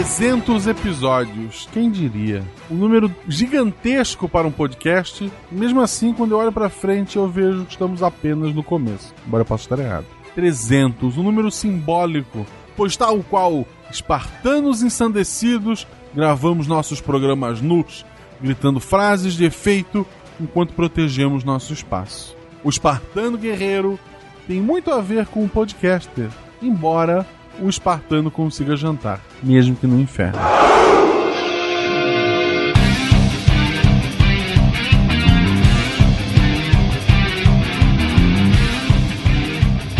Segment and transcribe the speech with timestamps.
[0.00, 2.42] 300 episódios, quem diria?
[2.70, 5.30] Um número gigantesco para um podcast.
[5.52, 9.14] Mesmo assim, quando eu olho para frente, eu vejo que estamos apenas no começo.
[9.26, 10.06] Embora eu possa estar errado.
[10.34, 18.06] 300, um número simbólico, pois tal qual espartanos ensandecidos, gravamos nossos programas nus,
[18.40, 20.06] gritando frases de efeito
[20.40, 22.34] enquanto protegemos nosso espaço.
[22.64, 24.00] O espartano guerreiro
[24.46, 26.30] tem muito a ver com o podcaster,
[26.62, 27.26] embora
[27.58, 30.38] o espartano consiga jantar, mesmo que no inferno.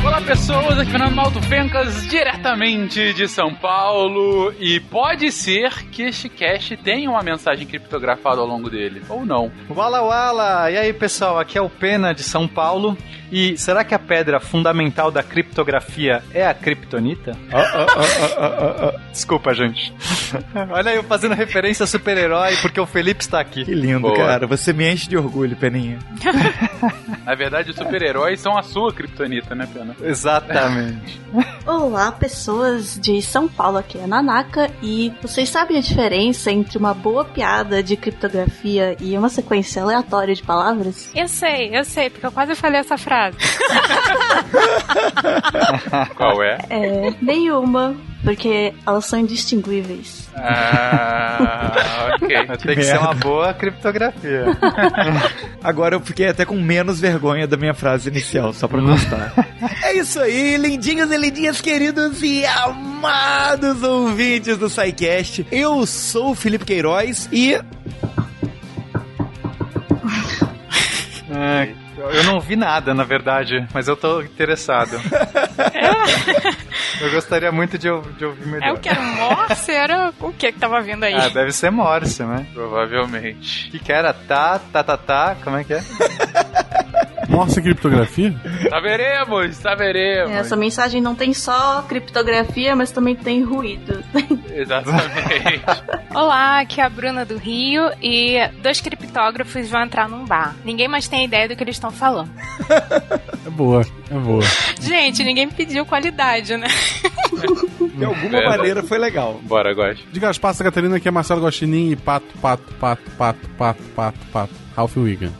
[0.03, 4.53] Olá pessoas, aqui é Fernando Malto Fencas, diretamente de São Paulo.
[4.59, 9.53] E pode ser que este cast tenha uma mensagem criptografada ao longo dele, ou não.
[9.69, 10.71] Wala Wala!
[10.71, 12.97] E aí pessoal, aqui é o Pena de São Paulo.
[13.31, 17.37] E será que a pedra fundamental da criptografia é a kriptonita?
[19.13, 19.95] Desculpa, gente.
[20.71, 23.65] Olha eu fazendo referência a super-herói porque o Felipe está aqui.
[23.65, 24.17] Que lindo, Boa.
[24.17, 24.47] cara.
[24.47, 25.99] Você me enche de orgulho, Peninha.
[27.25, 29.95] Na verdade, os super-heróis são a sua criptonita, né, Pena?
[30.03, 31.21] Exatamente.
[31.67, 36.79] Olá, pessoas de São Paulo, aqui é a Nanaka, e vocês sabem a diferença entre
[36.79, 41.11] uma boa piada de criptografia e uma sequência aleatória de palavras?
[41.15, 43.20] Eu sei, eu sei, porque eu quase falei essa frase.
[46.17, 46.59] Qual é?
[46.71, 50.29] É, nenhuma, porque elas são indistinguíveis.
[50.35, 52.47] Ah, ok.
[52.65, 54.47] Tem que ser uma boa criptografia.
[55.63, 59.33] Agora eu fiquei até com menos vergonha da minha frase inicial, só pra constar.
[59.83, 65.47] é isso aí, lindinhos e lindinhas queridos e amados ouvintes do SciCast.
[65.51, 67.59] Eu sou o Felipe Queiroz e
[71.33, 71.69] É,
[72.13, 75.01] eu não vi nada, na verdade, mas eu tô interessado.
[77.01, 78.69] Eu gostaria muito de, de ouvir melhor.
[78.69, 79.73] É o que era Morse?
[79.73, 81.15] Era o que que tava vindo aí?
[81.15, 82.47] Ah, deve ser Morse, né?
[82.53, 83.69] Provavelmente.
[83.69, 84.13] O que, que era?
[84.13, 85.81] Tá, tá, tá, tá, como é que é?
[87.41, 88.35] Morse criptografia?
[88.69, 90.31] Saberemos, saberemos.
[90.31, 94.05] Essa mensagem não tem só criptografia, mas também tem ruído.
[94.55, 95.63] Exatamente.
[96.15, 100.55] Olá, aqui é a Bruna do Rio e dois criptógrafos vão entrar num bar.
[100.67, 102.31] Ninguém mais tem ideia do que eles estão falando.
[103.47, 103.81] É boa,
[104.11, 104.43] é boa.
[104.79, 106.69] Gente, ninguém me pediu qualidade, né?
[107.97, 108.49] de alguma É.
[108.49, 109.41] maneira foi legal.
[109.45, 110.05] Bora, gosto.
[110.13, 114.19] Diga as passas, Catarina, que é Marcelo Guaxinim e pato, pato, pato, pato, pato, pato,
[114.31, 114.53] pato.
[114.77, 115.31] Ralph Wiggum.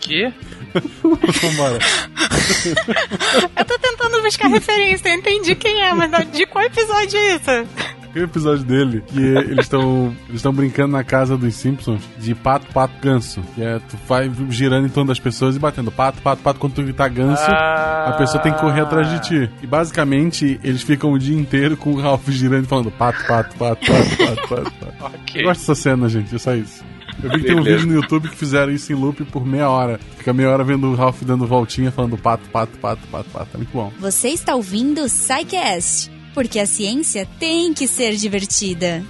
[0.00, 0.32] Que?
[1.02, 1.78] Vambora.
[3.56, 7.66] Eu tô tentando buscar referência, eu entendi quem é, mas de qual episódio é isso?
[8.12, 12.34] Tem um episódio dele que eles estão eles estão brincando na casa dos Simpsons de
[12.34, 13.40] pato, pato, ganso.
[13.54, 16.58] Que é tu vai girando em torno das pessoas e batendo pato, pato, pato.
[16.58, 19.50] Quando tu gritar ganso, a pessoa tem que correr atrás de ti.
[19.62, 23.56] E basicamente eles ficam o dia inteiro com o Ralph girando e falando pato, pato,
[23.56, 24.72] pato, pato, pato, pato.
[24.98, 25.16] pato.
[25.16, 25.42] Ok.
[25.42, 26.89] Eu gosto dessa cena, gente, é só isso.
[27.22, 29.68] Eu vi que tem um vídeo no YouTube que fizeram isso em loop por meia
[29.68, 30.00] hora.
[30.16, 33.48] Fica meia hora vendo o Ralph dando voltinha falando pato, pato, pato, pato, pato.
[33.54, 33.92] É muito bom.
[34.00, 39.02] Você está ouvindo o SciCast, porque a ciência tem que ser divertida.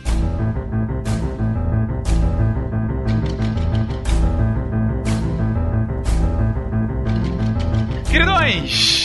[8.11, 9.00] Queridões,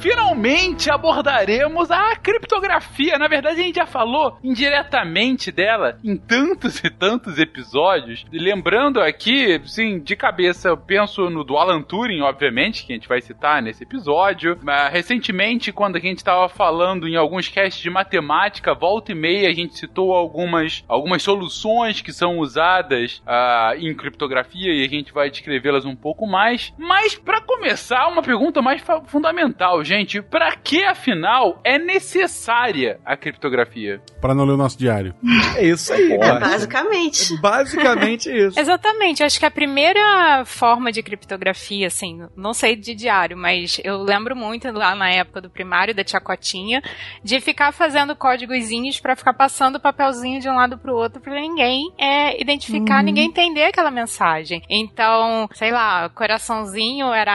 [0.00, 3.18] finalmente abordaremos a criptografia.
[3.18, 8.24] Na verdade, a gente já falou indiretamente dela em tantos e tantos episódios.
[8.32, 13.08] Lembrando aqui, sim, de cabeça, eu penso no do Alan Turing, obviamente, que a gente
[13.08, 14.58] vai citar nesse episódio.
[14.62, 19.50] Mas recentemente, quando a gente estava falando em alguns casts de matemática, volta e meia,
[19.50, 25.12] a gente citou algumas, algumas soluções que são usadas ah, em criptografia e a gente
[25.12, 26.72] vai descrevê-las um pouco mais.
[26.78, 34.00] Mas, para começar, uma pergunta mais fundamental, gente: para que afinal é necessária a criptografia?
[34.20, 35.14] Pra não ler o nosso diário.
[35.56, 36.38] É isso aí, cara.
[36.40, 37.36] Basicamente.
[37.40, 38.58] Basicamente isso.
[38.58, 44.02] Exatamente, acho que a primeira forma de criptografia, assim, não sei de diário, mas eu
[44.02, 46.82] lembro muito lá na época do primário, da tia Cotinha,
[47.22, 51.34] de ficar fazendo códigozinhos pra ficar passando o papelzinho de um lado pro outro pra
[51.34, 54.62] ninguém é, identificar, ninguém entender aquela mensagem.
[54.68, 57.32] Então, sei lá, coraçãozinho era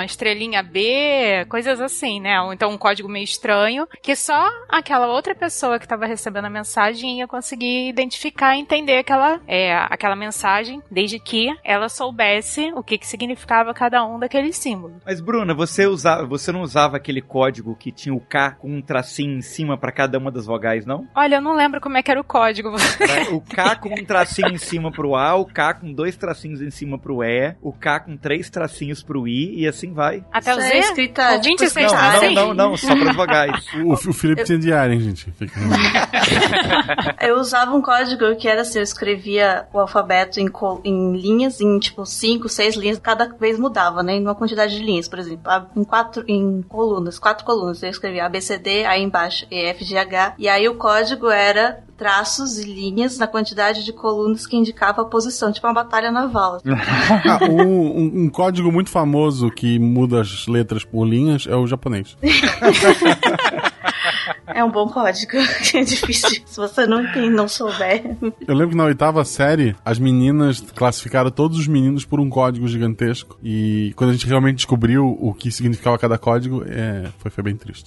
[0.00, 2.40] A, estrelinha B, coisas assim, né?
[2.40, 6.50] Ou então um código meio estranho, que só aquela outra pessoa que estava recebendo a
[6.50, 12.82] mensagem ia conseguir identificar e entender aquela, é, aquela mensagem, desde que ela soubesse o
[12.82, 15.02] que, que significava cada um daqueles símbolos.
[15.04, 18.80] Mas, Bruna, você, usava, você não usava aquele código que tinha o K com um
[18.80, 21.06] tracinho em cima para cada uma das vogais, não?
[21.14, 22.70] Olha, eu não lembro como é que era o código.
[23.32, 26.70] O K com um tracinho em cima pro A, o K com dois tracinhos em
[26.70, 30.24] cima pro E, o K com três tracinhos pro I e assim vai.
[30.32, 30.72] Até os o Z?
[30.72, 33.48] É escrita de 26 não, não, não, não, só pra devagar.
[33.80, 35.32] O, o Felipe tem diário, hein, gente?
[37.20, 40.50] eu usava um código que era assim, eu escrevia o alfabeto em,
[40.84, 44.14] em linhas, em tipo 5, 6 linhas, cada vez mudava, né?
[44.14, 48.26] Em uma quantidade de linhas, por exemplo, em quatro, em colunas, quatro colunas, eu escrevia
[48.26, 53.92] ABCD, aí embaixo EFGH, e aí o código era traços e linhas na quantidade de
[53.92, 56.62] colunas que indicava a posição, tipo uma batalha naval.
[57.28, 61.66] Ah, um, um- um código muito famoso que muda as letras por linhas é o
[61.66, 62.16] japonês.
[64.46, 65.32] É um bom código,
[65.74, 66.42] é difícil.
[66.44, 68.16] Se você não, tem, não souber.
[68.46, 72.66] Eu lembro que na oitava série, as meninas classificaram todos os meninos por um código
[72.66, 73.38] gigantesco.
[73.44, 77.56] E quando a gente realmente descobriu o que significava cada código, é, foi, foi bem
[77.56, 77.84] triste.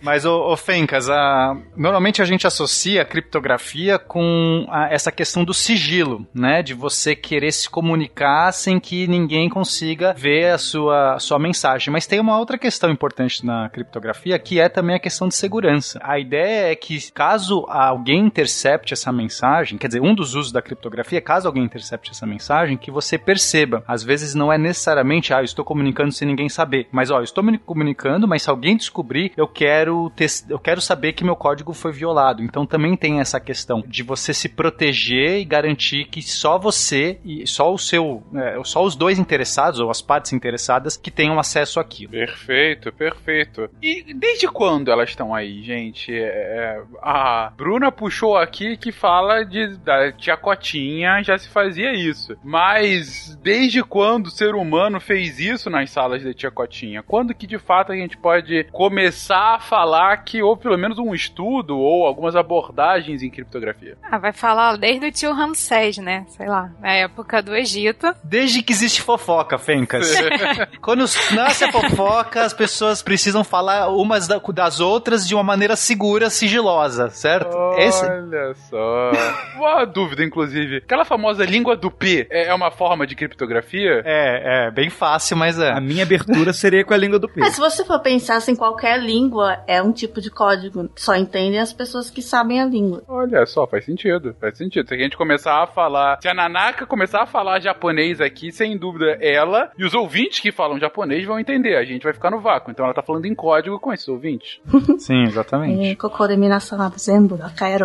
[0.00, 5.44] Mas, ô, ô Fencas, a- normalmente a gente associa a criptografia com a- essa questão
[5.44, 6.62] do sigilo, né?
[6.62, 11.92] De você querer se comunicar sem que ninguém consiga ver a sua, a sua mensagem.
[11.92, 15.98] Mas tem uma outra questão importante na criptografia, que é também a questão de segurança.
[16.02, 20.62] A ideia é que caso alguém intercepte essa mensagem, quer dizer, um dos usos da
[20.62, 23.82] criptografia, é caso alguém intercepte essa mensagem, que você perceba.
[23.86, 26.86] Às vezes não é necessariamente, ah, eu estou comunicando sem ninguém saber.
[26.92, 30.80] Mas, ó, eu estou me comunicando, mas se alguém descobrir, eu quero tes- eu quero
[30.80, 32.42] saber que meu código foi violado.
[32.42, 37.46] Então também tem essa questão de você se proteger e garantir que só você e
[37.46, 41.80] só o seu, é, só os dois interessados ou as partes interessadas que tenham acesso
[41.80, 42.12] àquilo.
[42.12, 43.68] Perfeito, perfeito.
[43.82, 46.12] E desde quando elas estão aí, gente?
[46.12, 51.92] É, é, a Bruna puxou aqui que fala de da tia Cotinha já se fazia
[51.92, 52.36] isso.
[52.44, 57.02] Mas desde quando o ser humano fez isso nas salas da tia Cotinha?
[57.02, 59.77] Quando que de fato a gente pode começar a falar
[60.24, 63.96] que houve pelo menos um estudo ou algumas abordagens em criptografia?
[64.02, 66.24] Ah, vai falar desde o tio Ramsés, né?
[66.28, 68.12] Sei lá, na época do Egito.
[68.24, 70.10] Desde que existe fofoca, Fencas.
[70.82, 75.76] Quando nasce a fofoca, as pessoas precisam falar umas da- das outras de uma maneira
[75.76, 77.56] segura, sigilosa, certo?
[77.76, 79.10] Esse, Olha só.
[79.56, 80.78] Uma dúvida, inclusive.
[80.78, 84.02] Aquela famosa língua do P é é uma forma de criptografia?
[84.04, 85.70] é, é bem fácil, mas é.
[85.70, 87.40] A minha abertura seria com a língua do P.
[87.40, 90.88] Mas se você for pensar assim, qualquer língua é um tipo de código.
[90.96, 93.02] Só entendem as pessoas que sabem a língua.
[93.06, 94.34] Olha só, faz sentido.
[94.40, 94.88] Faz sentido.
[94.88, 96.18] Se a gente começar a falar.
[96.22, 100.50] Se a Nanaka começar a falar japonês aqui, sem dúvida, ela e os ouvintes que
[100.50, 101.76] falam japonês vão entender.
[101.76, 102.70] A gente vai ficar no vácuo.
[102.70, 104.58] Então ela tá falando em código com esses ouvintes.
[104.98, 105.88] Sim, exatamente.
[105.88, 105.94] É,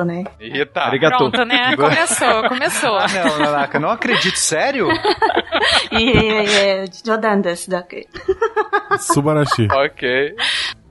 [0.06, 0.24] né?
[0.40, 0.84] Eita.
[0.84, 1.18] Arigato.
[1.18, 1.76] Pronto, né?
[1.84, 2.98] Começou, começou.
[2.98, 4.38] Ah, não, Nanaka, não acredito.
[4.38, 4.88] Sério?
[5.92, 8.08] E é, é, Jodan desu dake.
[9.00, 9.68] Subarashi.
[9.72, 10.36] Ok.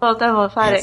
[0.02, 0.82] Bom, tá bom, parei.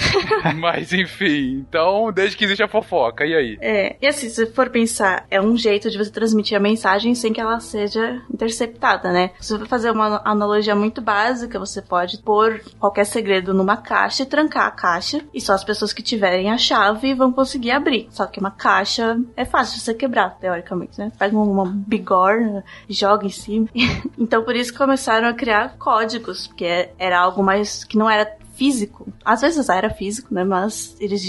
[0.56, 3.58] Mas enfim, então, desde que existe a fofoca, e aí?
[3.60, 7.30] É, e assim, se for pensar, é um jeito de você transmitir a mensagem sem
[7.30, 9.32] que ela seja interceptada, né?
[9.38, 14.22] Se você for fazer uma analogia muito básica, você pode pôr qualquer segredo numa caixa
[14.22, 18.08] e trancar a caixa, e só as pessoas que tiverem a chave vão conseguir abrir.
[18.08, 21.12] Só que uma caixa é fácil de você quebrar, teoricamente, né?
[21.18, 23.68] Pega uma bigorna, joga em cima.
[24.18, 28.24] então por isso que começaram a criar códigos, porque era algo mais que não era
[28.54, 29.06] físico.
[29.24, 30.44] Às vezes era físico, né?
[30.44, 31.22] Mas eles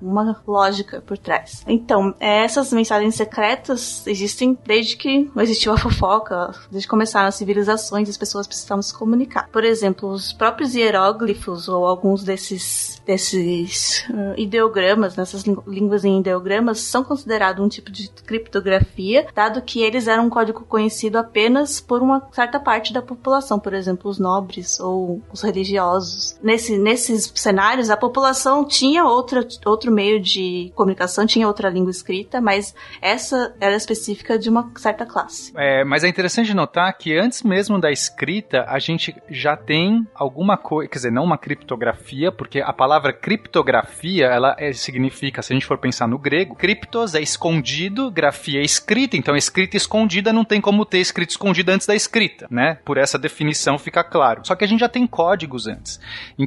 [0.00, 1.64] uma lógica por trás.
[1.66, 8.08] Então, essas mensagens secretas existem desde que existiu a fofoca, desde que começaram as civilizações,
[8.08, 9.48] as pessoas precisavam se comunicar.
[9.50, 16.20] Por exemplo, os próprios hieróglifos ou alguns desses desses uh, ideogramas, nessas língu- línguas em
[16.20, 21.80] ideogramas, são considerados um tipo de criptografia, dado que eles eram um código conhecido apenas
[21.80, 26.38] por uma certa parte da população, por exemplo, os nobres ou os religiosos.
[26.42, 32.40] Nesse, nesses cenários, a população tinha outra, outro meio de comunicação, tinha outra língua escrita,
[32.40, 35.52] mas essa era específica de uma certa classe.
[35.56, 40.56] É, mas é interessante notar que antes mesmo da escrita, a gente já tem alguma
[40.56, 45.54] coisa, quer dizer, não uma criptografia, porque a palavra criptografia, ela é- significa, se a
[45.54, 50.44] gente for pensar no grego, criptos é escondido, grafia é escrita, então escrita escondida não
[50.44, 52.78] tem como ter escrito escondida antes da escrita, né?
[52.84, 54.42] Por essa definição fica claro.
[54.44, 56.00] Só que a gente já tem códigos antes.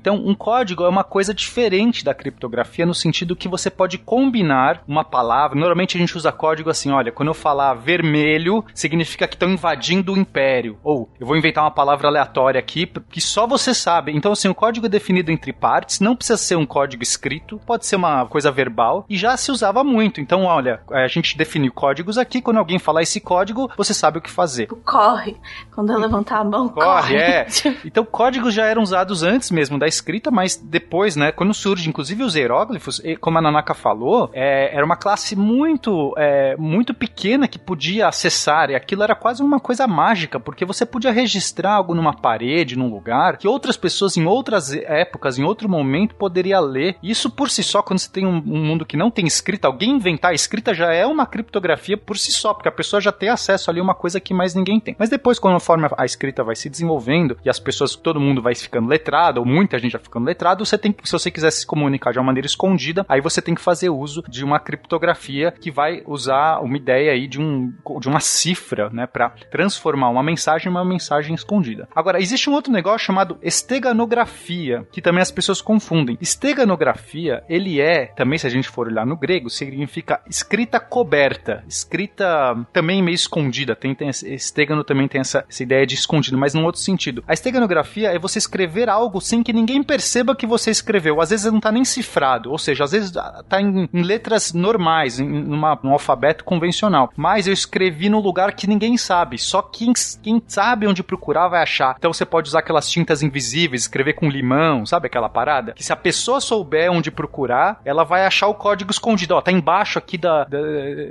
[0.03, 4.83] Então, um código é uma coisa diferente da criptografia no sentido que você pode combinar
[4.85, 5.57] uma palavra.
[5.57, 10.11] Normalmente a gente usa código assim, olha, quando eu falar vermelho, significa que estão invadindo
[10.11, 10.77] o império.
[10.83, 14.11] Ou eu vou inventar uma palavra aleatória aqui que só você sabe.
[14.13, 17.85] Então, assim, o código é definido entre partes, não precisa ser um código escrito, pode
[17.85, 20.19] ser uma coisa verbal e já se usava muito.
[20.19, 24.21] Então, olha, a gente definiu códigos aqui, quando alguém falar esse código, você sabe o
[24.21, 24.67] que fazer.
[24.67, 25.37] Corre.
[25.73, 27.15] Quando eu levantar a mão, Corre, corre.
[27.15, 27.47] é.
[27.85, 32.23] Então, códigos já eram usados antes mesmo da escrita, mas depois, né, quando surge, inclusive
[32.23, 37.59] os hieróglifos, como a Nanaka falou, é, era uma classe muito, é, muito pequena que
[37.59, 42.13] podia acessar, e aquilo era quase uma coisa mágica, porque você podia registrar algo numa
[42.13, 46.95] parede, num lugar, que outras pessoas em outras épocas, em outro momento, poderia ler.
[47.01, 49.91] Isso por si só, quando você tem um, um mundo que não tem escrita, alguém
[49.91, 53.29] inventar a escrita já é uma criptografia por si só, porque a pessoa já tem
[53.29, 54.95] acesso ali a uma coisa que mais ninguém tem.
[54.97, 58.87] Mas depois, conforme a escrita vai se desenvolvendo e as pessoas, todo mundo vai ficando
[58.87, 62.19] letrado, ou muita gente já ficando letrado, você tem se você quiser se comunicar de
[62.19, 66.59] uma maneira escondida, aí você tem que fazer uso de uma criptografia que vai usar
[66.59, 70.85] uma ideia aí de, um, de uma cifra, né, para transformar uma mensagem em uma
[70.85, 71.87] mensagem escondida.
[71.95, 76.17] Agora, existe um outro negócio chamado esteganografia, que também as pessoas confundem.
[76.21, 82.55] Esteganografia, ele é, também se a gente for olhar no grego, significa escrita coberta, escrita
[82.71, 83.75] também meio escondida.
[83.75, 87.23] Tem, tem estegano também tem essa, essa ideia de escondido, mas num outro sentido.
[87.27, 91.21] A esteganografia é você escrever algo sem que ninguém perceba que você escreveu.
[91.21, 95.19] Às vezes não está nem cifrado, ou seja, às vezes está em, em, letras normais,
[95.19, 97.11] em uma, um alfabeto convencional.
[97.15, 99.37] Mas eu escrevi num lugar que ninguém sabe.
[99.37, 101.95] Só quem, quem sabe onde procurar vai achar.
[101.97, 105.73] Então você pode usar aquelas tintas invisíveis, escrever com limão, sabe aquela parada?
[105.73, 109.35] Que se a pessoa souber onde procurar, ela vai achar o código escondido.
[109.35, 110.59] Ó, tá embaixo aqui da, da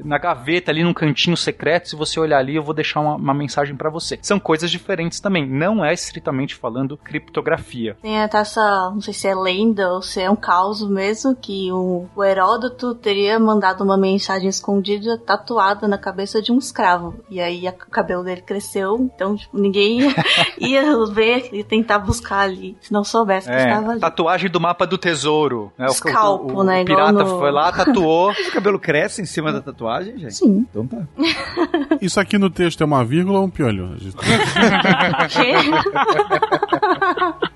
[0.04, 1.88] na gaveta, ali num cantinho secreto.
[1.88, 4.18] Se você olhar ali, eu vou deixar uma, uma mensagem para você.
[4.22, 5.46] São coisas diferentes também.
[5.46, 7.96] Não é estritamente falando criptografia.
[8.02, 11.72] Tem até essa, não sei se é lenda ou se é um caos mesmo, que
[11.72, 17.14] o, o Heródoto teria mandado uma mensagem escondida tatuada na cabeça de um escravo.
[17.30, 20.00] E aí a, o cabelo dele cresceu, então tipo, ninguém
[20.60, 20.82] ia,
[21.12, 24.00] ver e tentar buscar ali, se não soubesse que é, estava ali.
[24.00, 25.72] Tatuagem do mapa do tesouro.
[25.78, 25.86] Né?
[25.86, 26.82] Escalpo, o, o, né?
[26.82, 27.38] O pirata no...
[27.38, 28.32] foi lá, tatuou.
[28.48, 30.34] o cabelo cresce em cima da tatuagem, gente?
[30.34, 30.66] Sim.
[30.70, 30.98] Então tá.
[32.00, 33.96] Isso aqui no texto é uma vírgula ou um piolho?
[35.38, 37.51] Que?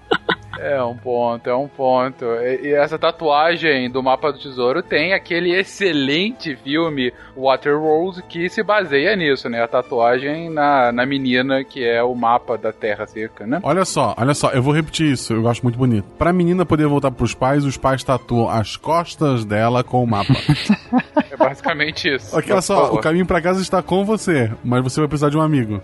[0.59, 2.25] É um ponto, é um ponto.
[2.25, 8.63] E, e, essa tatuagem do mapa do tesouro tem aquele excelente filme Waterworld que se
[8.63, 9.63] baseia nisso, né?
[9.63, 13.61] A tatuagem na, na menina que é o mapa da Terra Seca, né?
[13.63, 16.07] Olha só, olha só, eu vou repetir isso, eu gosto muito bonito.
[16.19, 20.35] Pra menina poder voltar pros pais, os pais tatuam as costas dela com o mapa.
[21.31, 22.37] é basicamente isso.
[22.37, 25.37] Aqui, olha só, o caminho pra casa está com você, mas você vai precisar de
[25.37, 25.83] um amigo.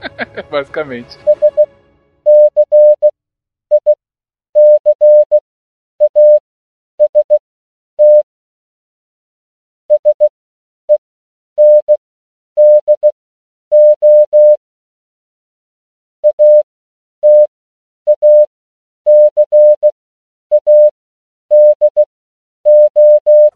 [0.50, 1.18] basicamente.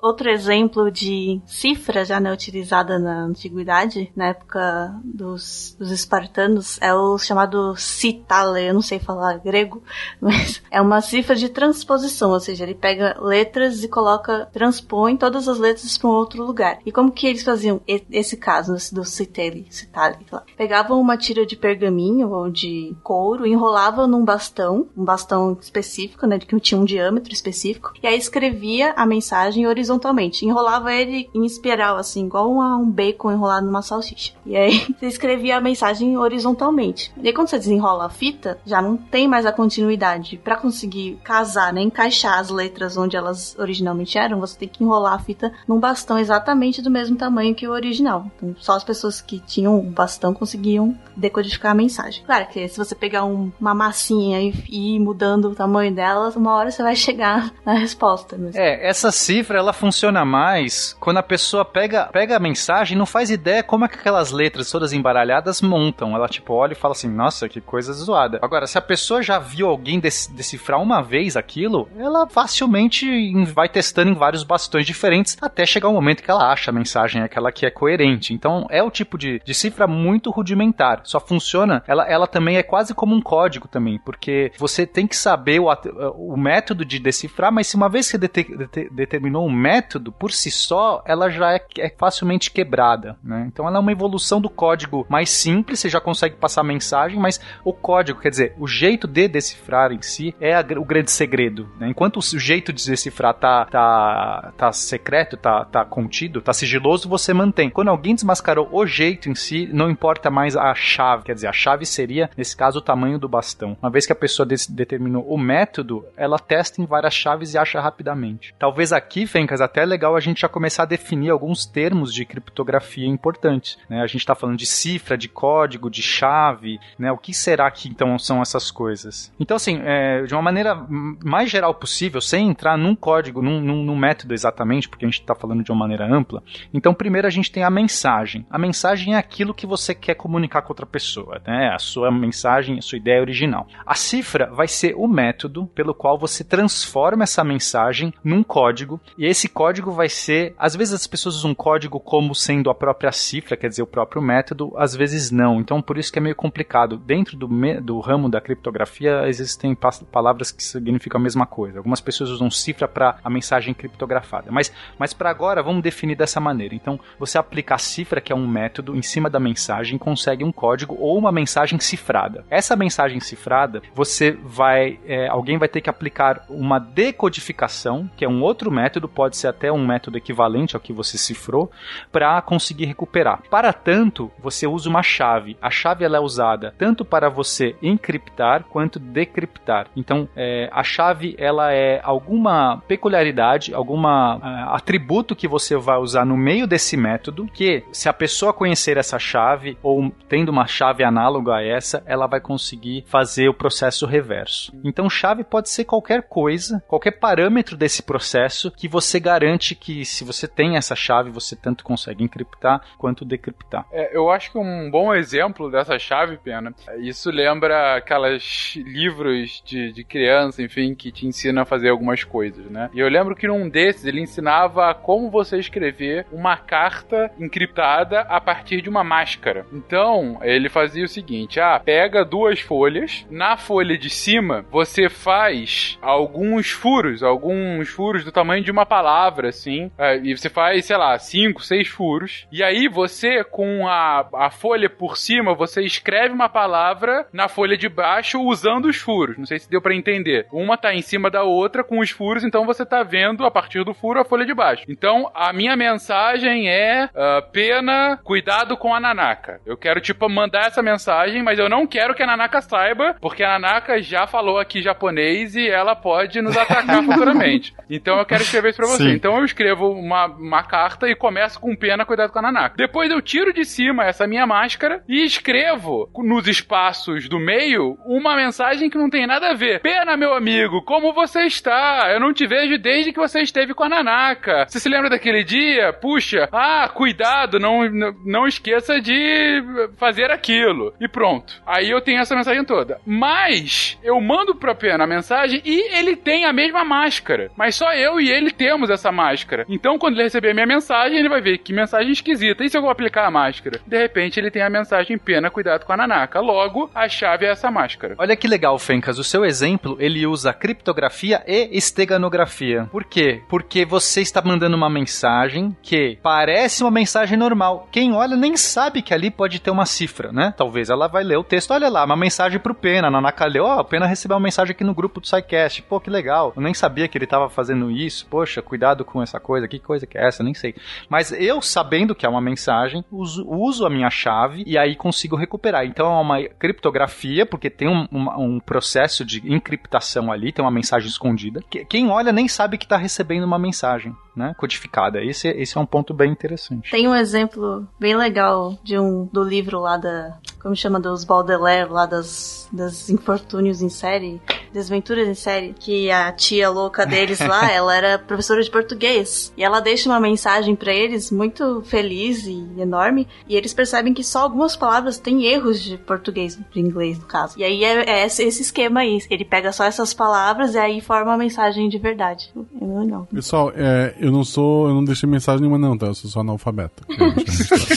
[0.08, 6.94] Outro exemplo de cifra já não utilizada na antiguidade, na época dos, dos espartanos, é
[6.94, 9.82] o chamado citale, eu não sei falar grego,
[10.18, 15.46] mas é uma cifra de transposição, ou seja, ele pega letras e coloca, transpõe todas
[15.46, 16.78] as letras para um outro lugar.
[16.86, 20.24] E como que eles faziam esse caso do citale, citale?
[20.56, 26.38] Pegavam uma tira de pergaminho ou de couro, enrolavam num bastão, um bastão específico, né,
[26.38, 30.44] que tinha um diâmetro específico, e aí escrevia a mensagem horizontal horizontalmente.
[30.44, 34.32] Enrolava ele em espiral, assim, igual um bacon enrolado numa salsicha.
[34.46, 37.12] E aí você escrevia a mensagem horizontalmente.
[37.20, 40.38] E aí quando você desenrola a fita, já não tem mais a continuidade.
[40.42, 45.14] Para conseguir casar, né, encaixar as letras onde elas originalmente eram, você tem que enrolar
[45.14, 48.26] a fita num bastão exatamente do mesmo tamanho que o original.
[48.36, 52.22] Então, só as pessoas que tinham um bastão conseguiam decodificar a mensagem.
[52.24, 56.32] Claro que se você pegar um, uma massinha e, e ir mudando o tamanho dela,
[56.36, 58.38] uma hora você vai chegar na resposta.
[58.54, 63.06] É, essa cifra ela funciona mais quando a pessoa pega, pega a mensagem e não
[63.06, 66.14] faz ideia como é que aquelas letras todas embaralhadas montam.
[66.14, 68.38] Ela, tipo, olha e fala assim, nossa, que coisa zoada.
[68.42, 73.06] Agora, se a pessoa já viu alguém decifrar uma vez aquilo, ela facilmente
[73.46, 76.74] vai testando em vários bastões diferentes até chegar o um momento que ela acha a
[76.74, 78.34] mensagem aquela que é coerente.
[78.34, 81.00] Então, é o tipo de, de cifra muito rudimentar.
[81.04, 85.16] Só funciona, ela, ela também é quase como um código também, porque você tem que
[85.16, 85.68] saber o,
[86.16, 90.32] o método de decifrar, mas se uma vez que você determinou um método, método, por
[90.32, 93.44] si só, ela já é, é facilmente quebrada, né?
[93.46, 97.38] Então ela é uma evolução do código mais simples, você já consegue passar mensagem, mas
[97.62, 101.68] o código, quer dizer, o jeito de decifrar em si é a, o grande segredo,
[101.78, 101.88] né?
[101.88, 107.34] Enquanto o jeito de decifrar tá, tá, tá secreto, tá, tá contido, tá sigiloso, você
[107.34, 107.68] mantém.
[107.68, 111.52] Quando alguém desmascarou o jeito em si, não importa mais a chave, quer dizer, a
[111.52, 113.76] chave seria, nesse caso, o tamanho do bastão.
[113.82, 117.80] Uma vez que a pessoa determinou o método, ela testa em várias chaves e acha
[117.80, 118.54] rapidamente.
[118.58, 122.24] Talvez aqui, Fencas, até é legal a gente já começar a definir alguns termos de
[122.24, 123.78] criptografia importantes.
[123.88, 124.00] Né?
[124.00, 127.10] A gente está falando de cifra, de código, de chave, né?
[127.12, 129.32] O que será que então são essas coisas?
[129.38, 133.84] Então, assim, é, de uma maneira mais geral possível, sem entrar num código, num, num,
[133.84, 136.42] num método exatamente, porque a gente está falando de uma maneira ampla.
[136.72, 138.46] Então, primeiro a gente tem a mensagem.
[138.50, 141.70] A mensagem é aquilo que você quer comunicar com outra pessoa, né?
[141.74, 143.66] A sua mensagem, a sua ideia original.
[143.86, 149.26] A cifra vai ser o método pelo qual você transforma essa mensagem num código, e
[149.26, 153.56] esse código vai ser, às vezes as pessoas usam código como sendo a própria cifra,
[153.56, 155.60] quer dizer, o próprio método, às vezes não.
[155.60, 156.96] Então, por isso que é meio complicado.
[156.96, 157.48] Dentro do,
[157.80, 159.76] do ramo da criptografia, existem
[160.10, 161.78] palavras que significam a mesma coisa.
[161.78, 164.50] Algumas pessoas usam cifra para a mensagem criptografada.
[164.50, 166.74] Mas, mas para agora, vamos definir dessa maneira.
[166.74, 170.52] Então, você aplica a cifra, que é um método, em cima da mensagem, consegue um
[170.52, 172.44] código ou uma mensagem cifrada.
[172.50, 174.98] Essa mensagem cifrada, você vai.
[175.06, 179.48] É, alguém vai ter que aplicar uma decodificação, que é um outro método, pode ser
[179.48, 181.70] até um método equivalente ao que você cifrou,
[182.10, 183.42] para conseguir recuperar.
[183.50, 185.56] Para tanto, você usa uma chave.
[185.60, 189.88] A chave ela é usada tanto para você encriptar quanto decriptar.
[189.96, 196.24] Então, é, a chave ela é alguma peculiaridade, alguma uh, atributo que você vai usar
[196.24, 201.04] no meio desse método, que se a pessoa conhecer essa chave ou tendo uma chave
[201.04, 204.72] análoga a essa, ela vai conseguir fazer o processo reverso.
[204.84, 210.24] Então, chave pode ser qualquer coisa, qualquer parâmetro desse processo que você garante que se
[210.24, 213.84] você tem essa chave, você tanto consegue encriptar quanto decriptar.
[213.92, 219.92] É, eu acho que um bom exemplo dessa chave, Pena, isso lembra aquelas livros de,
[219.92, 222.88] de criança, enfim, que te ensinam a fazer algumas coisas, né?
[222.94, 228.40] E eu lembro que num desses ele ensinava como você escrever uma carta encriptada a
[228.40, 229.66] partir de uma máscara.
[229.70, 235.98] Então, ele fazia o seguinte: ah, pega duas folhas, na folha de cima você faz
[236.00, 239.17] alguns furos, alguns furos do tamanho de uma palavra,
[239.48, 244.26] assim, é, e você faz, sei lá, cinco, seis furos, e aí você, com a,
[244.34, 249.36] a folha por cima, você escreve uma palavra na folha de baixo usando os furos.
[249.36, 250.46] Não sei se deu para entender.
[250.52, 253.84] Uma tá em cima da outra com os furos, então você tá vendo a partir
[253.84, 254.84] do furo a folha de baixo.
[254.88, 259.60] Então, a minha mensagem é uh, pena, cuidado com a Nanaka.
[259.66, 263.42] Eu quero, tipo, mandar essa mensagem, mas eu não quero que a Nanaka saiba, porque
[263.42, 267.74] a Nanaka já falou aqui japonês e ela pode nos atacar futuramente.
[267.88, 269.07] Então eu quero escrever isso pra você.
[269.10, 269.14] Sim.
[269.14, 272.76] Então eu escrevo uma, uma carta e começo com pena, cuidado com a Nanaka.
[272.76, 278.36] Depois eu tiro de cima essa minha máscara e escrevo nos espaços do meio uma
[278.36, 279.80] mensagem que não tem nada a ver.
[279.80, 282.10] Pena, meu amigo, como você está?
[282.12, 284.66] Eu não te vejo desde que você esteve com a Nanaka.
[284.68, 285.92] Você se lembra daquele dia?
[285.92, 287.88] Puxa, ah, cuidado, não,
[288.24, 289.62] não esqueça de
[289.96, 290.94] fazer aquilo.
[291.00, 291.60] E pronto.
[291.66, 293.00] Aí eu tenho essa mensagem toda.
[293.06, 297.50] Mas eu mando pra Pena a mensagem e ele tem a mesma máscara.
[297.56, 299.64] Mas só eu e ele temos essa máscara.
[299.68, 302.64] Então, quando ele receber a minha mensagem, ele vai ver que mensagem esquisita.
[302.64, 303.80] E se eu vou aplicar a máscara?
[303.86, 306.40] De repente, ele tem a mensagem Pena, cuidado com a Nanaka.
[306.40, 308.14] Logo, a chave é essa máscara.
[308.18, 309.18] Olha que legal, Fencas.
[309.18, 312.88] O seu exemplo, ele usa criptografia e esteganografia.
[312.90, 313.42] Por quê?
[313.48, 317.88] Porque você está mandando uma mensagem que parece uma mensagem normal.
[317.90, 320.54] Quem olha nem sabe que ali pode ter uma cifra, né?
[320.56, 321.72] Talvez ela vai ler o texto.
[321.72, 323.08] Olha lá, uma mensagem pro Pena.
[323.08, 325.82] A Nanaka leu, ó, oh, o Pena recebeu uma mensagem aqui no grupo do SciCast.
[325.82, 326.52] Pô, que legal.
[326.56, 328.26] Eu nem sabia que ele estava fazendo isso.
[328.28, 329.68] Poxa, cuidado com essa coisa.
[329.68, 330.42] Que coisa que é essa?
[330.42, 330.74] Nem sei.
[331.08, 335.36] Mas eu, sabendo que é uma mensagem, uso, uso a minha chave e aí consigo
[335.36, 335.84] recuperar.
[335.84, 340.70] Então é uma criptografia, porque tem um, um, um processo de encriptação ali, tem uma
[340.70, 341.62] mensagem escondida.
[341.88, 345.22] Quem olha nem sabe que está recebendo uma mensagem né, codificada.
[345.22, 346.90] Esse, esse é um ponto bem interessante.
[346.90, 350.38] Tem um exemplo bem legal de um do livro lá da.
[350.62, 351.00] Como chama?
[351.00, 354.40] Dos Baudelaire, lá das, das infortúnios em série.
[354.72, 355.74] Desventuras em série.
[355.78, 359.52] Que a tia louca deles lá, ela era professora de português.
[359.56, 363.26] E ela deixa uma mensagem para eles muito feliz e enorme.
[363.48, 367.58] E eles percebem que só algumas palavras têm erros de português, de inglês, no caso.
[367.58, 369.18] E aí é, é esse, esse esquema aí.
[369.30, 372.52] Ele pega só essas palavras e aí forma uma mensagem de verdade.
[372.80, 373.26] É legal.
[373.32, 374.88] Pessoal, é, eu não sou.
[374.88, 376.06] Eu não deixei mensagem nenhuma, não, tá?
[376.06, 377.04] Eu sou só analfabeto.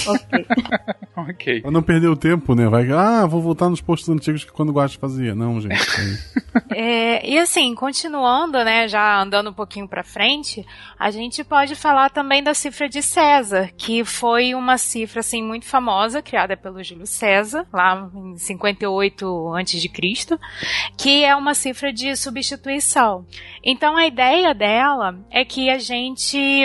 [0.08, 0.46] ok.
[1.16, 1.62] ok.
[1.62, 2.68] Pra não perder o tempo, né?
[2.68, 2.92] Vai.
[2.92, 5.34] Ah, vou voltar nos postos antigos que quando gosto fazia.
[5.36, 5.82] Não, gente.
[6.72, 8.88] é, e assim, continuando, né?
[8.88, 10.66] Já andando um pouquinho pra frente,
[10.98, 15.66] a gente pode falar também da cifra de César, que foi uma cifra, assim, muito
[15.66, 20.40] famosa, criada pelo Júlio César, lá em 58 a.C.,
[20.98, 23.26] que é uma cifra de substituição.
[23.64, 26.21] Então a ideia dela é que a gente,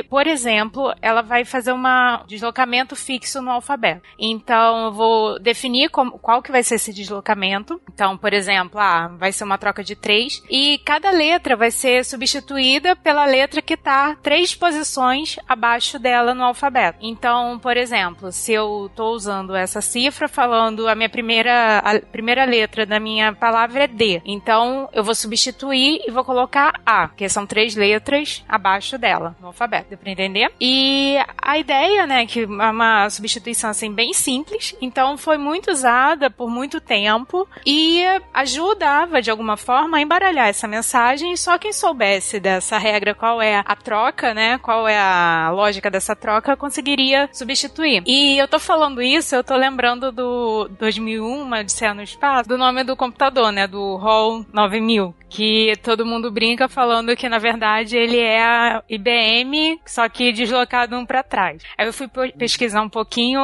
[0.09, 1.83] por exemplo, ela vai fazer um
[2.27, 4.03] deslocamento fixo no alfabeto.
[4.19, 7.81] Então eu vou definir como, qual que vai ser esse deslocamento.
[7.93, 12.05] Então, por exemplo, ah, vai ser uma troca de três, e cada letra vai ser
[12.05, 16.99] substituída pela letra que está três posições abaixo dela no alfabeto.
[17.01, 22.45] Então, por exemplo, se eu estou usando essa cifra falando a minha primeira, a primeira
[22.45, 27.29] letra da minha palavra é D, então eu vou substituir e vou colocar A, que
[27.29, 30.51] são três letras abaixo dela no alfabeto, deu pra entender?
[30.61, 36.29] E a ideia, né, que é uma substituição assim bem simples, então foi muito usada
[36.29, 38.03] por muito tempo e
[38.35, 41.33] ajudava de alguma forma a embaralhar essa mensagem.
[41.33, 45.91] E só quem soubesse dessa regra, qual é a troca, né, qual é a lógica
[45.91, 48.03] dessa troca, conseguiria substituir.
[48.07, 52.59] E eu tô falando isso, eu tô lembrando do 2001, uma Odisseia no Espaço, do
[52.59, 57.97] nome do computador, né, do HAL 9000, que todo mundo brinca falando que na verdade
[57.97, 61.63] ele é a IBM, só que deslocado um para trás.
[61.77, 62.09] Aí eu fui
[62.39, 63.41] pesquisar um pouquinho,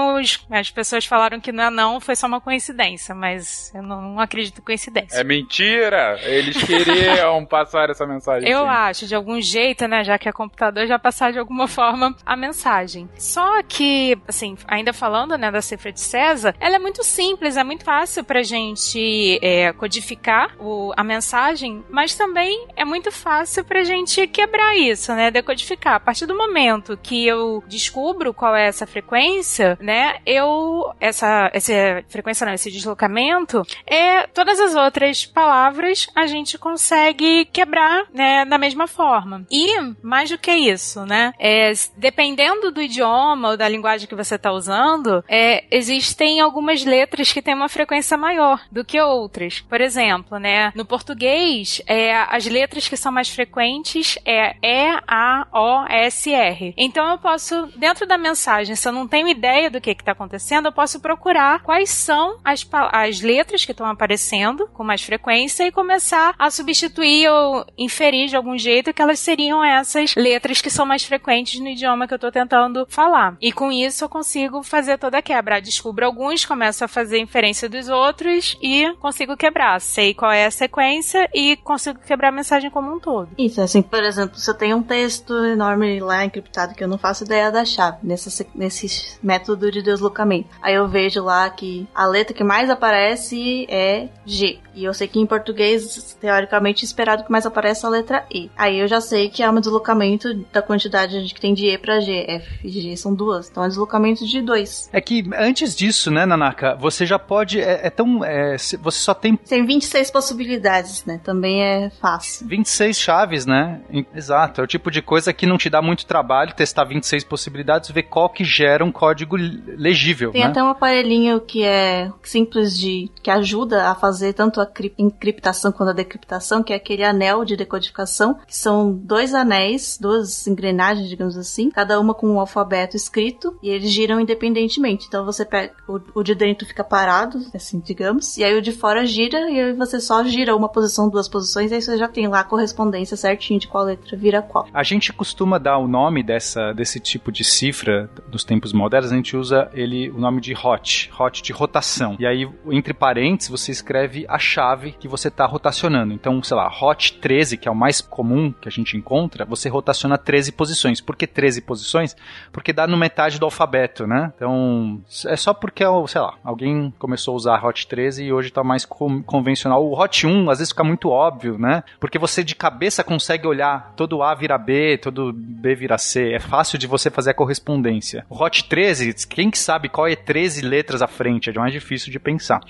[0.51, 4.59] as pessoas falaram que não é não, foi só uma coincidência, mas eu não acredito
[4.61, 5.18] em coincidência.
[5.18, 6.18] É mentira!
[6.23, 8.49] Eles queriam passar essa mensagem.
[8.49, 8.68] Eu sim.
[8.68, 12.37] acho, de algum jeito, né, já que é computador, já passar de alguma forma a
[12.37, 13.09] mensagem.
[13.16, 17.64] Só que, assim, ainda falando, né, da cifra de César, ela é muito simples, é
[17.64, 23.85] muito fácil pra gente é, codificar o, a mensagem, mas também é muito fácil pra
[23.85, 25.94] gente quebrar isso, né, decodificar.
[25.94, 31.72] A partir do momento que eu descubro qual é essa frequência, né, eu, essa, essa
[32.08, 38.58] frequência não, esse deslocamento, é, todas as outras palavras a gente consegue quebrar, né, da
[38.58, 39.46] mesma forma.
[39.50, 44.37] E, mais do que isso, né, é, dependendo do idioma ou da linguagem que você
[44.37, 49.61] está usando, é, existem algumas letras que têm uma frequência maior do que outras.
[49.61, 55.46] Por exemplo, né, no português, é, as letras que são mais frequentes é E, A,
[55.53, 56.75] O, S, R.
[56.77, 60.66] Então eu posso, dentro da mensagem, se eu não tenho ideia do que está acontecendo,
[60.66, 65.72] eu posso procurar quais são as, as letras que estão aparecendo com mais frequência e
[65.72, 70.87] começar a substituir ou inferir de algum jeito que elas seriam essas letras que são
[70.87, 73.37] mais frequentes no idioma que eu estou tentando falar.
[73.40, 75.61] E com isso eu consigo fazer toda a quebra.
[75.61, 79.81] Descubro alguns, começo a fazer inferência dos outros e consigo quebrar.
[79.81, 83.28] Sei qual é a sequência e consigo quebrar a mensagem como um todo.
[83.38, 86.98] Isso, assim, por exemplo, se eu tenho um texto enorme lá encriptado que eu não
[86.98, 90.48] faço ideia da chave, nesse, nesse método de deslocamento.
[90.60, 94.58] Aí eu vejo lá que a letra que mais aparece é G.
[94.74, 98.50] E eu sei que em português, teoricamente, esperado que mais apareça a letra E.
[98.56, 102.00] Aí eu já sei que há um deslocamento da quantidade que tem de E para
[102.00, 102.24] G.
[102.28, 103.50] F e G são duas.
[103.50, 104.88] Então é um deslocamento de dois.
[104.92, 107.60] É que antes disso, né, Nanaka, você já pode.
[107.60, 108.24] É, é tão.
[108.24, 109.36] É, você só tem.
[109.36, 111.20] Tem 26 possibilidades, né?
[111.22, 112.46] Também é fácil.
[112.46, 113.81] 26 chaves, né?
[114.14, 114.61] Exato.
[114.61, 117.92] É o tipo de coisa que não te dá muito trabalho testar 26 possibilidades e
[117.92, 120.33] ver qual que gera um código legível.
[120.33, 120.48] Tem né?
[120.48, 123.11] até um aparelhinho que é simples de.
[123.22, 127.57] que ajuda a fazer tanto a encriptação quanto a decriptação, que é aquele anel de
[127.57, 133.57] decodificação, que são dois anéis, duas engrenagens, digamos assim, cada uma com um alfabeto escrito,
[133.62, 135.07] e eles giram independentemente.
[135.07, 135.72] Então você pega.
[135.88, 139.61] O, o de dentro fica parado, assim, digamos, e aí o de fora gira, e
[139.61, 143.16] aí você só gira uma posição, duas posições, aí você já tem lá a correspondência
[143.16, 144.68] certinho de qual letra vira qual.
[144.73, 149.16] A gente costuma dar o nome dessa, desse tipo de cifra dos tempos modernos, a
[149.16, 152.16] gente usa ele o nome de hot, hot de rotação.
[152.18, 156.12] E aí, entre parênteses, você escreve a chave que você está rotacionando.
[156.12, 159.68] Então, sei lá, hot 13, que é o mais comum que a gente encontra, você
[159.68, 161.01] rotaciona 13 posições.
[161.01, 162.14] Por que 13 posições?
[162.53, 164.33] Porque dá no metade do alfabeto, né?
[164.37, 168.62] Então, é só porque, sei lá, alguém começou a usar hot 13 e hoje está
[168.62, 169.85] mais convencional.
[169.85, 171.21] O hot 1 às vezes fica muito óbvio,
[171.58, 171.82] né?
[172.00, 176.32] Porque você de cabeça consegue olhar todo A vira B, todo B vira C.
[176.32, 178.24] É fácil de você fazer a correspondência.
[178.28, 181.50] O hot 13, quem que sabe qual é 13 letras à frente?
[181.50, 182.61] É mais difícil de pensar.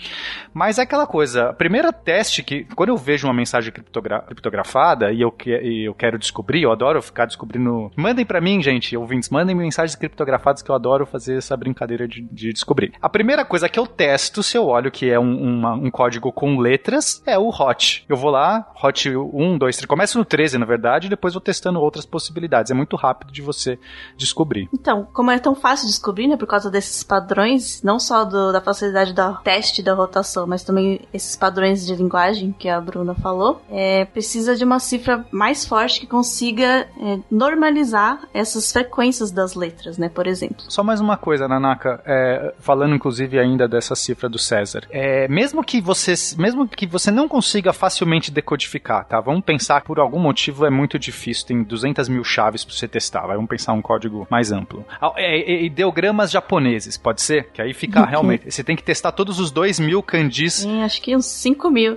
[0.52, 5.12] Mas é aquela coisa, a primeira teste que, quando eu vejo uma mensagem criptogra criptografada
[5.12, 7.90] e eu, que, e eu quero descobrir, eu adoro ficar descobrindo.
[7.96, 12.22] Mandem para mim, gente, ouvintes, mandem mensagens criptografadas que eu adoro fazer essa brincadeira de,
[12.22, 12.92] de descobrir.
[13.00, 16.32] A primeira coisa que eu testo, se eu olho que é um, uma, um código
[16.32, 18.04] com letras, é o hot.
[18.08, 18.41] Eu vou lá,
[18.82, 22.70] hot 1, 2, 3, começo no 13, na verdade, e depois vou testando outras possibilidades.
[22.70, 23.78] É muito rápido de você
[24.16, 24.68] descobrir.
[24.72, 28.52] Então, como é tão fácil de descobrir, né, por causa desses padrões, não só do,
[28.52, 33.14] da facilidade do teste da rotação, mas também esses padrões de linguagem que a Bruna
[33.14, 39.54] falou, é, precisa de uma cifra mais forte que consiga é, normalizar essas frequências das
[39.54, 40.64] letras, né, por exemplo.
[40.68, 44.82] Só mais uma coisa, Nanaka, é, falando inclusive ainda dessa cifra do César.
[44.90, 49.20] É, mesmo que você, mesmo que você não consiga facilmente decodificar, tá?
[49.20, 52.86] Vamos pensar que por algum motivo é muito difícil, tem 200 mil chaves para você
[52.86, 53.26] testar.
[53.26, 54.84] Vamos pensar um código mais amplo.
[55.16, 57.48] É, é, ideogramas japoneses, pode ser?
[57.52, 58.50] Que aí fica realmente.
[58.50, 60.54] Você tem que testar todos os 2 mil kanjis.
[60.54, 61.96] Sim, acho que uns 5 mil.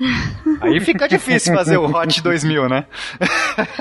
[0.60, 2.86] Aí fica difícil fazer o Hot 2000, né?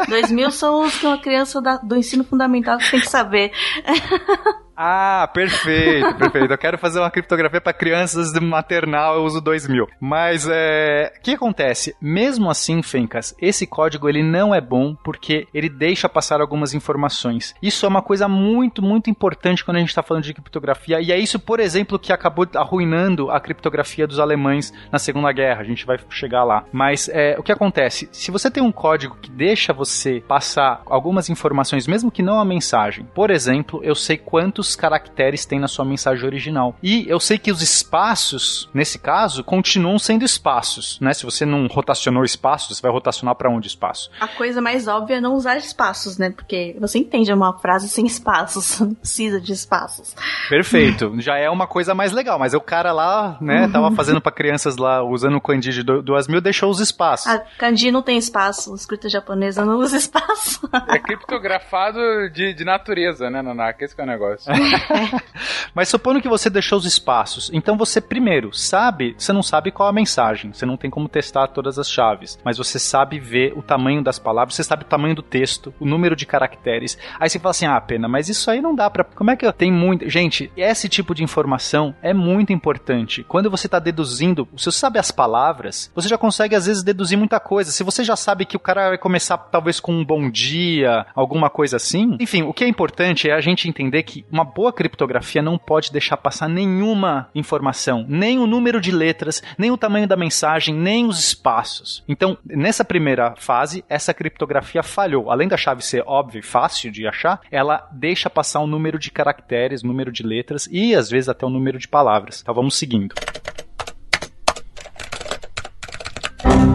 [0.07, 3.51] 2000 são os que uma criança da- do ensino fundamental tem que saber.
[4.75, 6.51] Ah, perfeito, perfeito.
[6.51, 9.87] Eu quero fazer uma criptografia para crianças do maternal, eu uso 2000.
[9.99, 11.95] Mas é, o que acontece?
[12.01, 17.53] Mesmo assim, Fencas, esse código ele não é bom porque ele deixa passar algumas informações.
[17.61, 21.11] Isso é uma coisa muito, muito importante quando a gente está falando de criptografia e
[21.11, 25.61] é isso, por exemplo, que acabou arruinando a criptografia dos alemães na Segunda Guerra.
[25.61, 26.63] A gente vai chegar lá.
[26.71, 28.09] Mas é, o que acontece?
[28.11, 32.45] Se você tem um código que deixa você passar algumas informações, mesmo que não a
[32.45, 36.75] mensagem, por exemplo, eu sei quantos caracteres tem na sua mensagem original.
[36.81, 41.13] E eu sei que os espaços, nesse caso, continuam sendo espaços, né?
[41.13, 44.11] Se você não rotacionou espaços, você vai rotacionar para onde espaço?
[44.19, 46.29] A coisa mais óbvia é não usar espaços, né?
[46.29, 50.15] Porque você entende uma frase sem espaços, não precisa de espaços.
[50.49, 51.15] Perfeito.
[51.19, 54.77] Já é uma coisa mais legal, mas o cara lá, né, tava fazendo para crianças
[54.77, 57.27] lá, usando o kanji de 2000, deixou os espaços.
[57.27, 60.69] A kanji não tem espaço, escrita japonesa não usa espaço.
[60.89, 61.99] É criptografado
[62.31, 63.83] de, de natureza, né, Nanaka?
[63.83, 64.50] Esse que é o negócio.
[65.73, 69.89] Mas supondo que você deixou os espaços, então você primeiro sabe, você não sabe qual
[69.89, 73.61] a mensagem, você não tem como testar todas as chaves, mas você sabe ver o
[73.61, 76.97] tamanho das palavras, você sabe o tamanho do texto, o número de caracteres.
[77.19, 79.45] Aí você fala assim: "Ah, pena, mas isso aí não dá para Como é que
[79.45, 83.23] eu tenho muito, gente, esse tipo de informação é muito importante.
[83.23, 87.17] Quando você tá deduzindo, se você sabe as palavras, você já consegue às vezes deduzir
[87.17, 87.71] muita coisa.
[87.71, 91.49] Se você já sabe que o cara vai começar talvez com um bom dia, alguma
[91.49, 92.17] coisa assim.
[92.19, 95.91] Enfim, o que é importante é a gente entender que uma boa criptografia não pode
[95.91, 101.05] deixar passar nenhuma informação, nem o número de letras, nem o tamanho da mensagem, nem
[101.05, 102.03] os espaços.
[102.07, 105.31] Então, nessa primeira fase, essa criptografia falhou.
[105.31, 109.11] Além da chave ser óbvia e fácil de achar, ela deixa passar o número de
[109.11, 112.41] caracteres, número de letras e às vezes até o número de palavras.
[112.41, 113.13] Então vamos seguindo.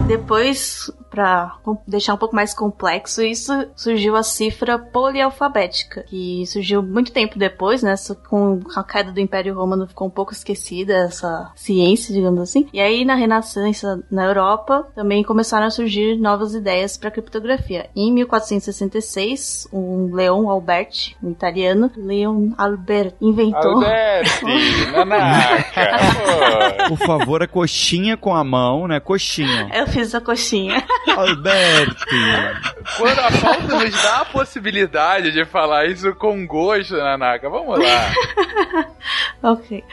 [0.06, 1.56] Depois, para
[1.88, 7.82] deixar um pouco mais complexo, isso surgiu a cifra polialfabética, que surgiu muito tempo depois,
[7.82, 7.94] né?
[8.28, 12.68] Com a queda do Império Romano ficou um pouco esquecida essa ciência, digamos assim.
[12.70, 17.88] E aí, na Renascença na Europa, também começaram a surgir novas ideias para criptografia.
[17.96, 23.76] Em 1466, um Leon Alberti, um italiano, Leon Albert, inventou.
[23.76, 24.44] Alberti.
[26.88, 29.00] Por favor, a coxinha com a mão, né?
[29.00, 29.70] Coxinha.
[29.72, 30.84] Eu fiz a coxinha.
[31.10, 32.04] Alberti.
[32.96, 38.12] Quando a falta nos dá a possibilidade de falar isso com gosto, Nanaka, vamos lá.
[39.42, 39.84] Ok.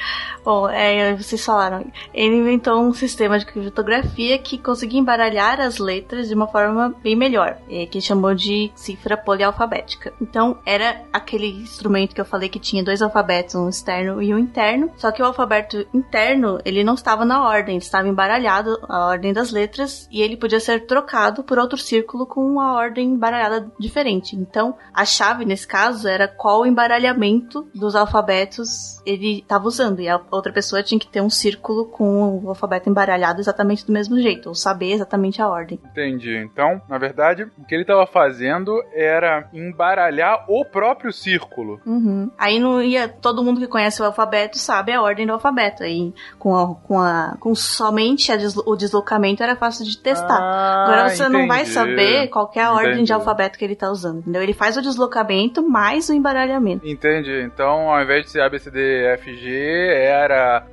[0.44, 1.86] Bom, é, vocês falaram.
[2.14, 7.16] Ele inventou um sistema de criptografia que conseguia embaralhar as letras de uma forma bem
[7.16, 10.12] melhor, é, que chamou de cifra polialfabética.
[10.20, 14.40] Então, era aquele instrumento que eu falei que tinha dois alfabetos, um externo e um
[14.40, 14.90] interno.
[14.98, 19.52] Só que o alfabeto interno, ele não estava na ordem, estava embaralhado, a ordem das
[19.52, 21.03] letras, e ele podia ser trocado
[21.44, 24.36] por outro círculo com uma ordem embaralhada diferente.
[24.36, 30.20] Então, a chave nesse caso era qual embaralhamento dos alfabetos ele estava usando, e a
[30.32, 34.50] outra pessoa tinha que ter um círculo com o alfabeto embaralhado exatamente do mesmo jeito,
[34.50, 35.80] ou saber exatamente a ordem.
[35.92, 36.38] Entendi.
[36.38, 41.80] Então, na verdade, o que ele estava fazendo era embaralhar o próprio círculo.
[41.86, 42.30] Uhum.
[42.38, 43.08] Aí não ia.
[43.08, 45.84] Todo mundo que conhece o alfabeto sabe a ordem do alfabeto.
[45.84, 50.40] Aí com, a, com, a, com somente a deslo- o deslocamento era fácil de testar.
[50.42, 51.74] Ah, Agora você não vai entendi.
[51.74, 53.06] saber qual é a ordem Entendi.
[53.08, 54.20] de alfabeto que ele tá usando.
[54.20, 54.42] Entendeu?
[54.44, 56.88] Ele faz o deslocamento mais o embaralhamento.
[56.88, 57.42] Entendi.
[57.42, 59.50] Então, ao invés de ser ABCDFG,
[59.94, 60.66] era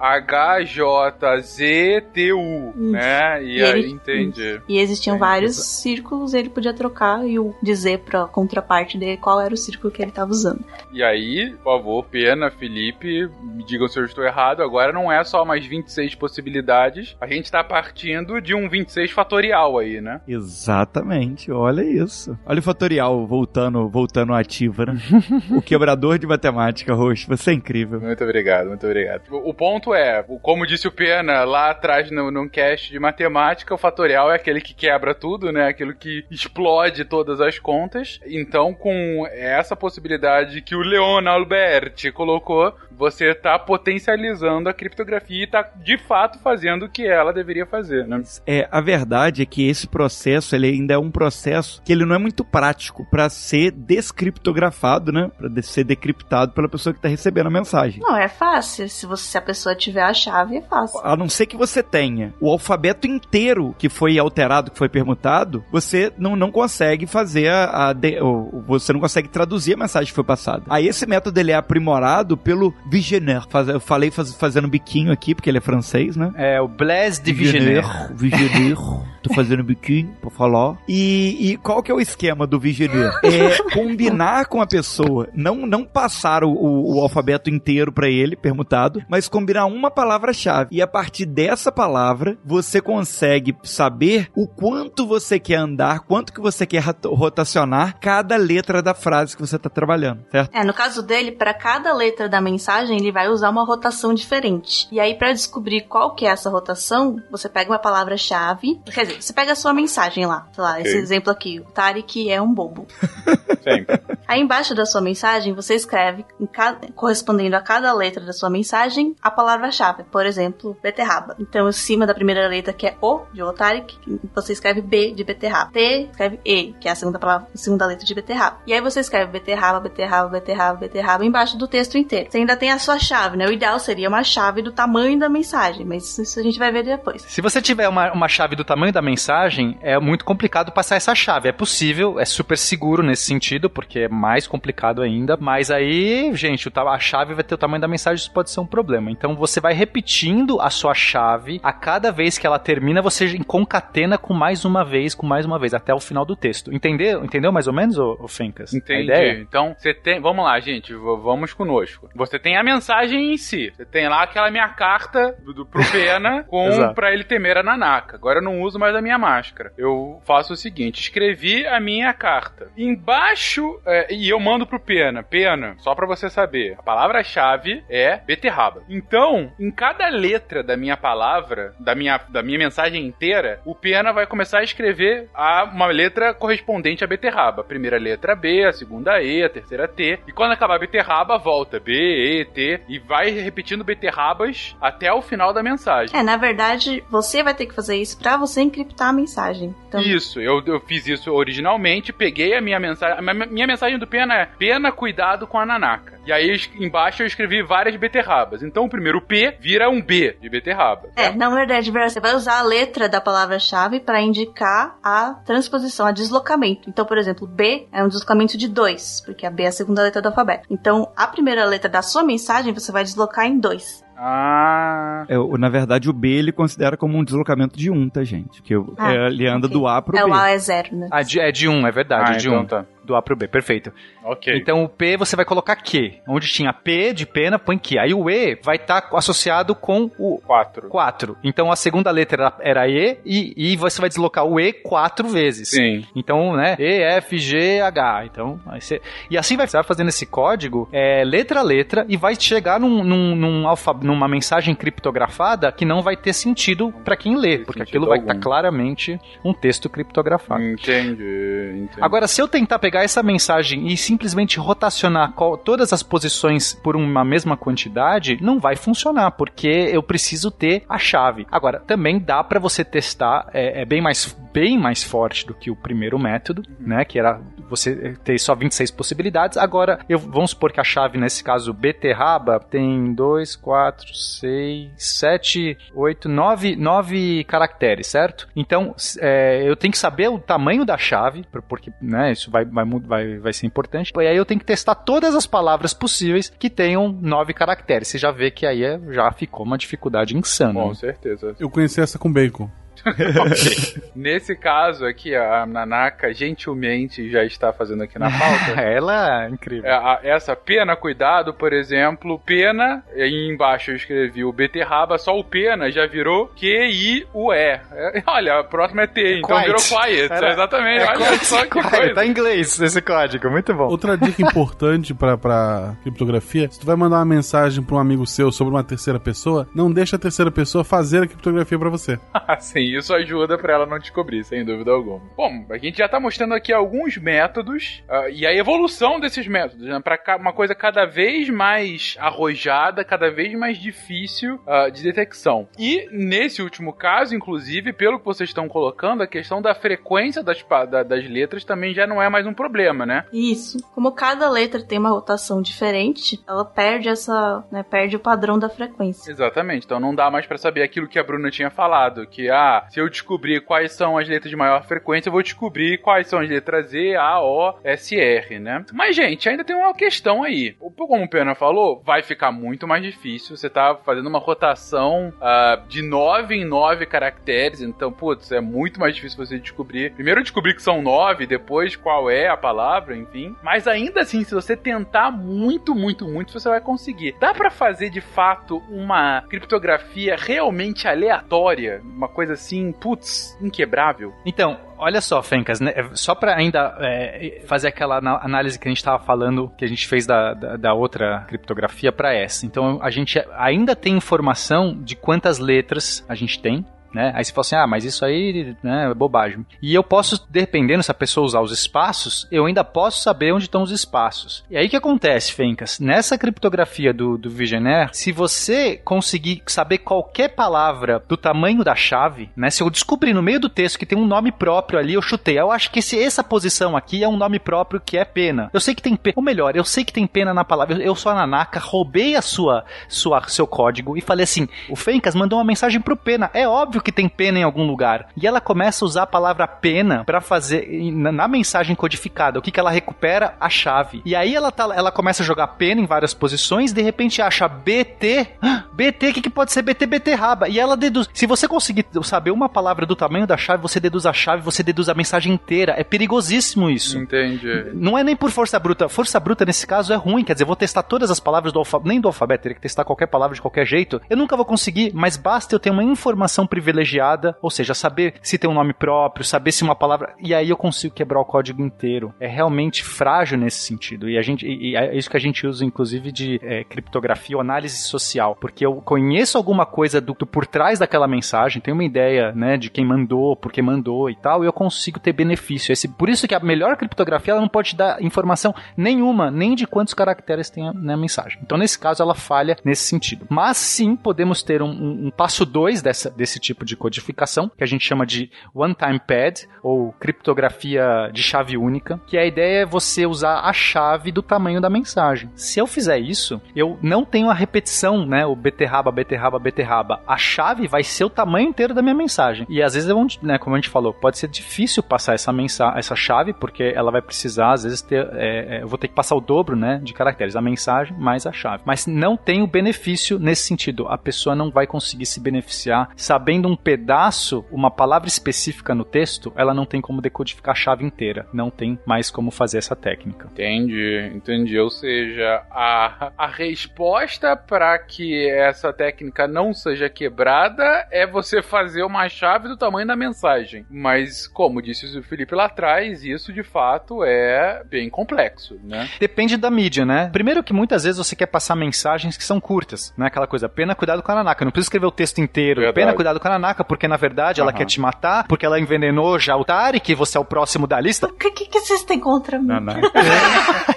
[1.61, 3.43] HJZTU, né?
[3.43, 4.61] E, E aí, ele- entendi.
[4.69, 5.29] E existiam Entendi.
[5.31, 9.93] vários círculos, ele podia trocar e o dizer pra contraparte dele qual era o círculo
[9.93, 10.65] que ele tava usando.
[10.93, 14.63] E aí, por favor, Pena, Felipe, me digam se eu estou errado.
[14.63, 17.17] Agora não é só mais 26 possibilidades.
[17.21, 20.21] A gente tá partindo de um 26 fatorial aí, né?
[20.27, 22.39] Exatamente, olha isso.
[22.47, 24.95] Olha o fatorial voltando, voltando ativa, né?
[25.51, 28.01] o quebrador de matemática, Roxo, você é incrível.
[28.01, 29.23] Muito obrigado, muito obrigado.
[29.31, 32.99] O, o ponto é, o- como disse o Pena lá atrás no, num cast de
[32.99, 35.69] matemática, o fatorial é aquele que quebra tudo, né?
[35.69, 38.21] Aquilo que explode todas as contas.
[38.27, 45.47] Então, com essa possibilidade que o Leon Alberti colocou, você tá potencializando a criptografia e
[45.47, 48.23] tá de fato fazendo o que ela deveria fazer, né?
[48.47, 52.15] É, a verdade é que esse processo, ele ainda é um processo que ele não
[52.15, 55.31] é muito prático para ser descriptografado, né?
[55.37, 58.01] Para ser decriptado pela pessoa que está recebendo a mensagem.
[58.03, 58.89] Não, é fácil.
[58.89, 61.01] Se, você, se a pessoa tiver a chave, é fácil.
[61.03, 65.65] A não ser que você tenha o alfabeto inteiro que foi alterado, que foi permutado,
[65.73, 67.89] você não, não consegue fazer a.
[67.89, 68.19] a de-
[68.67, 70.63] você não consegue traduzir a mensagem que foi passada.
[70.69, 73.47] Aí esse método ele é aprimorado pelo Vigeneur.
[73.49, 76.33] Faz- Eu falei faz- fazendo biquinho aqui, porque ele é francês, né?
[76.35, 77.87] É o Blaise de Vigenère.
[78.15, 79.03] Vigeneur.
[79.23, 80.77] Tô fazendo biquinho pra falar.
[80.89, 83.13] E, e qual que é o esquema do Vigeneur?
[83.23, 88.35] É combinar com a pessoa, não, não passar o, o- o alfabeto inteiro pra ele,
[88.37, 90.71] permutado, mas combinar uma palavra-chave.
[90.73, 96.41] E a partir dessa palavra, você consegue saber o quanto você quer andar, quanto que
[96.41, 100.55] você quer rota- rotacionar cada letra da frase que você tá trabalhando, certo?
[100.55, 104.89] É, no caso dele, para cada letra da mensagem, ele vai usar uma rotação diferente.
[104.91, 108.81] E aí, para descobrir qual que é essa rotação, você pega uma palavra-chave.
[108.93, 110.47] Quer dizer, você pega a sua mensagem lá.
[110.53, 111.01] Sei lá, esse Ok.
[111.01, 111.61] exemplo aqui.
[111.61, 112.87] O Tarek é um bobo.
[113.63, 114.01] Sempre.
[114.27, 118.49] Aí embaixo da sua mensagem, você escreve, em cada- correspondendo a cada letra da sua
[118.49, 120.05] mensagem, a palavra-chave.
[120.05, 121.37] Por exemplo, beterraba.
[121.39, 123.99] Então, em cima da primeira letra, que é O, de Otarik,
[124.35, 125.71] você escreve B de beterraba.
[125.73, 128.59] T, escreve E, que é a segunda palavra, a segunda letra de beterraba.
[128.67, 132.29] E aí você escreve beterraba, beterraba, beterraba, beterraba, embaixo do texto inteiro.
[132.31, 133.47] Você ainda tem a sua chave, né?
[133.47, 136.85] O ideal seria uma chave do tamanho da mensagem, mas isso a gente vai ver
[136.85, 137.23] depois.
[137.23, 141.15] Se você tiver uma, uma chave do tamanho da mensagem, é muito complicado passar essa
[141.15, 141.49] chave.
[141.49, 145.37] É possível, é super seguro nesse sentido, porque é mais complicado ainda.
[145.39, 148.67] Mas aí, gente, a chave vai ter o tamanho da mensagem, isso pode ser um
[148.67, 149.11] problema.
[149.11, 151.61] Então você vai repetindo a sua chave.
[151.63, 155.59] A cada vez que ela termina, você concatena com mais uma vez, com mais uma
[155.59, 156.73] vez, até o final do texto.
[156.73, 157.25] Entendeu?
[157.25, 158.73] Entendeu mais ou menos, ô, ô Fencas?
[158.75, 159.05] A Entendi.
[159.05, 159.41] ideia?
[159.41, 160.21] Então, você tem.
[160.21, 160.95] Vamos lá, gente.
[160.95, 162.09] Vamos conosco.
[162.15, 163.73] Você tem a mensagem em si.
[163.75, 167.63] Você tem lá aquela minha carta do, do, pro Pena com pra ele temer a
[167.63, 168.17] Nanaka.
[168.17, 169.73] Agora eu não uso mais a minha máscara.
[169.77, 172.71] Eu faço o seguinte: escrevi a minha carta.
[172.77, 175.23] Embaixo, é, e eu mando pro Pena.
[175.23, 178.83] Pena, só pra você saber, a palavra-chave é beterraba.
[178.89, 184.13] Então, em cada letra da minha palavra, da minha, da minha mensagem inteira, o Pena
[184.13, 187.63] vai começar a escrever a, uma letra correspondente à beterraba.
[187.63, 190.19] A primeira letra B, a segunda E, a terceira T.
[190.27, 192.81] E quando acabar a beterraba, volta B, E, T.
[192.89, 196.19] E vai repetindo beterrabas até o final da mensagem.
[196.19, 199.75] É, na verdade, você vai ter que fazer isso pra você encriptar a mensagem.
[199.89, 203.19] Então, Isso, eu, eu fiz isso originalmente, peguei a minha mensagem.
[203.19, 206.19] A minha, mensagem do Pena é Pena, cuidado com a Nanaka.
[206.27, 208.63] E aí embaixo eu escrevi várias beterrabas.
[208.63, 211.09] Então o primeiro P vira um B de beterraba.
[211.17, 216.13] É, na verdade, você vai usar a letra da palavra-chave para indicar a transposição, a
[216.13, 216.89] deslocamento.
[216.89, 220.03] Então, por exemplo, B é um deslocamento de 2, porque a B é a segunda
[220.03, 220.67] letra do alfabeto.
[220.71, 224.05] Então, a primeira letra da sua mensagem você vai deslocar em 2.
[224.23, 225.25] Ah.
[225.29, 228.61] É, na verdade, o B ele considera como um deslocamento de um, tá, gente?
[228.63, 229.79] Que Ah, é, ele anda ok.
[229.79, 230.31] do A pro É, B.
[230.31, 231.09] o A é zero, né?
[231.11, 232.67] Ah, de, é de 1, um, é verdade, Ah, de então 1.
[232.67, 232.85] tá.
[233.11, 233.93] Do A pro B, perfeito.
[234.23, 234.55] Ok.
[234.57, 236.21] Então o P você vai colocar Q.
[236.29, 237.99] Onde tinha P de pena, põe Q.
[237.99, 240.89] Aí o E vai estar associado com o 4.
[240.89, 241.37] 4.
[241.43, 245.71] Então a segunda letra era, E e, e você vai deslocar o E quatro vezes.
[245.71, 246.05] Sim.
[246.15, 246.77] Então, né?
[246.79, 248.27] E, F, G, H.
[248.27, 249.01] Então, aí você...
[249.29, 252.79] E assim vai, você vai fazendo esse código, é, letra a letra, e vai chegar
[252.79, 257.59] num, num, num alfa- numa mensagem criptografada que não vai ter sentido pra quem lê,
[257.59, 258.31] porque aquilo vai algum.
[258.31, 260.63] estar claramente um texto criptografado.
[260.63, 262.01] Entendi, entendi.
[262.01, 265.33] Agora, se eu tentar pegar essa mensagem e simplesmente rotacionar
[265.65, 270.99] todas as posições por uma mesma quantidade, não vai funcionar, porque eu preciso ter a
[270.99, 271.47] chave.
[271.51, 275.71] Agora, também dá para você testar, é, é bem, mais, bem mais forte do que
[275.71, 277.05] o primeiro método, né?
[277.05, 279.57] Que era você ter só 26 possibilidades.
[279.57, 285.79] Agora, eu, vamos supor que a chave, nesse caso, beterraba, tem 2, 4, 6, 7,
[285.95, 288.49] 8, 9, 9 caracteres, certo?
[288.57, 292.65] Então, é, eu tenho que saber o tamanho da chave, por- porque né, isso vai,
[292.65, 294.13] vai, vai, vai ser importante.
[294.17, 298.09] E aí eu tenho que testar todas as palavras possíveis que tenham 9 caracteres.
[298.09, 300.75] Você já vê que aí é- já ficou uma dificuldade insana.
[300.75, 300.95] Com né?
[300.95, 301.55] certeza.
[301.59, 302.69] Eu conheci essa com bacon.
[304.15, 308.81] Nesse caso aqui, a Nanaka gentilmente já está fazendo aqui na pauta.
[308.81, 309.89] Ela é incrível.
[309.89, 315.37] É, a- essa pena, cuidado, por exemplo, pena, aí embaixo eu escrevi o beterraba, só
[315.39, 317.57] o pena já virou Q-I-U-E.
[317.93, 319.67] É, olha, a próxima é T, então Quiet.
[319.67, 320.33] virou quiet.
[320.33, 322.15] Era- exatamente, É olha só que quase, coisa.
[322.15, 323.85] Tá em inglês esse código, muito bom.
[323.89, 328.27] Outra dica importante pra, pra criptografia: se tu vai mandar uma mensagem pra um amigo
[328.27, 332.19] seu sobre uma terceira pessoa, não deixa a terceira pessoa fazer a criptografia pra você.
[332.59, 335.21] Sim, isso ajuda pra ela não descobrir, sem dúvida alguma.
[335.37, 339.87] Bom, a gente já tá mostrando aqui alguns métodos ah, e a evolução desses métodos,
[339.87, 340.01] né?
[340.01, 345.69] Pra uma coisa cada vez mais arrojada, cada vez mais difícil ah, de detecção.
[345.79, 350.65] E nesse último caso, inclusive, pelo que vocês estão colocando, a questão da frequência das,
[350.91, 353.25] da- das letras também já não é mais um problema, né?
[353.33, 353.79] Isso.
[353.95, 358.69] Como cada letra tem uma rotação diferente, ela perde essa, né, perde o padrão da
[358.69, 359.31] frequência.
[359.31, 359.85] Exatamente.
[359.85, 363.01] Então não dá mais pra saber aquilo que a Bruna tinha falado, que ah, se
[363.01, 366.49] eu descobrir quais são as letras de maior frequência, eu vou descobrir quais são as
[366.49, 368.85] letras E, A, O, S, R, né?
[368.93, 370.75] Mas, gente, ainda tem uma questão aí.
[370.97, 373.57] Como o Pena falou, vai ficar muito mais difícil.
[373.57, 379.01] Você tá fazendo uma rotação uh, de 9 em 9 caracteres, então, putz, é muito
[379.01, 380.13] mais difícil você descobrir.
[380.13, 383.55] Primeiro descobrir que são 9, depois qual é a palavra, enfim.
[383.63, 387.35] Mas ainda assim, se você tentar muito, muito, muito, você vai conseguir.
[387.41, 392.70] Dá para fazer de fato uma criptografia realmente aleatória, uma coisa assim,
[393.01, 394.33] putz, inquebrável?
[394.45, 395.93] Então, olha só, Fencas, né?
[396.13, 400.07] só para ainda é, fazer aquela análise que a gente estava falando, que a gente
[400.07, 402.67] fez da, da, da outra criptografia para essa.
[402.67, 407.33] Então, a gente ainda tem informação de quantas letras a gente tem, né?
[407.35, 409.65] Aí você fala assim, ah, mas isso aí né, é bobagem.
[409.83, 413.65] E eu posso, dependendo se a pessoa usar os espaços, eu ainda posso saber onde
[413.65, 414.65] estão os espaços.
[414.71, 415.99] E aí o que acontece, Fencas?
[415.99, 422.51] Nessa criptografia do, do Vigenaire, se você conseguir saber qualquer palavra do tamanho da chave,
[422.57, 422.71] né?
[422.71, 425.59] Se eu descobrir no meio do texto que tem um nome próprio ali, eu chutei.
[425.59, 428.71] Eu acho que esse, essa posição aqui é um nome próprio que é pena.
[428.73, 430.97] Eu sei que tem pena, ou melhor, eu sei que tem pena na palavra.
[430.97, 434.97] Eu, eu sou a Nanaka, roubei a sua, sua, seu código e falei assim: o
[434.97, 436.51] Fencas mandou uma mensagem pro pena.
[436.55, 438.29] É óbvio óbvio que tem pena em algum lugar.
[438.37, 442.59] E ela começa a usar a palavra pena para fazer na, mensagem codificada.
[442.59, 443.55] O que, que ela recupera?
[443.59, 444.23] A chave.
[444.25, 447.67] E aí ela, tá, ela começa a jogar pena em várias posições, de repente acha
[447.67, 448.47] BT.
[448.93, 450.69] BT, o que, que pode ser BT, BT raba?
[450.69, 451.29] E ela deduz.
[451.33, 454.83] Se você conseguir saber uma palavra do tamanho da chave, você deduz a chave, você
[454.83, 455.95] deduz a mensagem inteira.
[455.97, 457.19] É perigosíssimo isso.
[457.19, 457.91] Entendi.
[457.95, 459.09] Não é nem por força bruta.
[459.09, 460.45] Força bruta nesse caso é ruim.
[460.45, 462.83] Quer dizer, eu vou testar todas as palavras do alfabeto, nem do alfabeto, teria que
[462.83, 464.21] testar qualquer palavra de qualquer jeito.
[464.29, 468.35] Eu nunca vou conseguir, mas basta eu ter uma informação privilegiada privilegiada, ou seja, saber
[468.43, 470.35] se tem um nome próprio, saber se uma palavra.
[470.41, 472.35] E aí eu consigo quebrar o código inteiro.
[472.41, 474.29] É realmente frágil nesse sentido.
[474.29, 477.61] E a gente e é isso que a gente usa, inclusive, de é, criptografia ou
[477.61, 478.57] análise social.
[478.61, 482.77] Porque eu conheço alguma coisa do, do, por trás daquela mensagem, tenho uma ideia, né,
[482.77, 485.93] de quem mandou, por que mandou e tal, e eu consigo ter benefício.
[485.93, 489.87] Esse, por isso que a melhor criptografia ela não pode dar informação nenhuma, nem de
[489.87, 491.59] quantos caracteres tem na mensagem.
[491.63, 493.47] Então, nesse caso, ela falha nesse sentido.
[493.49, 497.85] Mas sim, podemos ter um, um, um passo 2 desse tipo tipo de codificação, que
[497.85, 502.87] a gente chama de one-time pad, ou criptografia de chave única, que a ideia é
[502.87, 505.51] você usar a chave do tamanho da mensagem.
[505.55, 510.23] Se eu fizer isso, eu não tenho a repetição, né, o beterraba, beterraba, beterraba.
[510.27, 512.67] A chave vai ser o tamanho inteiro da minha mensagem.
[512.69, 513.11] E às vezes,
[513.43, 517.11] né, como a gente falou, pode ser difícil passar essa mensagem, essa chave, porque ela
[517.11, 520.01] vai precisar, às vezes, ter, é, é, eu vou ter que passar o dobro, né,
[520.03, 521.83] de caracteres, a mensagem mais a chave.
[521.85, 524.07] Mas não tem o benefício nesse sentido.
[524.09, 529.53] A pessoa não vai conseguir se beneficiar sabendo um pedaço, uma palavra específica no texto,
[529.57, 531.47] ela não tem como decodificar a chave inteira.
[531.53, 533.49] Não tem mais como fazer essa técnica.
[533.53, 534.79] Entendi, entendi.
[534.79, 542.03] Ou seja, a, a resposta para que essa técnica não seja quebrada é você fazer
[542.03, 543.85] uma chave do tamanho da mensagem.
[543.91, 549.09] Mas, como disse o Felipe lá atrás, isso de fato é bem complexo, né?
[549.19, 550.29] Depende da mídia, né?
[550.33, 553.27] Primeiro que muitas vezes você quer passar mensagens que são curtas, né?
[553.27, 554.65] Aquela coisa, pena cuidado com a Nanaka.
[554.65, 555.81] Não precisa escrever o texto inteiro.
[555.81, 555.95] Verdade.
[555.95, 559.39] Pena cuidado com a Nanaka, porque na verdade ela quer te matar, porque ela envenenou
[559.39, 561.27] já o Tarek, você é o próximo da lista.
[561.27, 562.67] O que, que, que vocês têm contra mim?
[562.67, 563.11] Nanaka.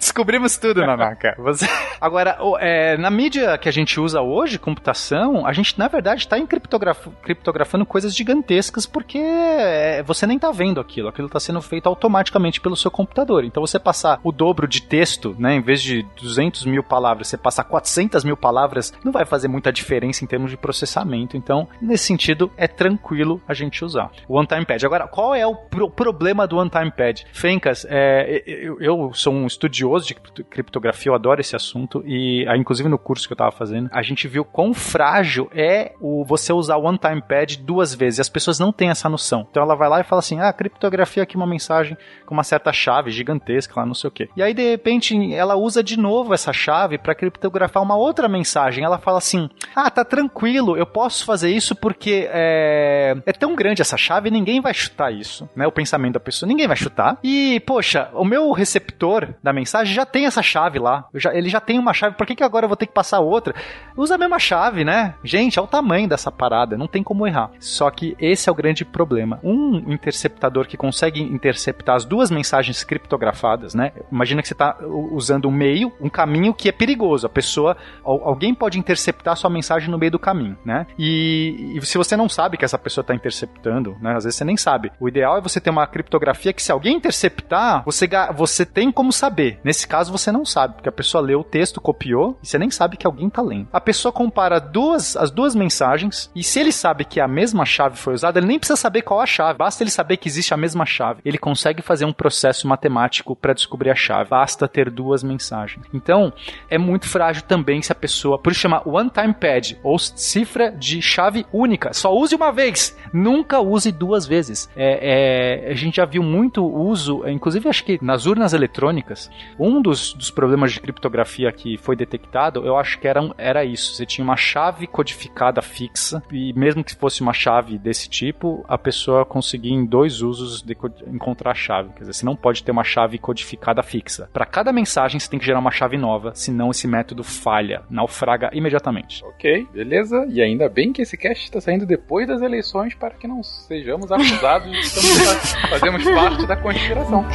[0.00, 1.34] Descobrimos tudo, Nanaka.
[1.38, 1.68] Você...
[2.00, 6.40] Agora, é, na mídia que a gente usa hoje, computação, a gente, na verdade, está
[6.40, 7.08] criptograf...
[7.22, 11.08] criptografando coisas gigantescas porque é, você nem está vendo aquilo.
[11.08, 13.44] Aquilo está sendo feito automaticamente pelo seu computador.
[13.44, 17.36] Então, você passar o dobro de texto, né, em vez de 200 mil palavras, você
[17.36, 21.36] passar 400 mil palavras, não vai fazer muita diferença em termos de processamento.
[21.36, 24.10] Então, nesse sentido, é tranquilo a gente usar.
[24.26, 24.86] O One-Time Pad.
[24.86, 27.26] Agora, qual é o pro problema do One-Time Pad?
[27.34, 32.46] Fencas, é, eu, eu sou um estudioso estudioso de criptografia, eu adoro esse assunto e
[32.48, 36.24] ah, inclusive no curso que eu tava fazendo, a gente viu quão frágil é o
[36.24, 38.18] você usar o one-time pad duas vezes.
[38.18, 39.46] E as pessoas não têm essa noção.
[39.50, 42.72] Então ela vai lá e fala assim: "Ah, criptografia aqui uma mensagem com uma certa
[42.72, 44.28] chave gigantesca lá, não sei o quê".
[44.36, 48.84] E aí de repente ela usa de novo essa chave para criptografar uma outra mensagem.
[48.84, 53.82] Ela fala assim: "Ah, tá tranquilo, eu posso fazer isso porque é, é tão grande
[53.82, 55.66] essa chave, ninguém vai chutar isso", né?
[55.66, 57.18] O pensamento da pessoa, ninguém vai chutar.
[57.22, 61.06] E poxa, o meu receptor da mensagem já tem essa chave lá.
[61.14, 63.20] Já, ele já tem uma chave, por que, que agora eu vou ter que passar
[63.20, 63.54] outra?
[63.96, 65.14] Usa a mesma chave, né?
[65.24, 67.50] Gente, é o tamanho dessa parada, não tem como errar.
[67.58, 69.38] Só que esse é o grande problema.
[69.42, 73.92] Um interceptador que consegue interceptar as duas mensagens criptografadas, né?
[74.10, 77.26] Imagina que você está usando um meio, um caminho que é perigoso.
[77.26, 80.86] A pessoa, alguém pode interceptar sua mensagem no meio do caminho, né?
[80.98, 84.16] E, e se você não sabe que essa pessoa está interceptando, né?
[84.16, 84.92] Às vezes você nem sabe.
[85.00, 89.12] O ideal é você ter uma criptografia que se alguém interceptar, você, você tem como
[89.12, 89.60] saber.
[89.70, 92.72] Nesse caso, você não sabe, porque a pessoa leu o texto, copiou, e você nem
[92.72, 93.68] sabe que alguém tá lendo.
[93.72, 97.96] A pessoa compara duas, as duas mensagens, e se ele sabe que a mesma chave
[97.96, 100.56] foi usada, ele nem precisa saber qual a chave, basta ele saber que existe a
[100.56, 101.20] mesma chave.
[101.24, 104.30] Ele consegue fazer um processo matemático para descobrir a chave.
[104.30, 105.86] Basta ter duas mensagens.
[105.94, 106.32] Então,
[106.68, 110.72] é muito frágil também se a pessoa, por isso chama one time pad, ou cifra
[110.72, 111.92] de chave única.
[111.92, 114.68] Só use uma vez, nunca use duas vezes.
[114.74, 119.30] É, é, a gente já viu muito uso, inclusive acho que nas urnas eletrônicas,
[119.60, 123.94] um dos, dos problemas de criptografia que foi detectado, eu acho que era, era isso.
[123.94, 128.78] Você tinha uma chave codificada fixa, e mesmo que fosse uma chave desse tipo, a
[128.78, 130.64] pessoa conseguia em dois usos
[131.06, 131.90] encontrar a chave.
[131.90, 134.30] Quer dizer, você não pode ter uma chave codificada fixa.
[134.32, 138.50] Para cada mensagem, você tem que gerar uma chave nova, senão esse método falha, naufraga
[138.54, 139.22] imediatamente.
[139.24, 140.26] Ok, beleza.
[140.30, 144.10] E ainda bem que esse cast está saindo depois das eleições para que não sejamos
[144.10, 144.78] acusados de
[145.60, 147.26] que fazemos parte da conspiração.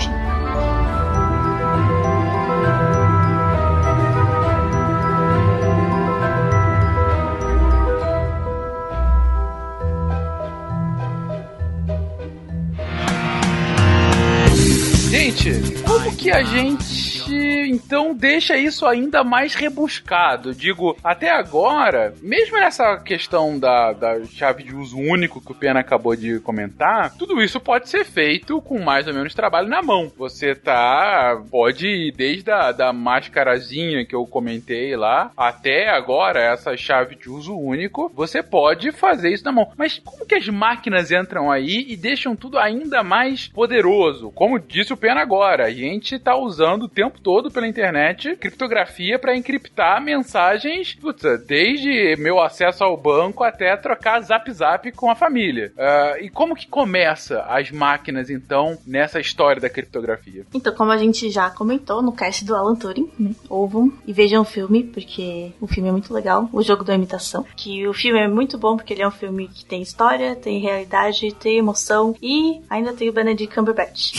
[15.15, 20.53] Gente, como que a gente então deixa isso ainda mais rebuscado?
[20.53, 25.79] Digo, até agora, mesmo nessa questão da, da chave de uso único que o Pena
[25.79, 30.11] acabou de comentar, tudo isso pode ser feito com mais ou menos trabalho na mão.
[30.17, 31.41] Você tá.
[31.49, 37.29] Pode ir desde a da mascarazinha que eu comentei lá, até agora essa chave de
[37.29, 39.71] uso único, você pode fazer isso na mão.
[39.77, 44.31] Mas como que as máquinas entram aí e deixam tudo ainda mais poderoso?
[44.31, 49.17] Como disse o Pena agora, a gente tá usando o tempo todo pela internet criptografia
[49.19, 55.15] para encriptar mensagens, putz, desde meu acesso ao banco até trocar zap zap com a
[55.15, 55.71] família.
[55.75, 60.45] Uh, e como que começa as máquinas, então, nessa história da criptografia?
[60.53, 63.31] Então, como a gente já comentou no cast do Alan Turing, né?
[63.49, 67.45] ouvam e vejam o filme, porque o filme é muito legal, o jogo da imitação.
[67.55, 70.59] Que o filme é muito bom porque ele é um filme que tem história, tem
[70.59, 74.13] realidade, tem emoção e ainda tem o Benedict Cumberbatch.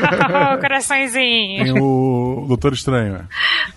[0.60, 1.64] Coraçõezinho.
[1.64, 3.16] Tem o Doutor Estranho.
[3.16, 3.24] É.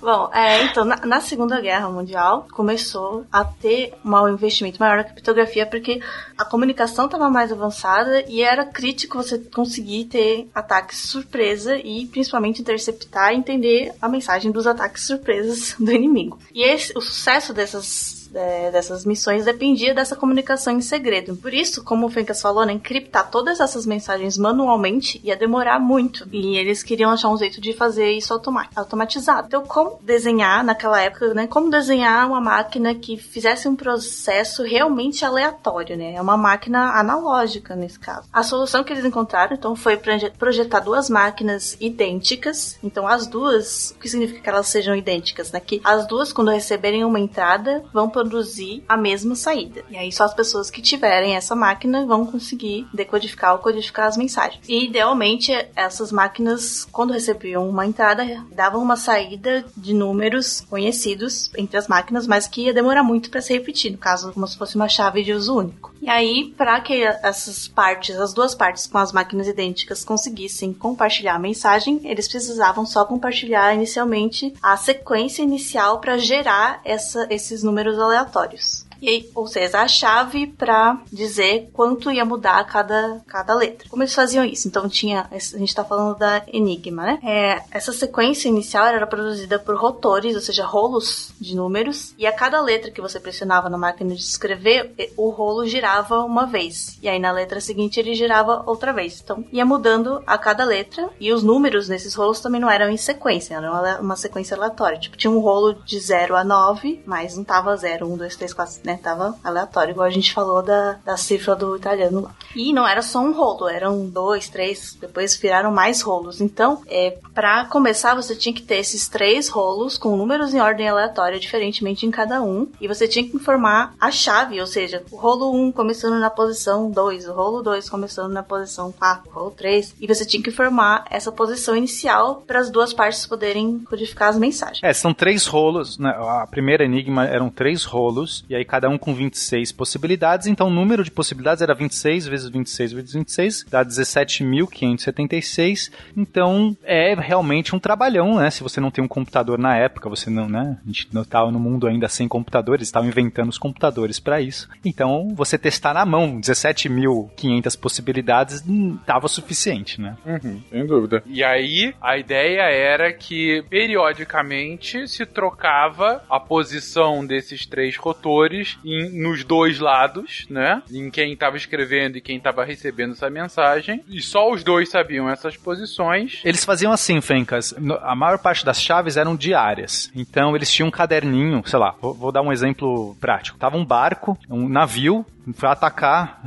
[0.01, 5.03] Bom, é, então, na, na, Segunda Guerra Mundial, começou a ter um investimento maior na
[5.03, 6.01] criptografia, porque
[6.37, 12.61] a comunicação estava mais avançada e era crítico você conseguir ter ataques surpresa e, principalmente,
[12.61, 16.39] interceptar e entender a mensagem dos ataques surpresas do inimigo.
[16.53, 21.35] E esse, o sucesso dessas é, dessas missões dependia dessa comunicação em segredo.
[21.35, 26.27] Por isso, como o Fencas falou, né, encriptar todas essas mensagens manualmente ia demorar muito.
[26.31, 28.33] E eles queriam achar um jeito de fazer isso
[28.75, 29.47] automatizado.
[29.47, 31.47] Então, como desenhar naquela época, né?
[31.47, 36.13] Como desenhar uma máquina que fizesse um processo realmente aleatório, né?
[36.15, 38.27] É uma máquina analógica nesse caso.
[38.31, 39.97] A solução que eles encontraram, então, foi
[40.37, 42.77] projetar duas máquinas idênticas.
[42.83, 45.59] Então, as duas, o que significa que elas sejam idênticas, né?
[45.59, 49.83] Que as duas, quando receberem uma entrada, vão produzir a mesma saída.
[49.89, 54.17] E aí só as pessoas que tiverem essa máquina vão conseguir decodificar ou codificar as
[54.17, 54.61] mensagens.
[54.67, 61.77] E idealmente essas máquinas, quando recebiam uma entrada, davam uma saída de números conhecidos entre
[61.77, 64.75] as máquinas, mas que ia demorar muito para se repetir, no caso como se fosse
[64.75, 65.93] uma chave de uso único.
[66.01, 71.35] E aí, para que essas partes, as duas partes com as máquinas idênticas conseguissem compartilhar
[71.35, 77.97] a mensagem, eles precisavam só compartilhar inicialmente a sequência inicial para gerar essa, esses números
[78.09, 78.78] aleatórios.
[79.01, 83.87] E aí, ou seja, a chave para dizer quanto ia mudar cada, cada letra.
[83.89, 84.67] Como eles faziam isso?
[84.67, 87.19] Então tinha, a gente tá falando da Enigma, né?
[87.23, 92.33] É, essa sequência inicial era produzida por rotores, ou seja, rolos de números, e a
[92.33, 96.97] cada letra que você pressionava na máquina de escrever, o rolo girava uma vez.
[97.01, 99.21] E aí na letra seguinte ele girava outra vez.
[99.21, 102.97] Então ia mudando a cada letra, e os números nesses rolos também não eram em
[102.97, 104.99] sequência, era uma sequência aleatória.
[104.99, 108.53] Tipo, tinha um rolo de 0 a 9, mas não tava 0, 1, 2, 3,
[108.53, 108.99] 4, né?
[109.01, 112.35] Tava aleatório, igual a gente falou da, da cifra do italiano lá.
[112.55, 116.41] E não era só um rolo, eram dois, três, depois viraram mais rolos.
[116.41, 120.89] Então, é, para começar, você tinha que ter esses três rolos com números em ordem
[120.89, 125.17] aleatória, diferentemente em cada um, e você tinha que informar a chave, ou seja, o
[125.17, 129.51] rolo 1 começando na posição 2, o rolo 2 começando na posição 4, o rolo
[129.51, 134.29] 3, e você tinha que informar essa posição inicial para as duas partes poderem codificar
[134.29, 134.79] as mensagens.
[134.81, 136.09] É, são três rolos, né?
[136.09, 140.67] A primeira enigma eram três rolos, e aí cada cada um com 26 possibilidades, então
[140.67, 145.91] o número de possibilidades era 26 vezes 26 vezes 26, dá 17.576.
[146.15, 148.49] Então é realmente um trabalhão, né?
[148.49, 150.77] Se você não tem um computador na época, você não, né?
[150.81, 154.69] A gente não estava no mundo ainda sem computadores, estavam inventando os computadores para isso.
[154.85, 158.63] Então você testar na mão 17.500 possibilidades
[159.01, 160.15] estava suficiente, né?
[160.25, 161.21] Uhum, sem dúvida.
[161.25, 169.09] E aí a ideia era que periodicamente se trocava a posição desses três rotores em,
[169.21, 170.81] nos dois lados, né?
[170.91, 174.03] Em quem estava escrevendo e quem estava recebendo essa mensagem.
[174.07, 176.41] E só os dois sabiam essas posições.
[176.43, 177.73] Eles faziam assim, Fencas.
[178.01, 180.11] A maior parte das chaves eram diárias.
[180.15, 183.57] Então eles tinham um caderninho, sei lá, vou, vou dar um exemplo prático.
[183.57, 185.25] Tava um barco, um navio,
[185.57, 186.41] vai atacar,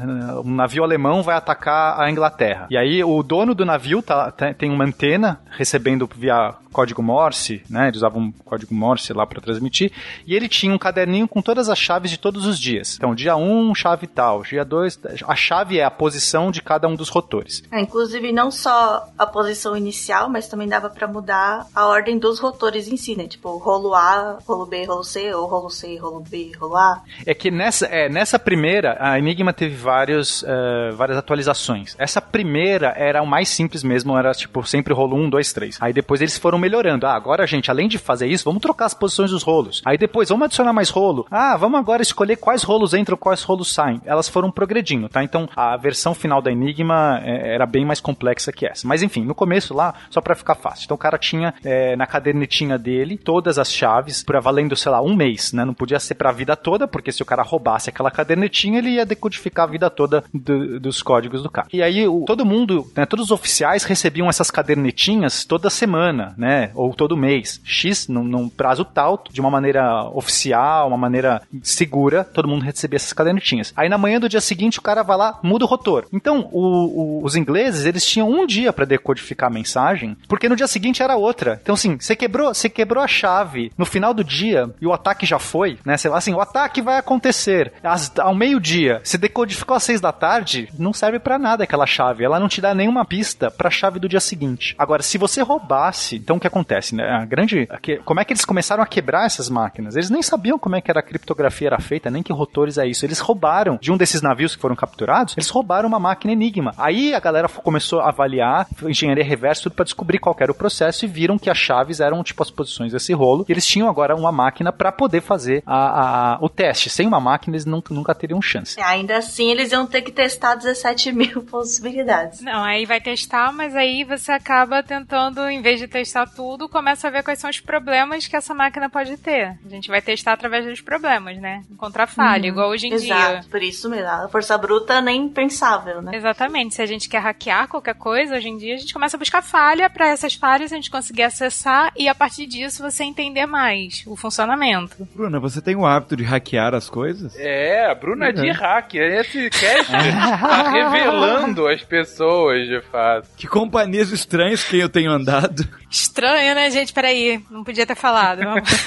[0.44, 2.66] um navio alemão vai atacar a Inglaterra.
[2.70, 7.88] E aí o dono do navio tá, tem uma antena recebendo via código Morse, né?
[7.88, 9.92] Eles usavam um código Morse lá para transmitir.
[10.26, 12.96] E ele tinha um caderninho com todas as chaves de todos os dias.
[12.96, 16.88] Então, dia 1, um, chave tal, dia 2, a chave é a posição de cada
[16.88, 17.62] um dos rotores.
[17.70, 22.40] É, inclusive, não só a posição inicial, mas também dava para mudar a ordem dos
[22.40, 23.26] rotores em si, né?
[23.26, 27.02] Tipo, rolo A, rolo B, rolo C, ou rolo C, rolo B, rolo A.
[27.26, 31.94] É que nessa, é, nessa primeira, a Enigma teve vários, uh, várias atualizações.
[31.98, 35.78] Essa primeira era o mais simples mesmo, era tipo sempre rolo 1, 2, 3.
[35.80, 37.06] Aí depois eles foram melhorando.
[37.06, 39.82] Ah, agora, gente, além de fazer isso, vamos trocar as posições dos rolos.
[39.84, 41.26] Aí depois, vamos adicionar mais rolo.
[41.30, 44.00] Ah, vamos agora escolher quais rolos entram, quais rolos saem.
[44.04, 45.22] Elas foram progredindo, tá?
[45.22, 48.86] Então, a versão final da Enigma é, era bem mais complexa que essa.
[48.86, 50.84] Mas enfim, no começo lá, só para ficar fácil.
[50.84, 55.00] Então, o cara tinha é, na cadernetinha dele todas as chaves para valendo, sei lá,
[55.00, 55.64] um mês, né?
[55.64, 59.06] Não podia ser pra vida toda, porque se o cara roubasse aquela cadernetinha, ele ia
[59.06, 61.68] decodificar a vida toda do, dos códigos do cara.
[61.72, 66.70] E aí, o, todo mundo, né, todos os oficiais recebiam essas cadernetinhas toda semana, né?
[66.74, 67.60] Ou todo mês.
[67.64, 72.96] X, num, num prazo tal, de uma maneira oficial, uma maneira segura, todo mundo recebia
[72.96, 73.72] essas cadernetinhas.
[73.76, 76.06] Aí na manhã do dia seguinte o cara vai lá, muda o rotor.
[76.12, 80.56] Então, o, o, os ingleses, eles tinham um dia para decodificar a mensagem, porque no
[80.56, 81.58] dia seguinte era outra.
[81.62, 85.26] Então, assim, você quebrou, você quebrou a chave no final do dia e o ataque
[85.26, 85.94] já foi, né?
[86.12, 87.72] Assim, o ataque vai acontecer
[88.18, 89.00] ao meio-dia.
[89.02, 92.24] Você decodificou às seis da tarde, não serve para nada aquela chave.
[92.24, 94.74] Ela não te dá nenhuma pista para a chave do dia seguinte.
[94.78, 97.04] Agora, se você roubasse, então o que acontece, né?
[97.04, 97.68] A grande,
[98.04, 99.96] como é que eles começaram a quebrar essas máquinas?
[99.96, 102.86] Eles nem sabiam como é que era a criptografia era feita, nem que rotores é
[102.86, 103.04] isso.
[103.04, 106.72] Eles roubaram de um desses navios que foram capturados, eles roubaram uma máquina Enigma.
[106.78, 111.04] Aí a galera começou a avaliar engenharia reversa tudo para descobrir qual era o processo
[111.04, 113.44] e viram que as chaves eram tipo as posições desse rolo.
[113.48, 116.90] E eles tinham agora uma máquina para poder fazer a, a, o teste.
[116.90, 118.78] Sem uma máquina eles nunca, nunca teriam chance.
[118.78, 122.40] É, ainda assim eles iam ter que testar 17 mil possibilidades.
[122.40, 127.08] Não, aí vai testar, mas aí você acaba tentando, em vez de testar tudo, começa
[127.08, 129.58] a ver quais são os problemas que essa máquina pode ter.
[129.64, 131.62] A gente vai testar através dos problemas, né?
[131.70, 132.48] Encontrar falha, uhum.
[132.48, 133.30] igual hoje em Exato, dia.
[133.32, 134.08] Exato, por isso mesmo.
[134.08, 136.14] A força bruta nem pensável, né?
[136.14, 136.74] Exatamente.
[136.74, 139.42] Se a gente quer hackear qualquer coisa, hoje em dia a gente começa a buscar
[139.42, 144.04] falha para essas falhas a gente conseguir acessar e a partir disso você entender mais
[144.06, 145.08] o funcionamento.
[145.14, 147.34] Bruna, você tem o hábito de hackear as coisas?
[147.36, 148.94] É, a Bruna é de hack.
[148.94, 153.28] Esse cast tá revelando as pessoas, de fato.
[153.36, 155.68] Que companhias estranhas que eu tenho andado.
[155.92, 156.90] Estranho, né, gente?
[156.90, 158.40] Peraí, não podia ter falado.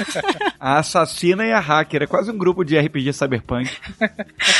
[0.59, 2.01] a assassina e a hacker.
[2.01, 3.69] É quase um grupo de RPG cyberpunk.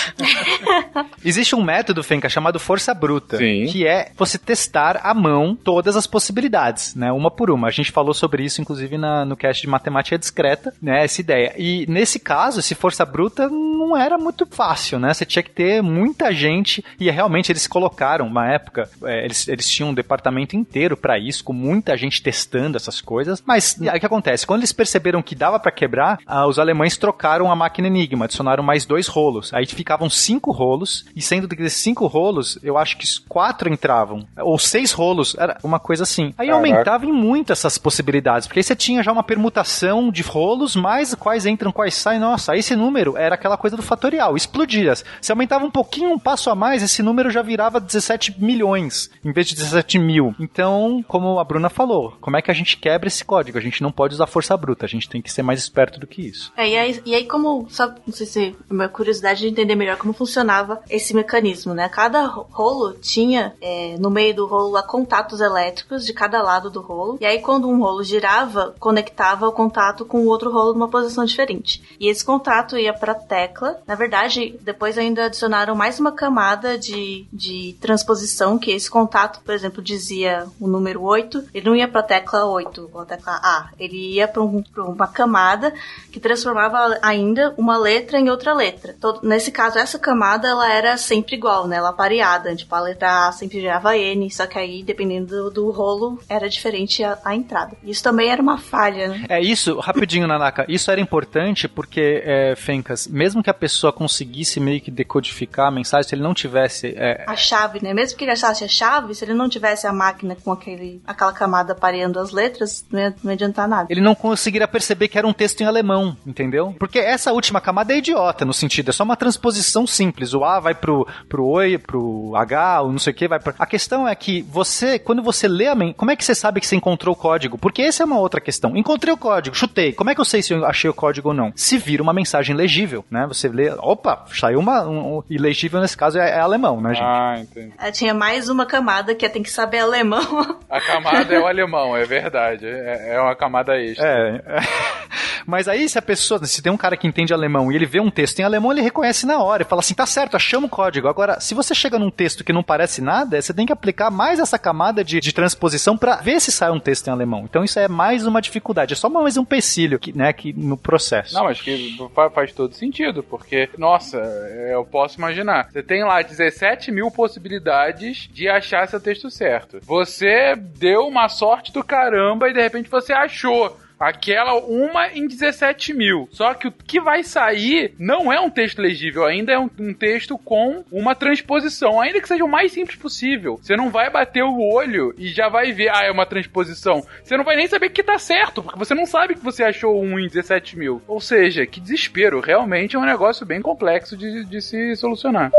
[1.26, 3.38] Existe um método, Fenka, chamado força bruta.
[3.38, 3.66] Sim.
[3.66, 7.12] Que é você testar à mão todas as possibilidades, né?
[7.12, 7.68] Uma por uma.
[7.68, 11.04] A gente falou sobre isso, inclusive, na, no cast de matemática discreta, né?
[11.04, 11.52] Essa ideia.
[11.58, 15.14] E nesse caso, esse força bruta não era muito fácil, né?
[15.14, 19.70] Você tinha que ter muita gente e realmente eles colocaram, uma época, é, eles, eles
[19.70, 23.44] tinham um departamento inteiro para isso, com muita gente testando essas coisas.
[23.46, 24.46] Mas aí o que acontece?
[24.46, 28.64] Quando eles perceberam que dava para quebrar, ah, os alemães trocaram a máquina Enigma, adicionaram
[28.64, 29.54] mais dois rolos.
[29.54, 34.28] Aí ficavam cinco rolos, e sendo que desses cinco rolos, eu acho que quatro entravam,
[34.38, 36.34] ou seis rolos, era uma coisa assim.
[36.38, 36.54] Aí Caraca.
[36.56, 41.14] aumentava em muito essas possibilidades, porque aí você tinha já uma permutação de rolos, mais
[41.16, 42.20] quais entram, quais saem.
[42.20, 44.36] Nossa, aí esse número era aquela coisa do fatorial,
[44.76, 44.94] explodia.
[45.22, 49.32] Se aumentava um pouquinho, um passo a mais, esse número já virava 17 milhões, em
[49.32, 50.36] vez de 17 mil.
[50.40, 53.58] Então, como a Bruna falou, como é que a gente quebra esse código?
[53.58, 56.08] A gente não pode usar força bruta, a gente tem que ser mais esperto do
[56.08, 56.52] que isso.
[56.58, 59.76] É, e aí, e aí como, só, não sei se é uma curiosidade de entender
[59.76, 61.90] melhor como funcionava esse mecanismo, né?
[61.90, 66.82] Cada rolo tinha é, no meio do rolo lá contatos elétricos de cada lado do
[66.82, 70.90] rolo, e aí quando um rolo girava, conectava o contato com o outro rolo numa
[70.90, 71.82] posição diferente.
[72.00, 77.28] E esse contato ia para tecla, na verdade, Depois ainda adicionaram mais uma camada de,
[77.32, 82.00] de transposição, que esse contato, por exemplo, dizia o número 8, ele não ia para
[82.00, 85.72] a tecla 8, ou a tecla A, ele ia para um, uma camada
[86.12, 88.96] que transformava ainda uma letra em outra letra.
[89.00, 91.76] Todo, nesse caso, essa camada ela era sempre igual, né?
[91.78, 95.72] Ela pareada, tipo, a letra A sempre gerava N, só que aí, dependendo do, do
[95.72, 97.78] rolo, era diferente a, a, entrada.
[97.84, 99.26] Isso também era uma falha, né?
[99.30, 104.55] É isso, rapidinho, Nanaka, isso era importante porque, é, Fencas, mesmo que a pessoa conseguisse
[104.60, 106.94] meio que decodificar a mensagem, se ele não tivesse...
[106.98, 107.24] É...
[107.28, 107.94] A chave, né?
[107.94, 111.34] Mesmo que ele achasse a chave, se ele não tivesse a máquina com aquele, aquela
[111.34, 113.88] camada pareando as letras, não ia, não ia adiantar nada.
[113.90, 116.76] Ele não conseguiria perceber que era um texto em alemão, entendeu?
[116.80, 120.34] Porque essa última camada é idiota, no sentido, é só uma transposição simples.
[120.34, 123.54] O A vai pro, pro Oi, pro H, ou não sei o que, vai pra...
[123.60, 125.76] A questão é que você, quando você lê a...
[125.96, 127.58] Como é que você sabe que você encontrou o código?
[127.58, 128.76] Porque essa é uma outra questão.
[128.78, 129.92] Encontrei o código, chutei.
[129.92, 131.52] Como é que eu sei se eu achei o código ou não?
[131.56, 133.26] Se vira uma mensagem legível, né?
[133.28, 134.88] Você lê, opa, saiu uma...
[134.88, 137.04] Um, legível nesse caso é, é alemão, né, gente?
[137.04, 137.74] Ah, entendi.
[137.78, 140.60] É, tinha mais uma camada que é tem que saber alemão.
[140.70, 142.66] A camada é o alemão, é verdade.
[142.66, 144.06] É, é uma camada extra.
[144.06, 144.60] É, é.
[145.46, 148.00] Mas aí, se a pessoa, se tem um cara que entende alemão e ele vê
[148.00, 150.72] um texto em alemão, ele reconhece na hora e fala assim: tá certo, achamos o
[150.72, 151.08] código.
[151.08, 154.40] Agora, se você chega num texto que não parece nada, você tem que aplicar mais
[154.40, 157.44] essa camada de, de transposição para ver se sai um texto em alemão.
[157.44, 160.78] Então, isso é mais uma dificuldade, é só mais um empecilho que, né, que no
[160.78, 161.36] processo.
[161.36, 161.96] Não, mas que
[162.34, 164.25] faz todo sentido, porque, nossa,
[164.72, 165.70] eu posso imaginar.
[165.72, 169.80] Você tem lá 17 mil possibilidades de achar seu texto certo.
[169.84, 173.78] Você deu uma sorte do caramba e de repente você achou.
[174.00, 176.28] Aquela uma em 17 mil.
[176.32, 179.94] Só que o que vai sair não é um texto legível, ainda é um, um,
[179.94, 183.58] texto com uma transposição, ainda que seja o mais simples possível.
[183.62, 187.06] Você não vai bater o olho e já vai ver, ah, é uma transposição.
[187.24, 190.02] Você não vai nem saber que tá certo, porque você não sabe que você achou
[190.02, 191.02] um em 17 mil.
[191.08, 192.40] Ou seja, que desespero.
[192.40, 195.52] Realmente é um negócio bem complexo de, de se solucionar.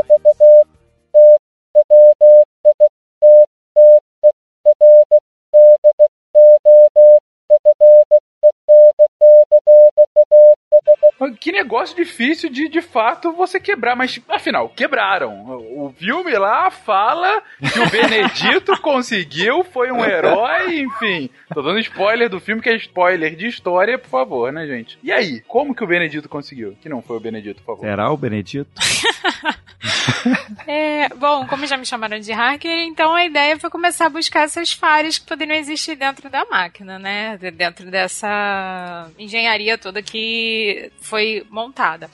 [11.34, 13.96] Que negócio difícil de, de fato, você quebrar.
[13.96, 15.44] Mas, afinal, quebraram.
[15.76, 21.30] O filme lá fala que o Benedito conseguiu, foi um herói, enfim.
[21.52, 24.98] Tô dando spoiler do filme, que é spoiler de história, por favor, né, gente?
[25.02, 26.76] E aí, como que o Benedito conseguiu?
[26.80, 27.88] Que não foi o Benedito, por favor.
[27.88, 28.70] Será o Benedito?
[30.66, 34.42] é, bom, como já me chamaram de hacker, então a ideia foi começar a buscar
[34.42, 37.38] essas falhas que poderiam existir dentro da máquina, né?
[37.54, 41.15] Dentro dessa engenharia toda que foi
[41.50, 42.10] montada.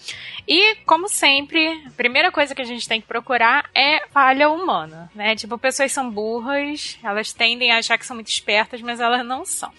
[0.46, 5.10] E, como sempre, a primeira coisa que a gente tem que procurar é falha humana,
[5.14, 5.36] né?
[5.36, 9.44] Tipo, pessoas são burras, elas tendem a achar que são muito espertas, mas elas não
[9.44, 9.72] são.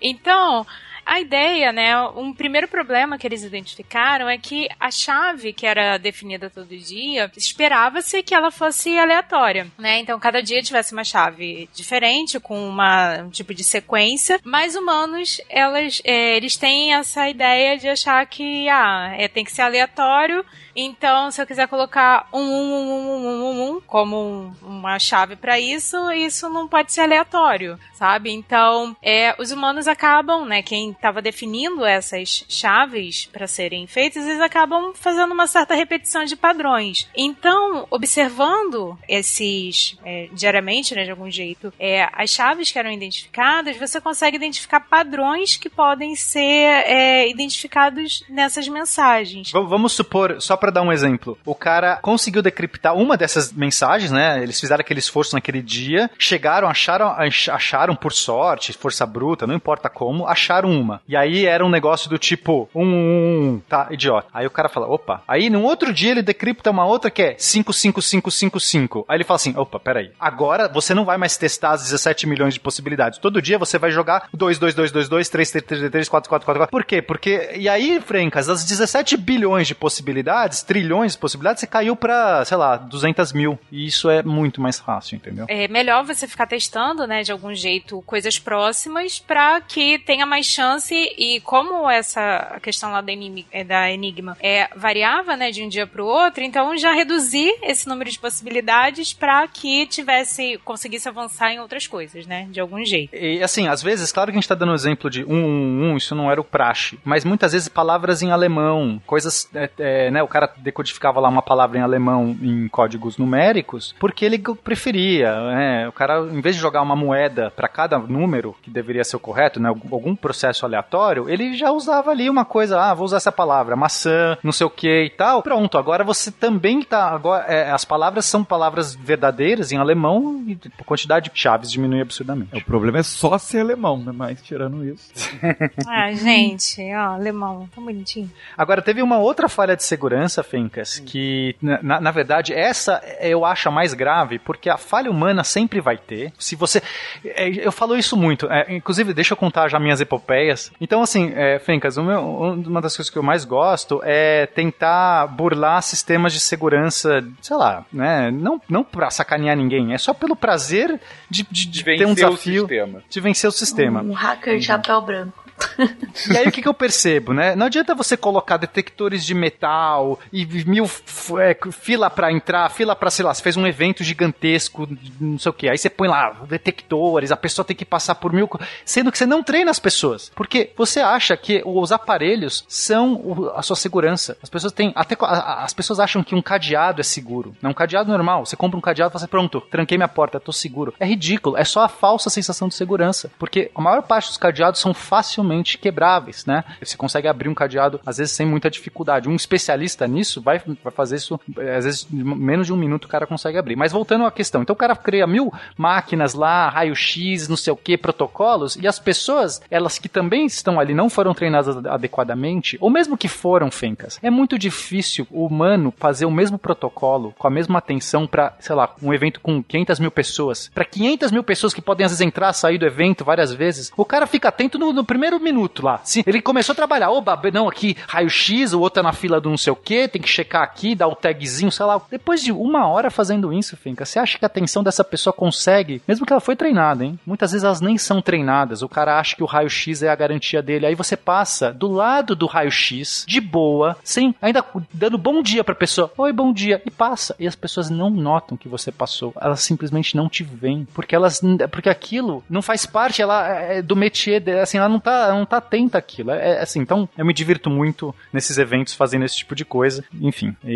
[0.00, 0.66] Então,
[1.06, 5.96] a ideia, né, um primeiro problema que eles identificaram é que a chave que era
[5.98, 10.00] definida todo dia, esperava-se que ela fosse aleatória, né?
[10.00, 15.40] Então cada dia tivesse uma chave diferente com uma um tipo de sequência, mas humanos,
[15.48, 20.44] elas é, eles têm essa ideia de achar que ah, é, tem que ser aleatório
[20.76, 25.34] então, se eu quiser colocar um, um, um, um, um, um, um como uma chave
[25.34, 28.30] para isso, isso não pode ser aleatório, sabe?
[28.30, 30.60] Então, é, os humanos acabam, né?
[30.60, 36.36] Quem estava definindo essas chaves para serem feitas, eles acabam fazendo uma certa repetição de
[36.36, 37.08] padrões.
[37.16, 43.76] Então, observando esses é, diariamente, né, de algum jeito, é, as chaves que eram identificadas,
[43.76, 46.38] você consegue identificar padrões que podem ser
[46.86, 49.50] é, identificados nessas mensagens.
[49.52, 54.42] Vamos supor, só para dar um exemplo, o cara conseguiu decriptar uma dessas mensagens, né?
[54.42, 57.14] Eles fizeram aquele esforço naquele dia, chegaram, acharam,
[57.52, 60.85] acharam por sorte, força bruta, não importa como, acharam uma.
[61.08, 64.28] E aí era um negócio do tipo um, um, um tá, idiota.
[64.32, 65.22] Aí o cara fala, opa.
[65.26, 69.04] Aí no outro dia ele decripta uma outra que é 55555.
[69.08, 70.10] Aí ele fala assim, opa, peraí.
[70.20, 73.18] Agora você não vai mais testar as 17 milhões de possibilidades.
[73.18, 76.28] Todo dia você vai jogar 2, 2, 2, 2, 2, 3, 3, 3, 3, 4,
[76.28, 76.70] 4, 4, 4.
[76.70, 77.02] Por quê?
[77.02, 82.44] Porque, e aí, Frencas, as 17 bilhões de possibilidades trilhões de possibilidades, você caiu para,
[82.44, 83.58] sei lá, 200 mil.
[83.70, 85.46] E isso é muito mais fácil, entendeu?
[85.48, 90.46] É melhor você ficar testando, né, de algum jeito, coisas próximas para que tenha mais
[90.46, 90.75] chance.
[91.16, 95.68] E como essa questão lá da Enigma, é, da Enigma é, variava, né, de um
[95.68, 101.08] dia para o outro, então já reduzir esse número de possibilidades para que tivesse, conseguisse
[101.08, 103.14] avançar em outras coisas, né, de algum jeito.
[103.14, 105.90] E assim, às vezes, claro que a gente tá dando um exemplo de um, um,
[105.90, 110.10] um, isso não era o praxe, mas muitas vezes palavras em alemão, coisas, é, é,
[110.10, 115.34] né, o cara decodificava lá uma palavra em alemão em códigos numéricos, porque ele preferia,
[115.50, 115.88] né?
[115.88, 119.20] O cara, em vez de jogar uma moeda para cada número, que deveria ser o
[119.20, 119.68] correto, né?
[119.68, 124.36] Algum processo aleatório, ele já usava ali uma coisa, ah, vou usar essa palavra, maçã,
[124.42, 125.42] não sei o que e tal.
[125.42, 127.08] Pronto, agora você também tá.
[127.10, 132.00] Agora, é, as palavras são palavras verdadeiras em alemão e a quantidade de chaves diminui
[132.00, 132.54] absurdamente.
[132.56, 134.12] O problema é só ser alemão, né?
[134.14, 135.10] Mas tirando isso.
[135.88, 138.30] Ah, gente, ó, alemão, tão bonitinho.
[138.56, 143.68] Agora, teve uma outra falha de segurança, Fencas, que, na, na verdade, essa eu acho
[143.68, 146.32] a mais grave, porque a falha humana sempre vai ter.
[146.38, 146.82] Se você.
[147.24, 150.55] é, Eu falo isso muito, é, inclusive, deixa eu contar já minhas epopeias.
[150.80, 152.22] Então, assim, é, Fencas, o meu-
[152.66, 157.84] uma das coisas que eu mais gosto é tentar burlar sistemas de segurança, sei lá,
[157.92, 158.30] né?
[158.30, 161.00] Não, não pra sacanear ninguém, é só pelo prazer
[161.30, 163.02] de, de- de ter um Vencer o desafio sistema.
[163.08, 164.02] de vencer o sistema.
[164.02, 165.45] Um hacker de chapéu branco.
[166.30, 167.54] E aí o que, que eu percebo, né?
[167.54, 170.90] Não adianta você colocar detectores de metal e mil
[171.38, 174.88] é, fila pra entrar, fila pra, sei lá, você fez um evento gigantesco,
[175.20, 175.68] não sei o que.
[175.68, 178.48] Aí você põe lá detectores, a pessoa tem que passar por mil.
[178.84, 180.30] Sendo que você não treina as pessoas.
[180.34, 184.36] Porque você acha que os aparelhos são a sua segurança.
[184.42, 184.92] As pessoas têm.
[184.94, 187.54] Até as pessoas acham que um cadeado é seguro.
[187.60, 188.46] Não, um cadeado normal.
[188.46, 190.94] Você compra um cadeado fala assim, pronto, tranquei minha porta, tô seguro.
[190.98, 191.56] É ridículo.
[191.56, 193.30] É só a falsa sensação de segurança.
[193.38, 195.45] Porque a maior parte dos cadeados são facilmente
[195.78, 196.64] quebráveis, né?
[196.82, 199.28] Você consegue abrir um cadeado, às vezes, sem muita dificuldade.
[199.28, 203.08] Um especialista nisso vai, vai fazer isso, eh, às vezes, menos de um minuto o
[203.08, 203.76] cara consegue abrir.
[203.76, 207.76] Mas voltando à questão, então o cara cria mil máquinas lá, raio-x, não sei o
[207.76, 212.90] que, protocolos, e as pessoas, elas que também estão ali, não foram treinadas adequadamente, ou
[212.90, 217.50] mesmo que foram fencas, é muito difícil o humano fazer o mesmo protocolo, com a
[217.50, 220.70] mesma atenção para, sei lá, um evento com 500 mil pessoas.
[220.74, 224.04] Para 500 mil pessoas que podem às vezes entrar, sair do evento várias vezes, o
[224.04, 226.00] cara fica atento no, no primeiro minuto lá.
[226.04, 229.50] Se ele começou a trabalhar, oba, não, aqui raio-x, o outro tá na fila do
[229.50, 232.00] não sei o que, tem que checar aqui, dar o tagzinho, sei lá.
[232.10, 236.02] Depois de uma hora fazendo isso, Finca, você acha que a atenção dessa pessoa consegue,
[236.06, 237.18] mesmo que ela foi treinada, hein?
[237.26, 238.82] Muitas vezes elas nem são treinadas.
[238.82, 240.86] O cara acha que o raio-x é a garantia dele.
[240.86, 245.74] Aí você passa do lado do raio-x, de boa, sem ainda dando bom dia pra
[245.74, 246.12] pessoa.
[246.16, 246.82] Oi, bom dia.
[246.84, 247.34] E passa.
[247.38, 249.32] E as pessoas não notam que você passou.
[249.40, 250.86] Elas simplesmente não te veem.
[250.94, 251.40] Porque elas.
[251.70, 254.42] Porque aquilo não faz parte ela, é, do métier.
[254.60, 256.30] Assim, ela não tá, não tá atenta àquilo.
[256.30, 260.04] É, é assim, então eu me divirto muito nesses eventos fazendo esse tipo de coisa.
[260.20, 260.54] Enfim.
[260.64, 260.70] E,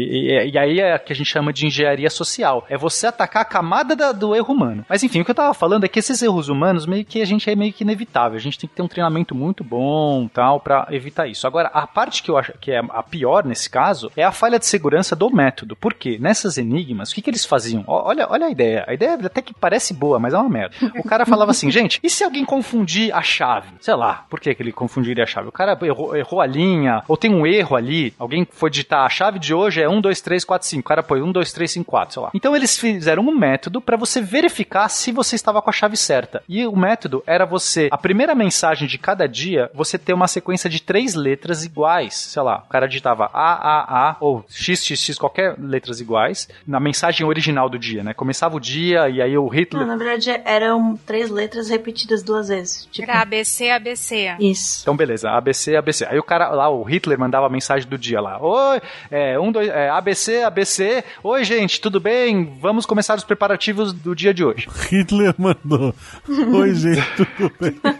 [0.47, 2.65] e- e aí é o que a gente chama de engenharia social.
[2.69, 4.85] É você atacar a camada da- do erro humano.
[4.89, 7.27] Mas enfim, o que eu tava falando é que esses erros humanos meio que a
[7.27, 8.37] gente é meio que inevitável.
[8.37, 11.47] A gente tem que ter um treinamento muito bom tal para evitar isso.
[11.47, 14.59] Agora, a parte que eu acho que é a pior nesse caso é a falha
[14.59, 15.77] de segurança do método.
[15.77, 16.19] Por quê?
[16.21, 17.85] Nessas enigmas, o que, que eles faziam?
[17.87, 18.85] Olha, olha a ideia.
[18.87, 20.75] A ideia até que parece boa, mas é uma merda.
[20.99, 23.69] O cara falava assim, gente, e se alguém confundir a chave?
[23.81, 25.49] Sei lá, por que, que ele confundiria a chave?
[25.49, 29.09] O cara errou, errou a linha, ou tem um erro ali, alguém foi digitar a
[29.09, 30.81] chave de hoje é 1, 2, 3, 4, 5.
[30.81, 32.31] O cara põe 1, 2, 3, 5, 4, sei lá.
[32.35, 36.43] Então eles fizeram um método para você verificar se você estava com a chave certa.
[36.49, 40.69] E o método era você, a primeira mensagem de cada dia, você ter uma sequência
[40.69, 42.15] de três letras iguais.
[42.15, 46.49] Sei lá, o cara digitava A, A, A, ou X, X, X, qualquer letras iguais,
[46.67, 48.15] na mensagem original do dia, né?
[48.15, 49.87] Começava o dia e aí o Hitler.
[49.87, 52.87] Não, na verdade eram três letras repetidas duas vezes.
[52.91, 54.30] Tipo, Era ABC, ABC.
[54.39, 54.81] Isso.
[54.83, 56.07] Então, beleza, ABC, ABC.
[56.07, 58.39] Aí o cara lá, o Hitler, mandava a mensagem do dia lá.
[58.41, 61.03] Oi, é, um, dois, é, ABC, ABC.
[61.23, 62.57] Oi, gente, tudo bem?
[62.61, 64.69] Vamos começar os preparativos do dia de hoje.
[64.91, 65.95] Hitler mandou.
[66.29, 67.81] Oi, gente, tudo bem?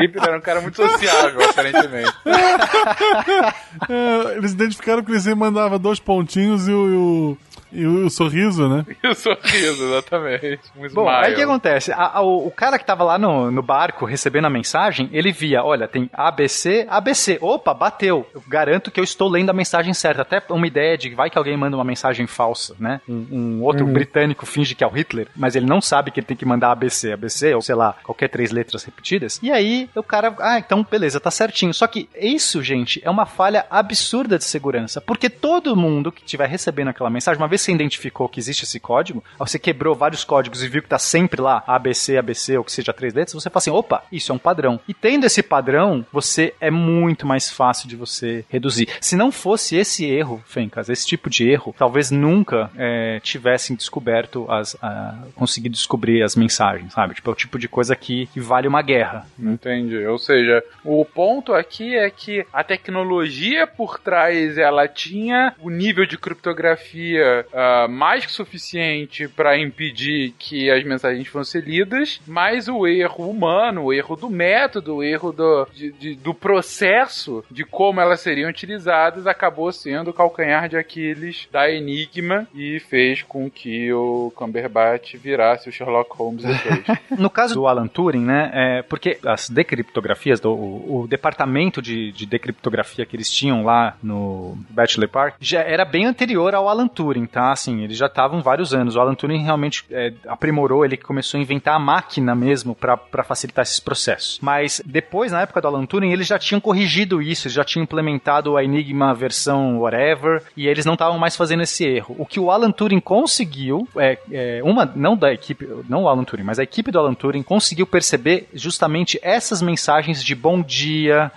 [0.00, 2.12] Hitler era um cara muito sociável, aparentemente.
[3.88, 7.36] É, eles identificaram que ele sempre mandava dois pontinhos e o,
[7.72, 8.84] e o, o sorriso, né?
[9.02, 10.60] E o sorriso, exatamente.
[10.76, 11.42] Um Bom, aí o que smile.
[11.44, 11.92] acontece?
[11.92, 15.32] A- a- o, o cara que tava lá no, no barco recebendo a mensagem, ele
[15.32, 17.38] via, olha, tem ABC, ABC.
[17.40, 18.26] Opa, bateu.
[18.34, 20.22] Eu garanto que eu estou lendo a mensagem certa.
[20.22, 23.00] Até uma ideia de vai que alguém manda uma mensagem falsa, né?
[23.08, 26.26] Um, um outro britânico finge que é o Hitler, mas ele não sabe que ele
[26.26, 29.38] tem que mandar ABC, ABC, ou sei lá, qualquer três letras repetidas.
[29.42, 31.72] E aí o cara, ah, então beleza, tá certinho.
[31.74, 36.48] Só que isso, gente, é uma falha absurda de segurança, porque todo mundo que estiver
[36.48, 40.24] recebendo aquela mensagem, uma vez que você identificou que existe esse código, você quebrou vários
[40.24, 43.48] códigos e viu que tá sempre lá ABC, ABC, ou que seja três letras, você
[43.48, 44.80] fala assim, opa, isso é um padrão.
[44.88, 48.88] E tendo esse padrão, você é muito mais fácil de você reduzir.
[49.00, 54.50] Se não fosse esse erro, Fencas, esse tipo de erro, talvez nunca é, tivessem descoberto
[54.50, 57.14] as, a, conseguido descobrir as mensagens, sabe?
[57.14, 59.26] Tipo, é o tipo de coisa que, que vale uma guerra.
[59.38, 60.04] Entendi.
[60.06, 66.06] Ou seja, o ponto aqui é que a tecnologia por trás ela tinha o nível
[66.06, 72.86] de criptografia uh, mais que suficiente para impedir que as mensagens fossem lidas, mas o
[72.86, 78.00] erro humano, o erro do método, o erro do, de, de, do processo de como
[78.00, 83.92] elas seriam utilizadas acabou sendo o calcanhar de Aquiles da Enigma e fez com que
[83.92, 86.98] o Cumberbatch virasse o Sherlock Holmes depois.
[87.18, 92.12] no caso do Alan Turing, né, é porque as decriptografias, do, o, o departamento de,
[92.12, 96.88] de decriptografia que eles tinham lá no Bachelor Park já era bem anterior ao Alan
[96.88, 97.41] Turing, tá?
[97.50, 98.94] Assim, eles já estavam vários anos.
[98.94, 103.62] O Alan Turing realmente é, aprimorou, ele começou a inventar a máquina mesmo para facilitar
[103.62, 104.38] esses processos.
[104.40, 107.82] Mas depois, na época do Alan Turing, eles já tinham corrigido isso, eles já tinham
[107.82, 112.14] implementado a Enigma versão whatever, e eles não estavam mais fazendo esse erro.
[112.18, 116.24] O que o Alan Turing conseguiu, é, é, uma, não da equipe, não o Alan
[116.24, 121.30] Turing, mas a equipe do Alan Turing conseguiu perceber justamente essas mensagens de bom dia,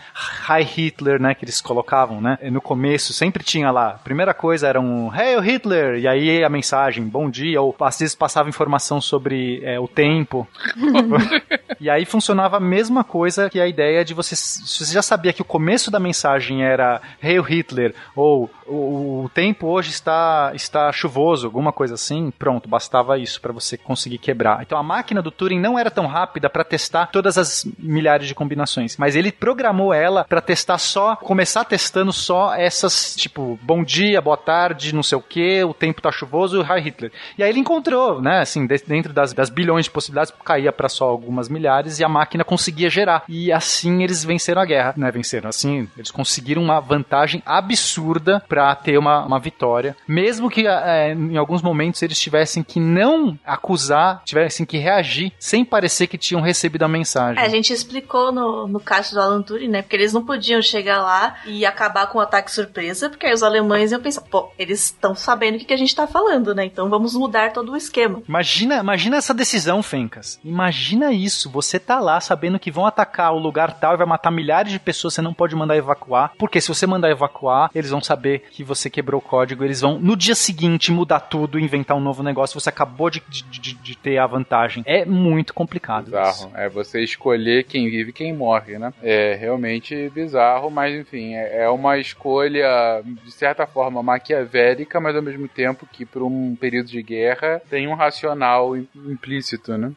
[0.49, 4.80] Hi Hitler, né, que eles colocavam, né, no começo, sempre tinha lá, primeira coisa era
[4.80, 9.62] um Hey Hitler, e aí a mensagem, bom dia, ou às vezes passava informação sobre
[9.64, 10.48] é, o tempo.
[11.80, 15.41] e aí funcionava a mesma coisa que a ideia de você, você já sabia que
[15.41, 21.46] o começo da mensagem era Hey Hitler, ou o, o tempo hoje está, está chuvoso,
[21.46, 24.62] alguma coisa assim, pronto, bastava isso para você conseguir quebrar.
[24.62, 28.36] Então a máquina do Turing não era tão rápida para testar todas as milhares de
[28.36, 34.22] combinações, mas ele programou ela para testar só, começar testando só essas, tipo, bom dia,
[34.22, 37.11] boa tarde, não sei o que, o tempo tá chuvoso, Hi Hitler.
[37.38, 41.05] E aí ele encontrou, né, assim, dentro das, das bilhões de possibilidades, caía para só
[41.05, 43.23] algumas milhares e a máquina conseguia gerar.
[43.28, 48.73] E assim eles venceram a guerra, né, venceram, assim, eles conseguiram uma vantagem absurda para
[48.76, 54.21] ter uma, uma vitória, mesmo que é, em alguns momentos eles tivessem que não acusar,
[54.23, 57.41] tivessem que reagir sem parecer que tinham recebido a mensagem.
[57.41, 59.82] É, a gente explicou no, no caso do Alan Turing, né?
[59.82, 63.34] Porque eles não podiam chegar lá e acabar com o um ataque surpresa, porque aí
[63.34, 66.66] os alemães iam pensar, pô, eles estão sabendo que, que a gente tá falando, né?
[66.66, 68.22] Então vamos mudar todo o esquema.
[68.28, 70.39] Imagina, imagina essa decisão, Fencas.
[70.43, 74.32] Imagina isso, você tá lá sabendo que vão atacar o lugar tal e vai matar
[74.32, 78.01] milhares de pessoas, você não pode mandar evacuar, porque se você mandar evacuar, eles vão
[78.01, 82.01] saber que você quebrou o código, eles vão no dia seguinte mudar tudo, inventar um
[82.01, 84.84] novo negócio, você acabou de, de, de ter a vantagem.
[84.86, 86.05] É muito complicado.
[86.05, 86.30] Bizarro.
[86.30, 86.51] Isso.
[86.55, 88.93] É você escolher quem vive e quem morre, né?
[89.01, 95.22] É realmente bizarro, mas enfim, é, é uma escolha de certa forma maquiavélica, mas ao
[95.22, 99.93] mesmo tempo que por um período de guerra tem um racional implícito, né?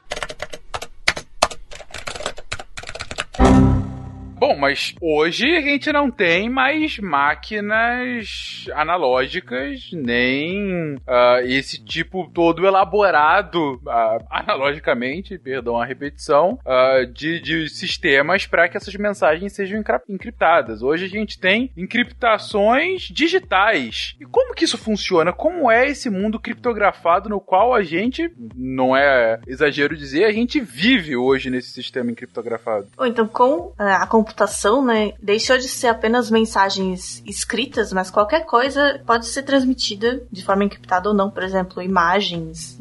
[4.49, 12.67] Bom, mas hoje a gente não tem mais máquinas analógicas, nem uh, esse tipo todo
[12.67, 19.85] elaborado, uh, analogicamente, perdão a repetição, uh, de, de sistemas para que essas mensagens sejam
[20.09, 20.81] encriptadas.
[20.83, 24.17] Hoje a gente tem encriptações digitais.
[24.19, 25.31] E como que isso funciona?
[25.31, 30.59] Como é esse mundo criptografado no qual a gente, não é exagero dizer, a gente
[30.59, 32.89] vive hoje nesse sistema encriptografado?
[32.97, 34.38] Ou então, com a computação,
[34.84, 40.64] né, deixou de ser apenas mensagens escritas, mas qualquer coisa pode ser transmitida de forma
[40.64, 42.78] encriptada ou não, por exemplo, imagens,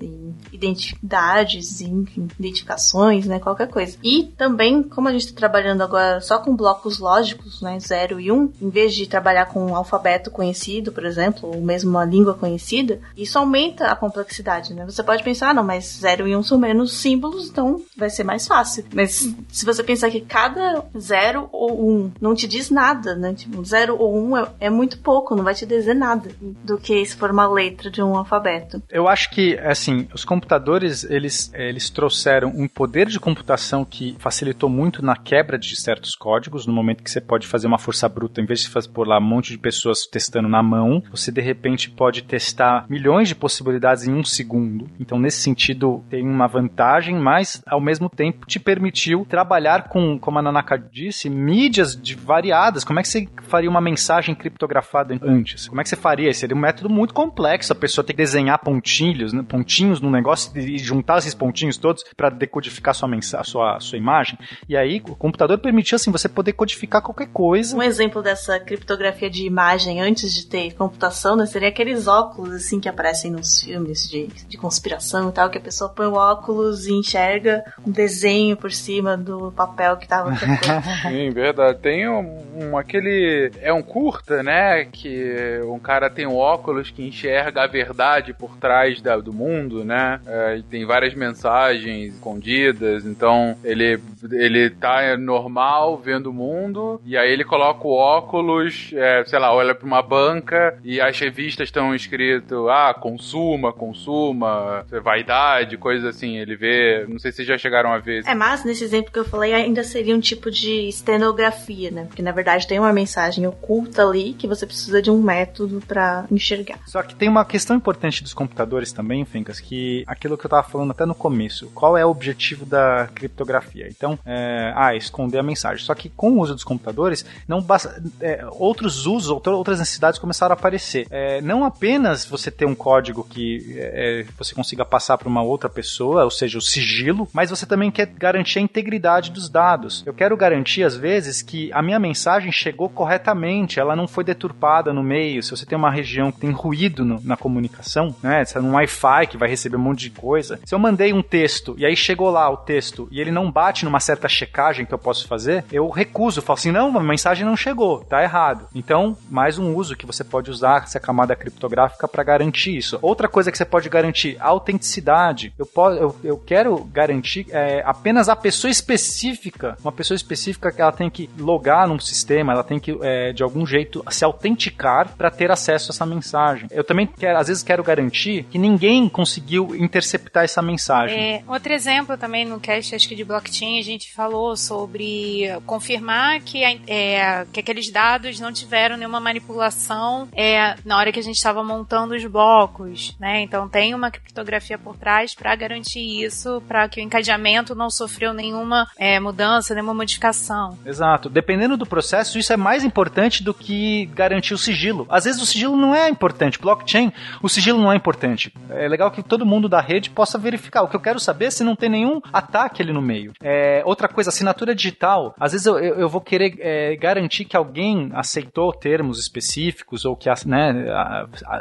[0.51, 3.97] identidades, enfim, identificações, né, qualquer coisa.
[4.03, 8.31] E também, como a gente está trabalhando agora só com blocos lógicos, né, 0 e
[8.31, 12.05] 1, um, em vez de trabalhar com um alfabeto conhecido, por exemplo, ou mesmo uma
[12.05, 14.85] língua conhecida, isso aumenta a complexidade, né?
[14.85, 18.09] Você pode pensar, ah, não, mas 0 e 1 um são menos símbolos, então vai
[18.09, 18.85] ser mais fácil.
[18.93, 23.15] Mas se você pensar que cada 0 0 ou 1 um, não te diz nada,
[23.15, 23.33] né?
[23.33, 26.77] Tipo, 0 ou 1 um é, é, muito pouco, não vai te dizer nada do
[26.77, 28.81] que se for uma letra de um alfabeto.
[28.89, 34.69] Eu acho que, assim, os computadores, eles, eles trouxeram um poder de computação que facilitou
[34.69, 38.41] muito na quebra de certos códigos, no momento que você pode fazer uma força bruta,
[38.41, 41.41] em vez de fazer por lá um monte de pessoas testando na mão, você de
[41.41, 44.89] repente pode testar milhões de possibilidades em um segundo.
[44.99, 50.39] Então, nesse sentido, tem uma vantagem, mas ao mesmo tempo te permitiu trabalhar com, como
[50.39, 52.83] a Nanaka disse, mídias de variadas.
[52.83, 55.67] Como é que você faria uma mensagem criptografada antes?
[55.67, 56.33] Como é que você faria?
[56.33, 57.71] Seria um método muito complexo.
[57.71, 62.03] A pessoa tem que desenhar pontinhos, né, pontinhos no negócio e juntar esses pontinhos todos
[62.15, 64.37] para decodificar sua mensagem, sua, sua imagem.
[64.67, 67.77] E aí o computador permitia assim você poder codificar qualquer coisa.
[67.77, 72.79] Um exemplo dessa criptografia de imagem antes de ter computação, né, seria aqueles óculos assim
[72.79, 76.87] que aparecem nos filmes de, de conspiração e tal, que a pessoa põe o óculos
[76.87, 80.07] e enxerga um desenho por cima do papel que
[81.29, 81.79] verdade.
[81.79, 83.51] Tem um, um, aquele.
[83.61, 84.85] É um curta, né?
[84.85, 89.83] Que um cara tem um óculos que enxerga a verdade por trás da, do mundo,
[89.83, 90.19] né?
[90.25, 93.05] É, e tem várias mensagens escondidas.
[93.05, 93.99] Então ele,
[94.31, 97.01] ele tá normal vendo o mundo.
[97.05, 101.19] E aí ele coloca o óculos, é, sei lá, olha pra uma banca e as
[101.19, 106.37] revistas estão escrito: ah, consuma, consuma, vaidade, coisas assim.
[106.37, 107.05] Ele vê.
[107.07, 108.23] Não sei se já chegaram a ver.
[108.25, 110.87] É, mas nesse exemplo que eu falei, ainda seria um tipo de
[111.17, 112.05] estenografia, né?
[112.05, 116.25] Porque na verdade tem uma mensagem oculta ali que você precisa de um método para
[116.31, 116.79] enxergar.
[116.85, 120.67] Só que tem uma questão importante dos computadores também, Fincas, que aquilo que eu tava
[120.67, 123.87] falando até no começo, qual é o objetivo da criptografia?
[123.89, 125.83] Então, é, ah, esconder a mensagem.
[125.83, 130.53] Só que com o uso dos computadores, não basta, é, outros usos, outras necessidades começaram
[130.53, 131.07] a aparecer.
[131.09, 135.69] É, não apenas você ter um código que é, você consiga passar para uma outra
[135.69, 140.03] pessoa, ou seja, o sigilo, mas você também quer garantir a integridade dos dados.
[140.05, 144.93] Eu quero garantir, às vezes, que a minha mensagem chegou corretamente, ela não foi deturpada
[144.93, 145.43] no meio.
[145.43, 148.43] Se você tem uma região que tem ruído no, na comunicação, né?
[148.45, 150.59] Se é um Wi-Fi que vai receber um monte de coisa.
[150.65, 153.85] Se eu mandei um texto e aí chegou lá o texto e ele não bate
[153.85, 157.55] numa certa checagem que eu posso fazer, eu recuso, falo assim: não, a mensagem não
[157.55, 158.67] chegou, tá errado.
[158.73, 162.97] Então, mais um uso que você pode usar essa camada criptográfica para garantir isso.
[163.01, 165.53] Outra coisa que você pode garantir, autenticidade.
[165.57, 170.81] Eu, posso, eu, eu quero garantir é, apenas a pessoa específica, uma pessoa específica que
[170.87, 175.15] ela tem que logar num sistema, ela tem que, é, de algum jeito, se autenticar
[175.15, 176.67] para ter acesso a essa mensagem.
[176.71, 181.17] Eu também, quero, às vezes, quero garantir que ninguém conseguiu interceptar essa mensagem.
[181.17, 186.39] É, outro exemplo também no cast, acho que de blockchain, a gente falou sobre confirmar
[186.41, 191.35] que, é, que aqueles dados não tiveram nenhuma manipulação é, na hora que a gente
[191.35, 193.41] estava montando os blocos, né?
[193.41, 198.33] Então tem uma criptografia por trás para garantir isso, para que o encadeamento não sofreu
[198.33, 200.76] nenhuma é, mudança, nenhuma modificação.
[200.85, 201.29] Exato.
[201.29, 205.05] Dependendo do processo, isso é mais importante do que garantir o sigilo.
[205.09, 206.59] Às vezes o sigilo não é importante.
[206.59, 207.11] Blockchain,
[207.41, 208.53] o sigilo não é importante.
[208.69, 210.83] É legal que todo mundo da rede possa verificar.
[210.83, 213.33] O que eu quero saber é se não tem nenhum ataque ali no meio.
[213.41, 215.35] É, outra coisa, assinatura digital.
[215.39, 220.29] Às vezes eu, eu, vou querer é, garantir que alguém aceitou termos específicos ou que
[220.45, 220.85] né,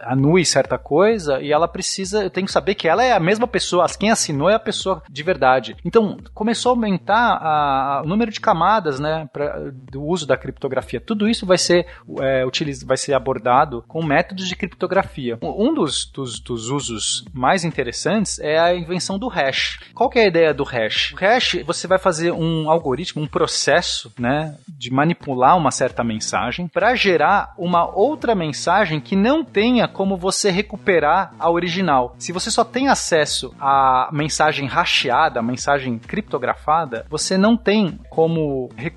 [0.04, 3.46] anue certa coisa e ela precisa, eu tenho que saber que ela é a mesma
[3.46, 5.76] pessoa, quem assinou é a pessoa de verdade.
[5.84, 11.00] Então, começou a aumentar a, o número de camadas né, pra, do uso da criptografia.
[11.00, 11.86] Tudo isso vai ser,
[12.20, 15.38] é, utiliz, vai ser abordado com métodos de criptografia.
[15.42, 19.78] Um dos, dos, dos, usos mais interessantes é a invenção do hash.
[19.94, 21.12] Qual que é a ideia do hash?
[21.12, 26.68] O hash, você vai fazer um algoritmo, um processo né, de manipular uma certa mensagem
[26.68, 32.14] para gerar uma outra mensagem que não tenha como você recuperar a original.
[32.18, 38.70] Se você só tem acesso à mensagem hasheada, a mensagem criptografada, você não tem como
[38.76, 38.95] recuperar.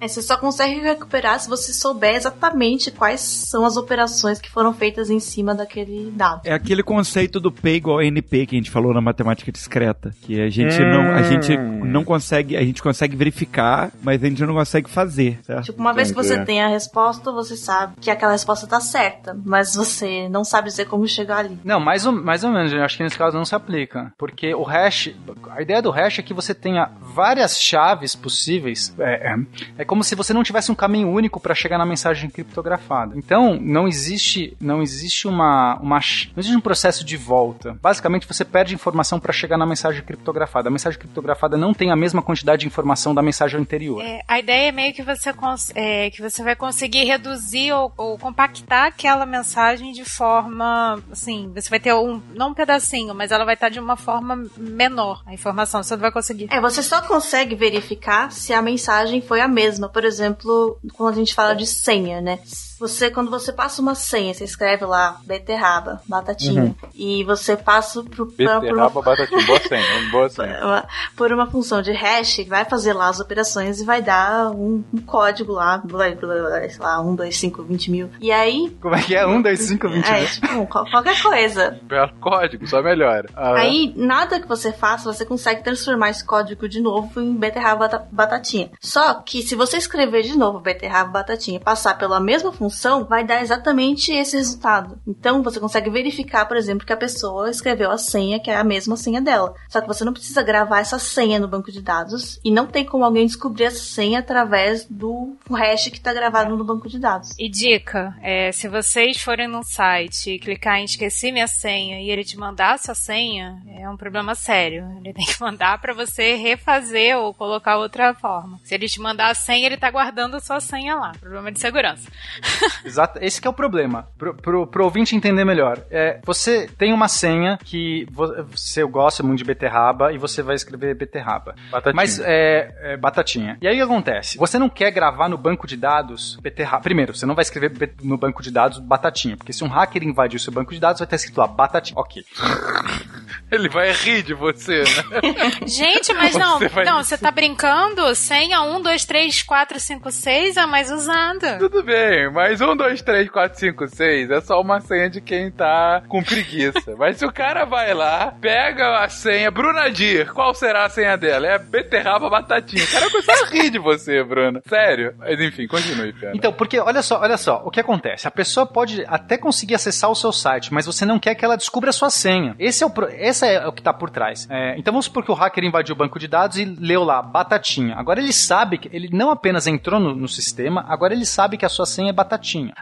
[0.00, 4.72] É, você só consegue recuperar se você souber exatamente quais são as operações que foram
[4.72, 6.42] feitas em cima daquele dado.
[6.44, 10.14] É aquele conceito do P igual a NP que a gente falou na matemática discreta,
[10.22, 10.90] que a gente hum.
[10.90, 15.38] não a gente não consegue, a gente consegue verificar, mas a gente não consegue fazer.
[15.42, 15.64] Certo?
[15.64, 19.36] Tipo, uma vez que você tem a resposta, você sabe que aquela resposta tá certa,
[19.44, 21.58] mas você não sabe dizer como chegar ali.
[21.64, 24.54] Não, mais ou, mais ou menos, eu acho que nesse caso não se aplica, porque
[24.54, 25.10] o hash,
[25.50, 28.94] a ideia do hash é que você tenha várias chaves possíveis.
[28.98, 32.28] É, é, é como se você não tivesse um caminho único para chegar na mensagem
[32.30, 33.16] criptografada.
[33.16, 36.00] Então, não existe, não existe uma, uma
[36.34, 37.78] não existe um processo de volta.
[37.80, 40.68] Basicamente, você perde informação para chegar na mensagem criptografada.
[40.68, 44.02] A mensagem criptografada não tem a mesma quantidade de informação da mensagem anterior.
[44.02, 45.32] É, a ideia é meio que você,
[45.74, 51.70] é, que você vai conseguir reduzir ou, ou, compactar aquela mensagem de forma, assim, você
[51.70, 55.32] vai ter um, não um pedacinho, mas ela vai estar de uma forma menor, a
[55.32, 56.48] informação, você não vai conseguir.
[56.50, 59.88] É, você só consegue verificar se a mensagem foi a mesma.
[59.88, 62.38] Por exemplo, quando a gente fala de senha, né?
[62.82, 66.74] Você, quando você passa uma senha, você escreve lá beterraba, batatinha, uhum.
[66.92, 69.16] e você passa pro, pra, beterraba, por uma...
[69.16, 70.84] batatinha, boa senha, boa senha.
[71.14, 75.00] por uma função de hash, vai fazer lá as operações e vai dar um, um
[75.00, 78.10] código lá, blá, blá, blá, sei lá, 1, 2, 5, 20 mil.
[78.20, 78.76] E aí...
[78.80, 79.24] Como é que é?
[79.24, 80.12] 1, 2, 5, 20 mil?
[80.12, 81.80] É, tipo, qualquer coisa.
[82.20, 83.28] Código, só melhora.
[83.36, 88.08] Ah, aí, nada que você faça, você consegue transformar esse código de novo em beterraba,
[88.10, 88.70] batatinha.
[88.80, 93.24] Só que se você escrever de novo beterraba, batatinha passar pela mesma função função vai
[93.24, 94.98] dar exatamente esse resultado.
[95.06, 98.64] Então você consegue verificar, por exemplo, que a pessoa escreveu a senha que é a
[98.64, 99.54] mesma senha dela.
[99.68, 102.84] Só que você não precisa gravar essa senha no banco de dados e não tem
[102.84, 107.30] como alguém descobrir essa senha através do hash que está gravado no banco de dados.
[107.38, 112.10] E dica, é, se vocês forem no site e clicar em esqueci minha senha e
[112.10, 114.84] ele te mandar essa senha, é um problema sério.
[114.98, 118.58] Ele tem que mandar para você refazer ou colocar outra forma.
[118.64, 121.12] Se ele te mandar a senha, ele tá guardando a sua senha lá.
[121.20, 122.08] Problema de segurança.
[122.84, 124.08] Exato, esse que é o problema.
[124.18, 125.78] Pro, pro, pro ouvinte entender melhor.
[125.90, 130.94] É, você tem uma senha que você gosta muito de beterraba e você vai escrever
[130.94, 131.54] beterraba.
[131.70, 131.94] Batatinha.
[131.94, 133.56] Mas é, é, batatinha.
[133.60, 134.38] E aí o que acontece?
[134.38, 136.82] Você não quer gravar no banco de dados beterraba.
[136.82, 140.36] Primeiro, você não vai escrever no banco de dados batatinha, porque se um hacker invadir
[140.36, 141.98] o seu banco de dados, vai estar escrito lá batatinha.
[141.98, 142.24] Ok.
[143.50, 145.32] Ele vai rir de você, né?
[145.66, 148.14] Gente, mas não, Você vai- não, você tá brincando?
[148.14, 151.58] Senha 1, 2, 3, 4, 5, 6 é a mais usada.
[151.58, 155.50] Tudo bem, mas 1, 2, 3, 4, 5, 6 é só uma senha de quem
[155.50, 156.94] tá com preguiça.
[156.98, 161.16] mas se o cara vai lá, pega a senha, Bruna Dir, qual será a senha
[161.16, 161.46] dela?
[161.46, 162.82] É beterraba batatinha.
[162.84, 164.60] O cara começa a rir de você, Bruna.
[164.68, 165.14] Sério.
[165.18, 166.32] Mas enfim, continue, Pena.
[166.34, 168.26] Então, porque olha só, olha só, o que acontece?
[168.26, 171.56] A pessoa pode até conseguir acessar o seu site, mas você não quer que ela
[171.56, 172.54] descubra a sua senha.
[172.58, 174.46] Esse é o, pro- esse é o que tá por trás.
[174.50, 177.22] É, então vamos supor que o hacker invadiu o banco de dados e leu lá
[177.22, 177.94] batatinha.
[177.96, 181.64] Agora ele sabe que ele não apenas entrou no, no sistema, agora ele sabe que
[181.64, 182.31] a sua senha é batatinha.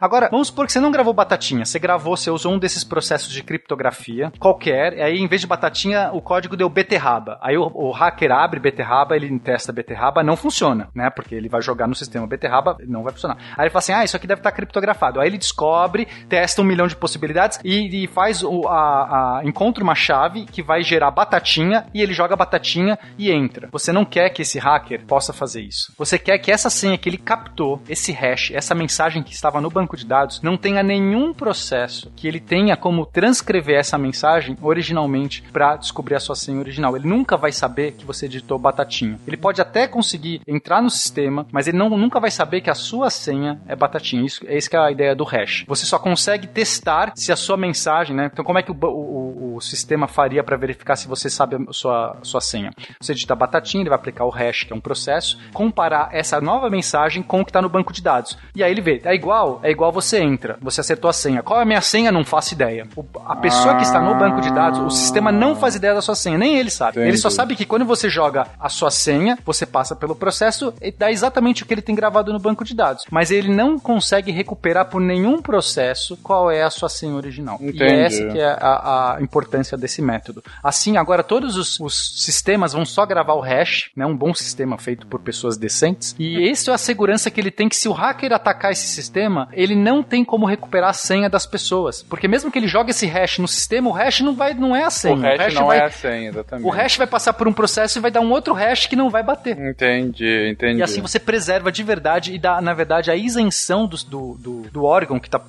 [0.01, 3.33] Agora, vamos supor que você não gravou batatinha, você gravou, você usou um desses processos
[3.33, 7.39] de criptografia qualquer, e aí em vez de batatinha, o código deu beterraba.
[7.41, 11.11] Aí o, o hacker abre beterraba, ele testa beterraba, não funciona, né?
[11.11, 13.37] Porque ele vai jogar no sistema beterraba, não vai funcionar.
[13.57, 15.21] Aí ele fala assim: ah, isso aqui deve estar criptografado.
[15.21, 19.83] Aí ele descobre, testa um milhão de possibilidades e, e faz o, a, a- encontra
[19.83, 23.69] uma chave que vai gerar batatinha e ele joga batatinha e entra.
[23.73, 25.93] Você não quer que esse hacker possa fazer isso.
[25.97, 29.71] Você quer que essa senha que ele captou, esse hash, essa mensagem que estava no
[29.71, 35.43] banco de dados, não tenha nenhum processo que ele tenha como transcrever essa mensagem originalmente
[35.53, 36.95] para descobrir a sua senha original.
[36.97, 39.19] Ele nunca vai saber que você digitou batatinha.
[39.27, 42.75] Ele pode até conseguir entrar no sistema, mas ele não, nunca vai saber que a
[42.75, 44.25] sua senha é batatinha.
[44.25, 45.65] Isso, é isso que é a ideia do hash.
[45.67, 48.31] Você só consegue testar se a sua mensagem, né?
[48.33, 51.73] Então, como é que o, o- o- sistema faria para verificar se você sabe a
[51.73, 52.71] sua, sua senha?
[53.01, 56.71] Você digita batatinha, ele vai aplicar o hash, que é um processo, comparar essa nova
[56.71, 58.39] mensagem com o que está no banco de dados.
[58.57, 59.30] E aí ele vê, é igual?
[59.63, 61.43] É igual você entra, você acertou a senha.
[61.43, 62.11] Qual é a minha senha?
[62.13, 62.87] Não faço ideia.
[62.97, 66.01] O- a pessoa que está no banco de dados, o sistema não faz ideia da
[66.03, 66.93] sua senha, nem ele sabe.
[66.99, 67.09] Entendi.
[67.09, 70.91] Ele só sabe que quando você joga a sua senha, você passa pelo processo e
[70.91, 73.05] dá exatamente o que ele tem gravado no banco de dados.
[73.11, 77.59] Mas ele não consegue recuperar por nenhum processo qual é a sua senha original.
[77.61, 77.85] E Entendi.
[77.85, 80.43] é essa que é a, a importância desse método.
[80.63, 84.05] Assim, agora todos os, os sistemas vão só gravar o hash, né?
[84.07, 86.15] Um bom sistema feito por pessoas decentes.
[86.19, 89.20] E essa é a segurança que ele tem que se o hacker atacar esse sistema,
[89.53, 92.03] ele não tem como recuperar a senha das pessoas.
[92.03, 94.85] Porque mesmo que ele jogue esse hash no sistema, o hash não vai, não é
[94.85, 95.17] a senha.
[95.17, 96.67] o hash não vai, é a senha, exatamente.
[96.67, 99.11] o hash vai passar por um processo e vai dar um outro hash que não
[99.11, 99.59] vai bater.
[99.59, 100.81] Entendi, entendi.
[100.81, 104.63] E assim você preserva de verdade e dá, na verdade, a isenção do, do, do,
[104.71, 105.41] do órgão que está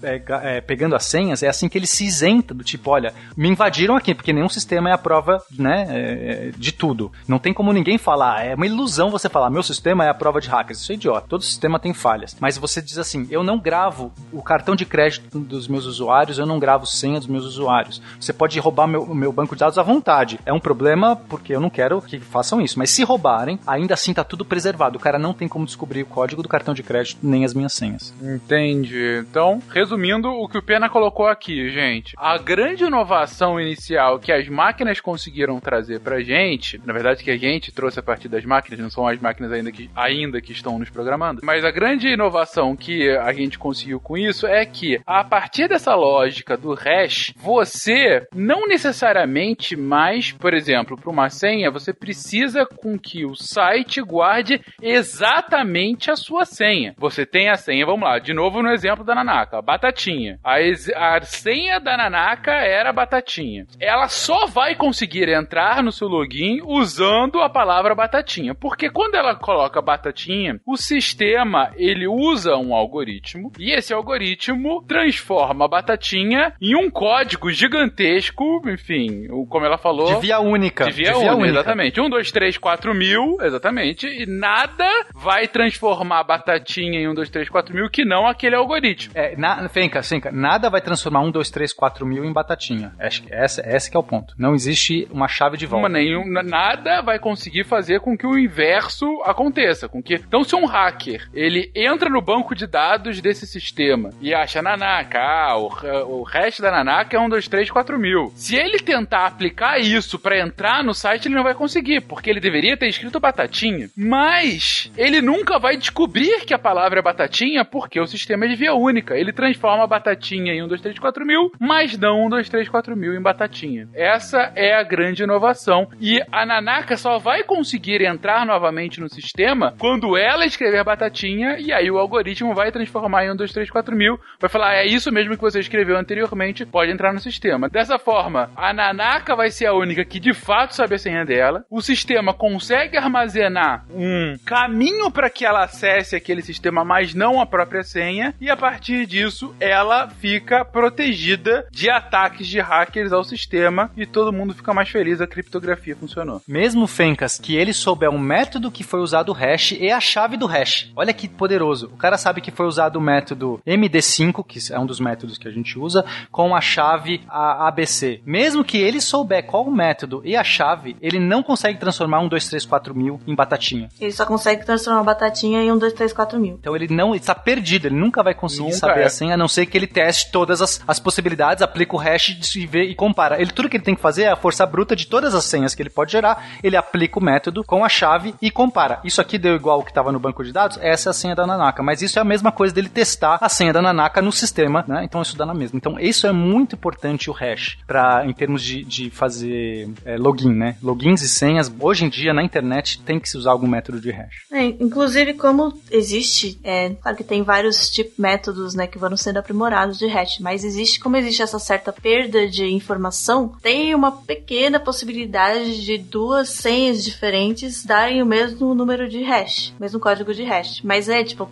[0.65, 4.14] pegando as senhas, é assim que ele se isenta do tipo, olha, me invadiram aqui,
[4.14, 7.11] porque nenhum sistema é a prova, né, é, de tudo.
[7.27, 10.39] Não tem como ninguém falar, é uma ilusão você falar, meu sistema é a prova
[10.39, 10.81] de hackers.
[10.81, 12.35] Isso é idiota, todo sistema tem falhas.
[12.39, 16.45] Mas você diz assim, eu não gravo o cartão de crédito dos meus usuários, eu
[16.45, 18.01] não gravo senha dos meus usuários.
[18.19, 20.39] Você pode roubar meu, meu banco de dados à vontade.
[20.45, 22.77] É um problema porque eu não quero que façam isso.
[22.77, 24.97] Mas se roubarem, ainda assim tá tudo preservado.
[24.97, 27.73] O cara não tem como descobrir o código do cartão de crédito nem as minhas
[27.73, 28.13] senhas.
[28.21, 29.23] Entendi.
[29.29, 32.13] Então, resumindo o que o Pena colocou aqui, gente.
[32.17, 37.38] A grande inovação inicial que as máquinas conseguiram trazer pra gente, na verdade que a
[37.38, 40.79] gente trouxe a partir das máquinas, não são as máquinas ainda que, ainda que estão
[40.79, 45.23] nos programando, mas a grande inovação que a gente conseguiu com isso é que, a
[45.23, 51.94] partir dessa lógica do hash, você não necessariamente mais, por exemplo, para uma senha, você
[51.94, 56.94] precisa com que o site guarde exatamente a sua senha.
[56.98, 60.40] Você tem a senha, vamos lá, de novo no exemplo da Nanaka, batatinha.
[60.44, 63.65] A, a senha da Nanaka era batatinha.
[63.80, 69.36] Ela só vai conseguir entrar no seu login usando a palavra batatinha, porque quando ela
[69.36, 76.76] coloca batatinha, o sistema ele usa um algoritmo e esse algoritmo transforma a batatinha em
[76.76, 80.85] um código gigantesco, enfim, como ela falou, De via única.
[80.85, 81.99] de via, única, exatamente.
[81.99, 84.07] Um, dois, três, quatro mil, exatamente.
[84.07, 88.55] E nada vai transformar a batatinha em um, dois, três, quatro mil que não aquele
[88.55, 89.11] algoritmo.
[89.15, 92.93] É, na, Fenca, Fenca, nada vai transformar 1, 2, 3, 4 mil em batatinha.
[92.99, 94.22] Acho que essa, esse que é o ponto.
[94.22, 94.35] Ponto.
[94.38, 95.88] Não existe uma chave de volta.
[95.88, 99.88] Uma, nenhum, nada vai conseguir fazer com que o inverso aconteça.
[99.88, 104.33] Com que, então, se um hacker ele entra no banco de dados desse sistema e
[104.33, 108.31] acha Nanaka, ah, o, o resto da Nanaka é 1, 2, 3, 4 mil.
[108.35, 112.39] Se ele tentar aplicar isso para entrar no site, ele não vai conseguir, porque ele
[112.39, 113.89] deveria ter escrito batatinha.
[113.95, 118.55] Mas ele nunca vai descobrir que a palavra é batatinha porque o sistema é de
[118.55, 119.15] via única.
[119.15, 122.69] Ele transforma a batatinha em 1, 2, 3, 4 mil, mas não 1, 2, 3,
[122.69, 123.87] 4 mil em batatinha.
[123.93, 125.87] Essa é a grande inovação.
[125.99, 131.71] E a Nanaka só vai conseguir entrar novamente no sistema quando ela escrever batatinha e
[131.71, 135.11] aí o algoritmo vai transformar em 1, 2, 3, 4 mil, vai falar, é isso
[135.11, 137.69] mesmo que você escreveu anteriormente, pode entrar no sistema.
[137.69, 141.65] Dessa forma, a Nanaka vai ser a única que de fato sabe a senha dela,
[141.69, 147.45] o sistema consegue armazenar um caminho para que ela acesse aquele sistema, mas não a
[147.45, 153.91] própria senha, e a partir disso ela fica protegida de ataques de hackers ao sistema
[153.97, 156.41] e todo mundo fica mais feliz, a criptografia funcionou.
[156.47, 160.38] Mesmo Fencas, que ele souber um método que foi usado o hash e a chave
[160.38, 160.91] do hash.
[160.95, 161.88] Olha que poderoso.
[161.88, 165.48] O cara sabe que foi usado o método MD5, que é um dos métodos que
[165.48, 168.22] a gente usa, com a chave ABC.
[168.26, 172.30] Mesmo que ele souber qual o método e a chave, ele não consegue transformar um
[172.30, 173.90] 2, 3, 4 mil em batatinha.
[173.99, 176.57] Ele só consegue transformar batatinha em um 2, 3, 4 mil.
[176.60, 179.06] Então ele não está perdido, ele nunca vai conseguir Nunca saber é.
[179.06, 182.56] a senha, a não ser que ele teste todas as, as possibilidades, aplica o hash
[182.56, 183.41] e vê e compara.
[183.41, 185.73] Ele, tudo que ele tem que fazer é a força bruta de todas as senhas
[185.73, 188.99] que ele pode gerar, ele aplica o método com a chave e compara.
[189.03, 191.36] Isso aqui deu igual o que estava no banco de dados, essa é a senha
[191.36, 191.82] da Nanaka.
[191.82, 195.03] Mas isso é a mesma coisa dele testar a senha da Nanaka no sistema, né?
[195.03, 195.77] Então isso dá na mesma.
[195.77, 200.53] Então isso é muito importante o hash para em termos de, de fazer é, login,
[200.53, 200.77] né?
[200.81, 204.11] Logins e senhas hoje em dia na internet tem que se usar algum método de
[204.11, 204.45] hash.
[204.51, 209.38] É, inclusive, como existe, é, claro que tem vários tipos métodos, né, que vão sendo
[209.38, 214.80] aprimorados de hash, mas existe, como existe essa certa perda de informação, tem uma pequena
[214.80, 220.81] possibilidade de duas senhas diferentes darem o mesmo número de hash, mesmo código de hash.
[220.84, 221.49] Mas é, tipo,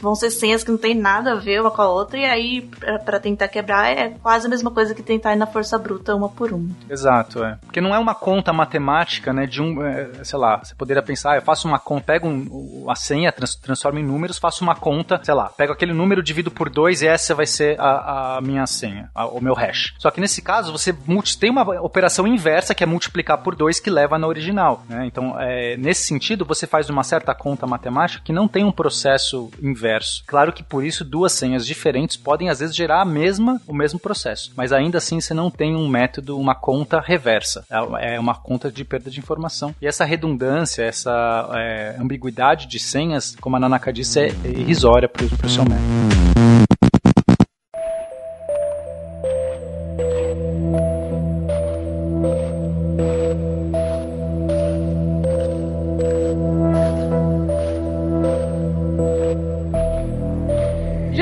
[0.00, 2.70] vão ser senhas que não tem nada a ver uma com a outra, e aí,
[3.04, 6.28] pra tentar quebrar, é quase a mesma coisa que tentar ir na força bruta uma
[6.28, 6.70] por uma.
[6.88, 7.58] Exato, é.
[7.62, 11.32] Porque não é uma conta matemática, né, de um, é, sei lá, você poderia pensar,
[11.32, 14.74] ah, eu faço uma conta, pego um, a senha, trans, transformo em números, faço uma
[14.74, 18.40] conta, sei lá, pego aquele número, divido por dois e essa vai ser a, a
[18.40, 19.94] minha senha, a- o meu hash.
[19.98, 20.94] Só que nesse caso, você
[21.38, 25.06] tem uma operação inversa, que é multiplicar por dois, que leva na original, né?
[25.06, 29.50] Então, é, nesse sentido, você faz uma certa conta matemática que não tem um processo
[29.62, 30.22] inverso.
[30.26, 33.98] Claro que por isso duas senhas diferentes podem às vezes gerar a mesma, o mesmo
[33.98, 37.64] processo, mas ainda assim você não tem um método, uma conta reversa.
[37.70, 39.74] É é uma conta de perda de informação.
[39.80, 45.24] E essa redundância, essa é, ambiguidade de senhas, como a Nanaka disse, é irrisória para
[45.24, 46.39] o seu método.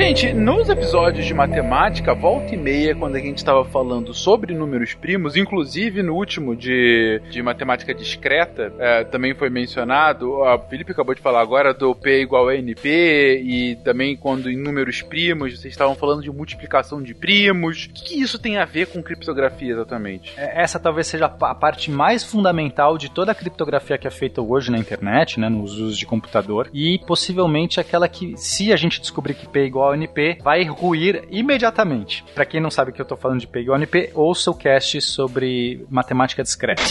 [0.00, 4.94] Gente, nos episódios de matemática, volta e meia, quando a gente estava falando sobre números
[4.94, 11.16] primos, inclusive no último de, de matemática discreta, é, também foi mencionado, a Felipe acabou
[11.16, 15.74] de falar agora do P igual a NP, e também quando em números primos, vocês
[15.74, 17.86] estavam falando de multiplicação de primos.
[17.86, 20.32] O que, que isso tem a ver com criptografia exatamente?
[20.36, 24.40] É, Essa talvez seja a parte mais fundamental de toda a criptografia que é feita
[24.40, 29.00] hoje na internet, né, nos usos de computador, e possivelmente aquela que, se a gente
[29.00, 32.24] descobrir que P é igual a NP, vai ruir imediatamente.
[32.35, 34.55] Pra quem não sabe que eu tô falando de P igual a NP, ouça o
[34.55, 36.82] cast sobre matemática discreta.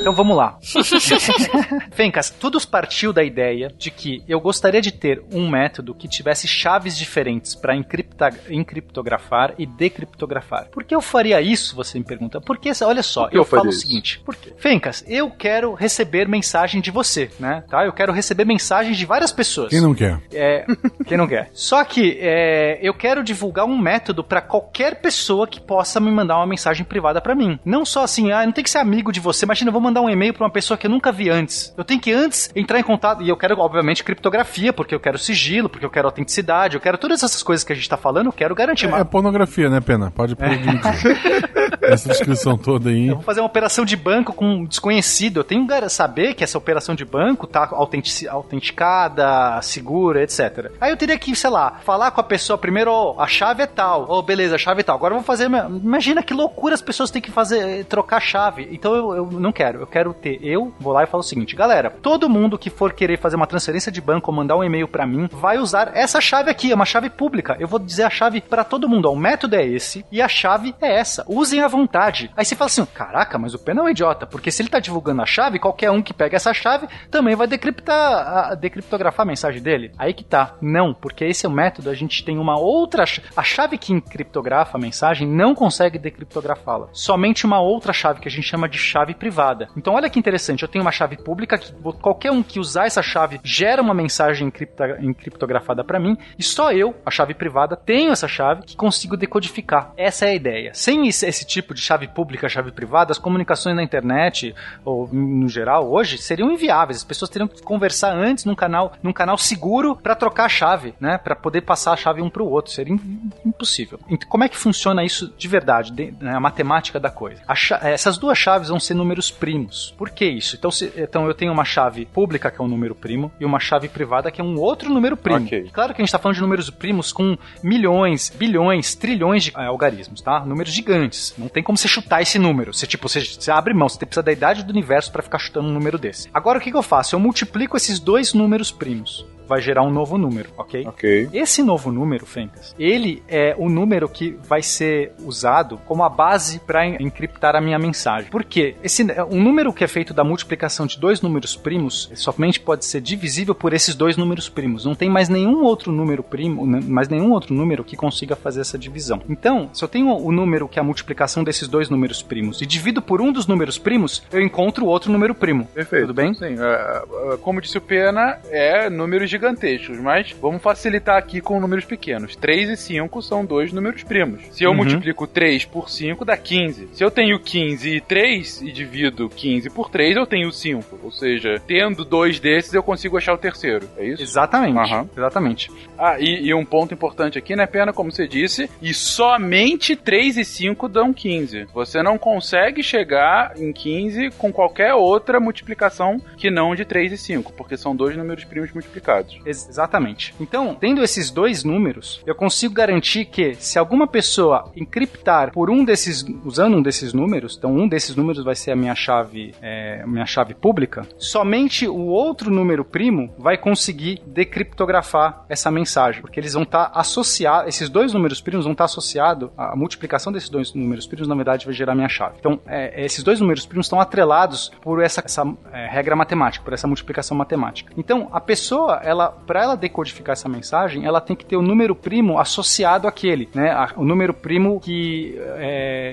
[0.00, 0.58] Então vamos lá.
[1.92, 6.48] Fencas, tudo partiu da ideia de que eu gostaria de ter um método que tivesse
[6.48, 10.68] chaves diferentes para encriptografar e decriptografar.
[10.70, 11.76] Por que eu faria isso?
[11.76, 12.40] Você me pergunta.
[12.40, 13.80] Porque, olha só, que eu, eu falo o isso?
[13.80, 14.20] seguinte.
[14.24, 14.52] Por quê?
[14.56, 17.62] Fencas, eu quero receber mensagem de você, né?
[17.68, 17.84] Tá?
[17.84, 19.70] Eu quero receber mensagens de várias pessoas.
[19.70, 20.20] Quem não quer?
[20.32, 20.64] É,
[21.06, 21.50] quem não quer.
[21.52, 22.31] Só que é,
[22.80, 27.20] eu quero divulgar um método pra qualquer pessoa que possa me mandar uma mensagem privada
[27.20, 27.58] pra mim.
[27.64, 29.44] Não só assim, ah, não tem que ser amigo de você.
[29.44, 31.72] Imagina, eu vou mandar um e-mail pra uma pessoa que eu nunca vi antes.
[31.76, 33.22] Eu tenho que antes entrar em contato.
[33.22, 36.98] E eu quero, obviamente, criptografia, porque eu quero sigilo, porque eu quero autenticidade, eu quero
[36.98, 38.86] todas essas coisas que a gente tá falando, eu quero garantir.
[38.86, 40.10] É, Mas pornografia, né, Pena?
[40.10, 40.80] Pode progredir.
[41.82, 43.08] Essa descrição toda aí.
[43.08, 45.40] Eu vou fazer uma operação de banco com um desconhecido.
[45.40, 50.70] Eu tenho que saber que essa operação de banco tá autenticada, segura, etc.
[50.80, 53.66] Aí eu teria que, sei lá, falar com a pessoa primeiro, ó, a chave é
[53.66, 54.06] tal.
[54.08, 54.96] Ó, beleza, a chave é tal.
[54.96, 55.46] Agora eu vou fazer.
[55.46, 58.68] Imagina que loucura as pessoas têm que fazer, eh, trocar chave.
[58.70, 59.80] Então eu, eu não quero.
[59.80, 60.38] Eu quero ter.
[60.42, 63.46] Eu vou lá e falo o seguinte, galera, todo mundo que for querer fazer uma
[63.46, 66.74] transferência de banco ou mandar um e-mail pra mim, vai usar essa chave aqui, é
[66.74, 67.56] uma chave pública.
[67.58, 69.10] Eu vou dizer a chave pra todo mundo.
[69.10, 71.24] O método é esse e a chave é essa.
[71.26, 72.30] Usem a vontade.
[72.36, 74.78] Aí você fala assim: caraca, mas o Pena é um idiota, porque se ele tá
[74.78, 79.28] divulgando a chave, qualquer um que pega essa chave também vai decriptar, a, decriptografar a
[79.28, 79.92] mensagem dele.
[79.98, 80.56] Aí que tá.
[80.60, 83.04] Não, porque esse é o método, a gente tem uma outra.
[83.36, 86.88] A chave que encriptografa a mensagem não consegue decriptografá-la.
[86.92, 89.68] Somente uma outra chave que a gente chama de chave privada.
[89.76, 93.02] Então olha que interessante, eu tenho uma chave pública que qualquer um que usar essa
[93.02, 98.12] chave gera uma mensagem encripta, encriptografada para mim e só eu, a chave privada, tenho
[98.12, 99.92] essa chave que consigo decodificar.
[99.96, 100.74] Essa é a ideia.
[100.74, 104.54] Sem esse, esse tipo de chave pública, chave privada, as comunicações na internet
[104.84, 106.98] ou no geral hoje seriam inviáveis.
[106.98, 110.94] As pessoas teriam que conversar antes num canal, num canal seguro para trocar a chave,
[111.00, 112.72] né, para poder passar a chave um para o outro.
[112.72, 112.96] Seria
[113.44, 113.98] impossível.
[114.08, 117.42] Então, como é que funciona isso de verdade, de, né, a matemática da coisa?
[117.46, 117.54] A
[117.88, 119.94] essas duas chaves vão ser números primos.
[119.96, 120.56] Por que isso?
[120.56, 123.60] Então, se, então eu tenho uma chave pública que é um número primo e uma
[123.60, 125.46] chave privada que é um outro número primo.
[125.46, 125.68] Okay.
[125.72, 129.66] Claro que a gente está falando de números primos com milhões, bilhões, trilhões de é,
[129.66, 130.40] algarismos, tá?
[130.44, 131.34] Números gigantes.
[131.36, 132.72] Não tem como você chutar esse número.
[132.72, 135.68] Você tipo, você, você abre mão, você precisa da idade do universo para ficar chutando
[135.68, 136.28] um número desse.
[136.32, 137.14] Agora o que, que eu faço?
[137.14, 140.86] Eu multiplico esses dois números primos vai gerar um novo número, ok?
[140.86, 141.28] Ok.
[141.30, 146.58] Esse novo número, Fencas, ele é o número que vai ser usado como a base
[146.60, 148.30] para encriptar a minha mensagem.
[148.30, 148.76] Por quê?
[148.82, 153.02] Esse, um número que é feito da multiplicação de dois números primos somente pode ser
[153.02, 154.86] divisível por esses dois números primos.
[154.86, 158.78] Não tem mais nenhum outro número primo, mais nenhum outro número que consiga fazer essa
[158.78, 159.20] divisão.
[159.28, 162.66] Então, se eu tenho o número que é a multiplicação desses dois números primos e
[162.66, 165.66] divido por um dos números primos, eu encontro o outro número primo.
[165.74, 166.06] Perfeito.
[166.06, 166.32] Tudo bem?
[166.32, 166.54] Sim.
[166.54, 172.36] Uh, como disse o Pena, é números gigantescos, mas vamos facilitar aqui com números pequenos.
[172.36, 174.42] 3 e 5 são dois números primos.
[174.52, 174.76] Se eu uhum.
[174.76, 176.88] multiplico 3 por 5, dá 15.
[176.92, 181.00] Se eu tenho 15 e 3 e divido 15 por 3, eu tenho 5.
[181.02, 183.88] Ou seja, tendo dois desses, eu consigo achar o terceiro.
[183.96, 184.22] É isso?
[184.22, 184.94] Exatamente.
[184.94, 185.08] Uhum.
[185.16, 185.70] Exatamente.
[185.98, 190.36] Ah, e, e, um ponto importante aqui, né, Pena, como você disse, e somente 3
[190.36, 191.66] e 5 dão 15.
[191.74, 197.18] Você não consegue chegar em 15 com qualquer outra multiplicação que não de 3 e
[197.18, 199.31] 5, porque são dois números primos multiplicados.
[199.44, 200.34] Ex exatamente.
[200.40, 205.84] Então, tendo esses dois números, eu consigo garantir que se alguma pessoa encriptar por um
[205.84, 210.04] desses, usando um desses números, então um desses números vai ser a minha chave, é,
[210.06, 216.54] minha chave pública, somente o outro número primo vai conseguir decriptografar essa mensagem, porque eles
[216.54, 221.06] vão estar associados, esses dois números primos vão estar associados, a multiplicação desses dois números
[221.06, 222.36] primos, na verdade, vai gerar minha chave.
[222.38, 225.42] Então, é, esses dois números primos estão atrelados por essa, essa
[225.72, 227.92] é, regra matemática, por essa multiplicação matemática.
[227.96, 229.11] Então, a pessoa, ela,
[229.46, 233.74] para ela decodificar essa mensagem, ela tem que ter o número primo associado àquele, né?
[233.96, 235.38] O número primo que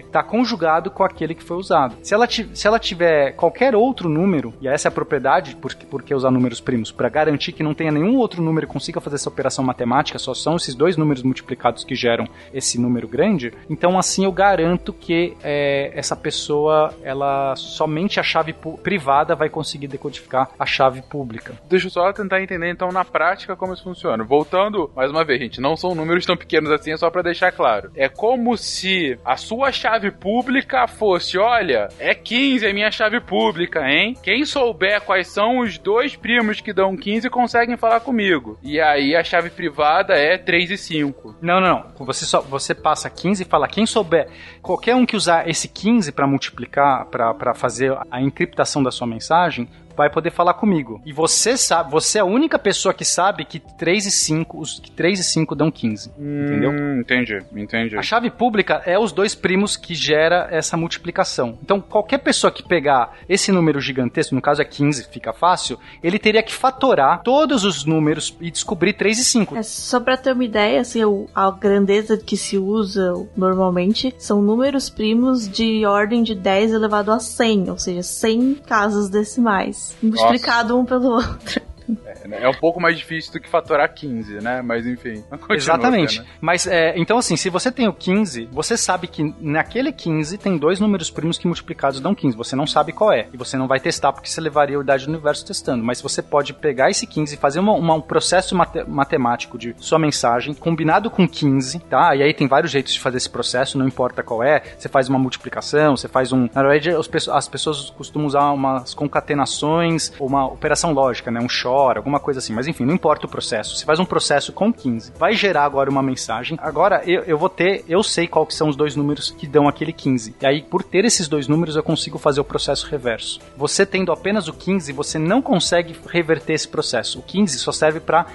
[0.05, 1.95] está é, conjugado com aquele que foi usado.
[2.03, 6.13] Se ela, se ela tiver qualquer outro número, e essa é a propriedade, por, que
[6.13, 6.91] usar números primos?
[6.91, 10.33] Para garantir que não tenha nenhum outro número que consiga fazer essa operação matemática, só
[10.33, 15.35] são esses dois números multiplicados que geram esse número grande, então assim eu garanto que
[15.43, 21.53] é, essa pessoa, ela somente a chave privada vai conseguir decodificar a chave pública.
[21.69, 24.23] Deixa eu só tentar entender então na prática como isso funciona.
[24.23, 27.51] Voltando, mais uma vez, gente, não são números tão pequenos assim, é só para deixar
[27.51, 27.91] claro.
[27.95, 33.87] É como se a sua chave pública fosse, olha, é 15 a minha chave pública,
[33.87, 34.17] hein?
[34.23, 38.57] Quem souber quais são os dois primos que dão 15 conseguem falar comigo.
[38.63, 41.35] E aí a chave privada é 3 e 5.
[41.41, 42.05] Não, não, não.
[42.05, 44.27] Você só você passa 15 e fala quem souber,
[44.61, 49.67] qualquer um que usar esse 15 para multiplicar, para fazer a encriptação da sua mensagem,
[49.99, 51.01] vai poder falar comigo.
[51.05, 54.79] E você sabe, você é a única pessoa que sabe que 3 e 5, os
[54.79, 56.13] que 3 e 5 dão 15.
[56.17, 56.71] Hum, entendeu?
[57.01, 57.97] Entendi, entendi.
[57.97, 61.59] A chave pública é os dois primos que gera essa multiplicação.
[61.61, 66.17] Então, qualquer pessoa que pegar esse número gigantesco, no caso é 15, fica fácil, ele
[66.17, 69.57] teria que fatorar todos os números e descobrir 3 e 5.
[69.57, 71.01] É, só pra ter uma ideia, assim,
[71.35, 77.19] a grandeza que se usa normalmente são números primos de ordem de 10 elevado a
[77.19, 81.61] 100, ou seja, 100 casas decimais multiplicado um pelo outro.
[82.05, 84.61] É, é um pouco mais difícil do que fatorar 15, né?
[84.61, 85.23] Mas enfim.
[85.49, 86.19] Exatamente.
[86.19, 86.25] Né?
[86.41, 90.57] Mas é, então, assim, se você tem o 15, você sabe que naquele 15 tem
[90.57, 92.35] dois números primos que multiplicados dão 15.
[92.37, 93.27] Você não sabe qual é.
[93.33, 95.83] E você não vai testar porque você levaria a idade do universo testando.
[95.83, 99.75] Mas você pode pegar esse 15 e fazer uma, uma, um processo mate, matemático de
[99.77, 102.15] sua mensagem combinado com 15, tá?
[102.15, 104.61] E aí tem vários jeitos de fazer esse processo, não importa qual é.
[104.77, 106.49] Você faz uma multiplicação, você faz um.
[106.53, 111.39] Na verdade, as pessoas costumam usar umas concatenações ou uma operação lógica, né?
[111.39, 112.53] Um XOR, alguma alguma coisa assim.
[112.53, 113.75] Mas enfim, não importa o processo.
[113.75, 116.57] Você faz um processo com 15, vai gerar agora uma mensagem.
[116.61, 119.67] Agora eu, eu vou ter, eu sei qual que são os dois números que dão
[119.67, 120.35] aquele 15.
[120.41, 123.39] E aí, por ter esses dois números, eu consigo fazer o processo reverso.
[123.55, 127.19] Você tendo apenas o 15, você não consegue reverter esse processo.
[127.19, 128.25] O 15 só serve para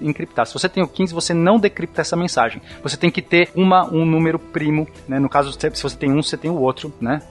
[0.00, 0.46] encriptar.
[0.46, 2.60] Se você tem o 15, você não decripta essa mensagem.
[2.82, 5.18] Você tem que ter uma, um número primo, né?
[5.18, 7.22] No caso, se você tem um, você tem o outro, né?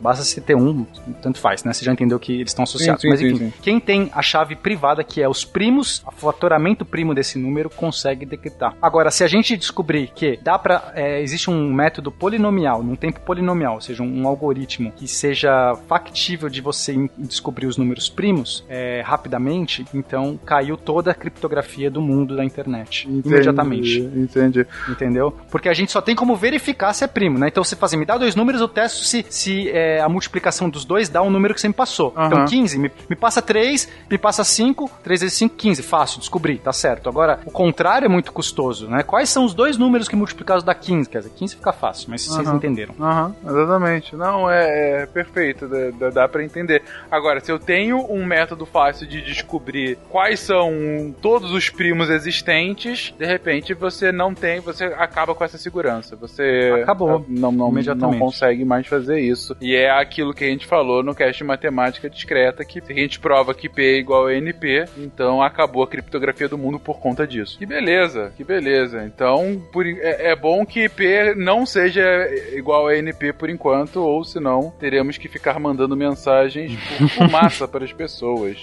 [0.00, 0.84] Basta você ter um,
[1.22, 1.72] tanto faz, né?
[1.72, 3.02] Você já entendeu que eles estão associados.
[3.02, 3.52] Sim, sim, Mas enfim, sim.
[3.62, 8.26] quem tem a chave privada, que é os primos, o fatoramento primo desse número, consegue
[8.26, 8.76] decriptar.
[8.80, 13.74] Agora, se a gente descobrir que dá para existe um método polinomial, num tempo polinomial,
[13.74, 19.02] ou seja, um, um algoritmo que seja factível de você descobrir os números primos é,
[19.04, 24.00] rapidamente, então caiu toda a criptografia do mundo da internet imediatamente.
[24.00, 24.66] Entendi.
[24.88, 25.34] Entendeu?
[25.50, 27.48] Porque a gente só tem como verificar se é primo, né?
[27.48, 30.68] Então você faz assim, me dá dois números, eu testo se, se é, a multiplicação
[30.68, 32.12] dos dois dá um número que você me passou.
[32.16, 32.26] Aham.
[32.26, 35.82] Então 15, me, me passa 3, me passa 5, 3 vezes 5, 15.
[35.82, 37.08] Fácil, descobri, tá certo.
[37.08, 39.02] Agora, o contrário é muito custoso, né?
[39.02, 41.08] Quais são os dois números que multiplicados dá 15?
[41.08, 42.56] Quer dizer, 15 fica fácil, mas vocês Aham.
[42.56, 42.94] entenderam.
[43.00, 44.16] Aham, exatamente.
[44.16, 45.68] Não, é, é perfeito,
[45.98, 46.82] dá, dá, pra entender.
[47.10, 53.14] Agora, se eu tenho um método fácil de descobrir quais são todos os primos existentes,
[53.18, 56.16] de repente você não tem, você acaba com essa segurança.
[56.16, 57.24] Você Acabou.
[57.28, 58.18] não, não, Imediatamente.
[58.18, 59.56] não consegue mais fazer isso.
[59.60, 62.96] E é aquilo que a gente falou no cast de matemática discreta, que se a
[62.96, 66.98] gente prova que P é igual a NP, então acabou a criptografia do mundo por
[66.98, 67.58] conta disso.
[67.58, 69.04] Que beleza, que beleza.
[69.04, 72.02] Então, por é, é bom que P não seja
[72.52, 77.84] igual a NP por enquanto, ou senão teremos que ficar mandando mensagens por fumaça para
[77.84, 78.58] as pessoas.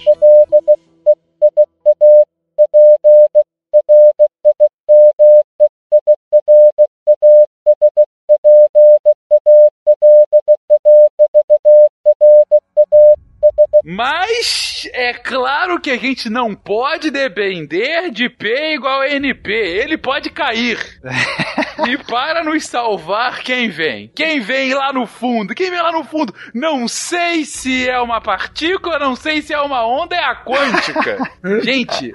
[13.90, 19.50] Mas é claro que a gente não pode depender de P igual a NP.
[19.50, 20.78] Ele pode cair.
[21.86, 24.10] e para nos salvar, quem vem?
[24.14, 25.54] Quem vem lá no fundo?
[25.54, 26.34] Quem vem lá no fundo?
[26.54, 31.18] Não sei se é uma partícula, não sei se é uma onda, é a quântica.
[31.62, 32.12] gente,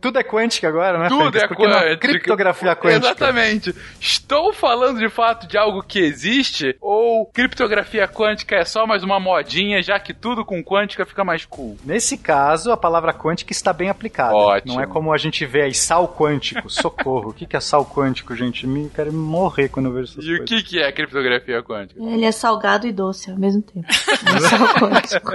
[0.00, 1.08] Tudo é quântica agora, né?
[1.08, 1.42] tudo Fencas?
[1.42, 1.96] é Porque quântica.
[2.08, 3.06] Criptografia quântica.
[3.06, 3.74] Exatamente.
[4.00, 9.18] Estou falando de fato de algo que existe ou criptografia quântica é só mais uma
[9.20, 11.76] modinha, já que tudo com quântica fica mais cool?
[11.84, 14.34] Nesse caso, a palavra quântica está bem aplicada.
[14.34, 14.74] Ótimo.
[14.74, 16.68] Não é como a gente vê aí, sal quântico.
[16.68, 17.30] Socorro.
[17.30, 18.66] o que que é sal quântico, gente?
[18.66, 20.48] Me quero morrer quando eu vejo essas E o coisas.
[20.48, 22.02] que, que é criptografia quântica?
[22.02, 23.86] Ele é salgado e doce ao mesmo tempo.
[24.80, 25.30] Quântico.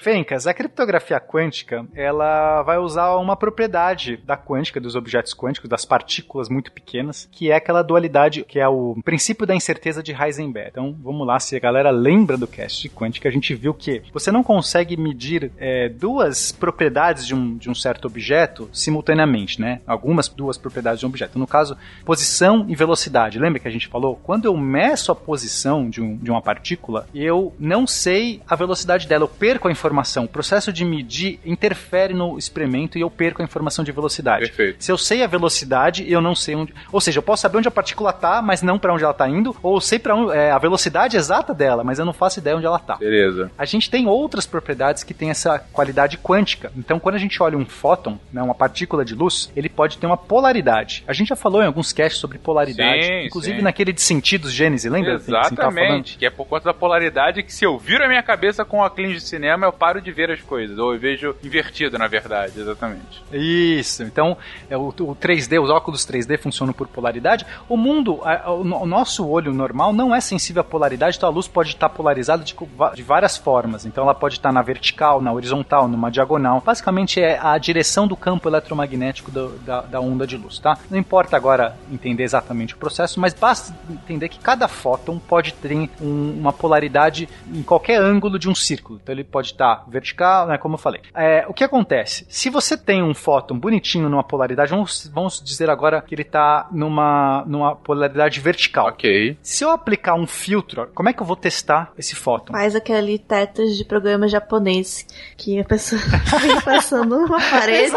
[0.00, 5.84] Fencas, a criptografia quântica, ela vai usar uma propriedade da quântica, dos objetos quânticos, das
[5.84, 10.70] partículas muito pequenas, que é aquela dualidade, que é o princípio da incerteza de Heisenberg.
[10.70, 14.02] Então, vamos lá, se a galera lembra do cast de quântica, a gente viu que
[14.10, 19.82] você não consegue medir é, duas propriedades de um, de um certo objeto simultaneamente, né?
[19.86, 21.38] Algumas duas propriedades de um objeto.
[21.38, 21.76] No caso,
[22.06, 23.38] posição e velocidade.
[23.38, 24.20] Lembra que a gente falou?
[24.22, 29.08] Quando eu meço a posição de, um, de uma partícula, eu não sei a velocidade
[29.08, 30.24] dela, eu perco a informação.
[30.24, 34.46] O processo de medir interfere no experimento e eu perco a informação de velocidade.
[34.46, 34.84] Perfeito.
[34.84, 36.74] Se eu sei a velocidade, eu não sei onde.
[36.92, 39.28] Ou seja, eu posso saber onde a partícula tá, mas não para onde ela tá
[39.28, 42.56] indo, ou eu sei para é, a velocidade exata dela, mas eu não faço ideia
[42.56, 42.96] onde ela tá.
[42.96, 43.50] Beleza.
[43.56, 46.72] A gente tem outras propriedades que têm essa qualidade quântica.
[46.76, 50.06] Então, quando a gente olha um fóton, né, uma partícula de luz, ele pode ter
[50.06, 51.04] uma polaridade.
[51.06, 53.62] A gente já falou em alguns casts sobre polaridade, Sim, inclusive sim.
[53.64, 55.18] naquele de sentidos Gênese, lembra?
[55.18, 55.30] Fê, que?
[55.30, 56.18] Exatamente.
[56.18, 59.12] Que é por conta da polaridade que se eu viro a minha cabeça com óculos
[59.14, 60.78] de cinema, eu paro de ver as coisas.
[60.78, 62.60] Ou eu vejo invertido, na verdade.
[62.60, 63.22] Exatamente.
[63.32, 64.36] Isso, então
[64.68, 67.46] é, o, o 3D, os óculos 3D funcionam por polaridade.
[67.68, 71.28] O mundo, a- a- o, o nosso olho normal não é sensível à polaridade, então
[71.28, 72.54] a luz pode estar polarizada de,
[72.94, 73.86] de várias formas.
[73.86, 76.62] Então ela pode estar na vertical, na horizontal, numa diagonal.
[76.64, 80.76] Basicamente é a direção do campo eletromagnético do- da, da onda de luz, tá?
[80.90, 85.72] Não importa agora entender exatamente o processo, mas basta entender que cada fóton pode ter
[86.00, 88.98] um- uma polaridade em qualquer ângulo de um círculo.
[89.02, 91.00] Então ele pode estar vertical, né, como eu falei.
[91.14, 92.26] É, o que acontece?
[92.28, 96.66] Se você tem um fóton bonitinho numa polaridade, vamos, vamos dizer agora que ele está
[96.72, 98.88] numa, numa polaridade vertical.
[98.88, 99.36] Ok.
[99.42, 102.52] Se eu aplicar um filtro, como é que eu vou testar esse fóton?
[102.52, 105.06] Faz aquele tetas de programa japonês
[105.36, 106.00] que a pessoa
[106.40, 107.92] vem passando uma parede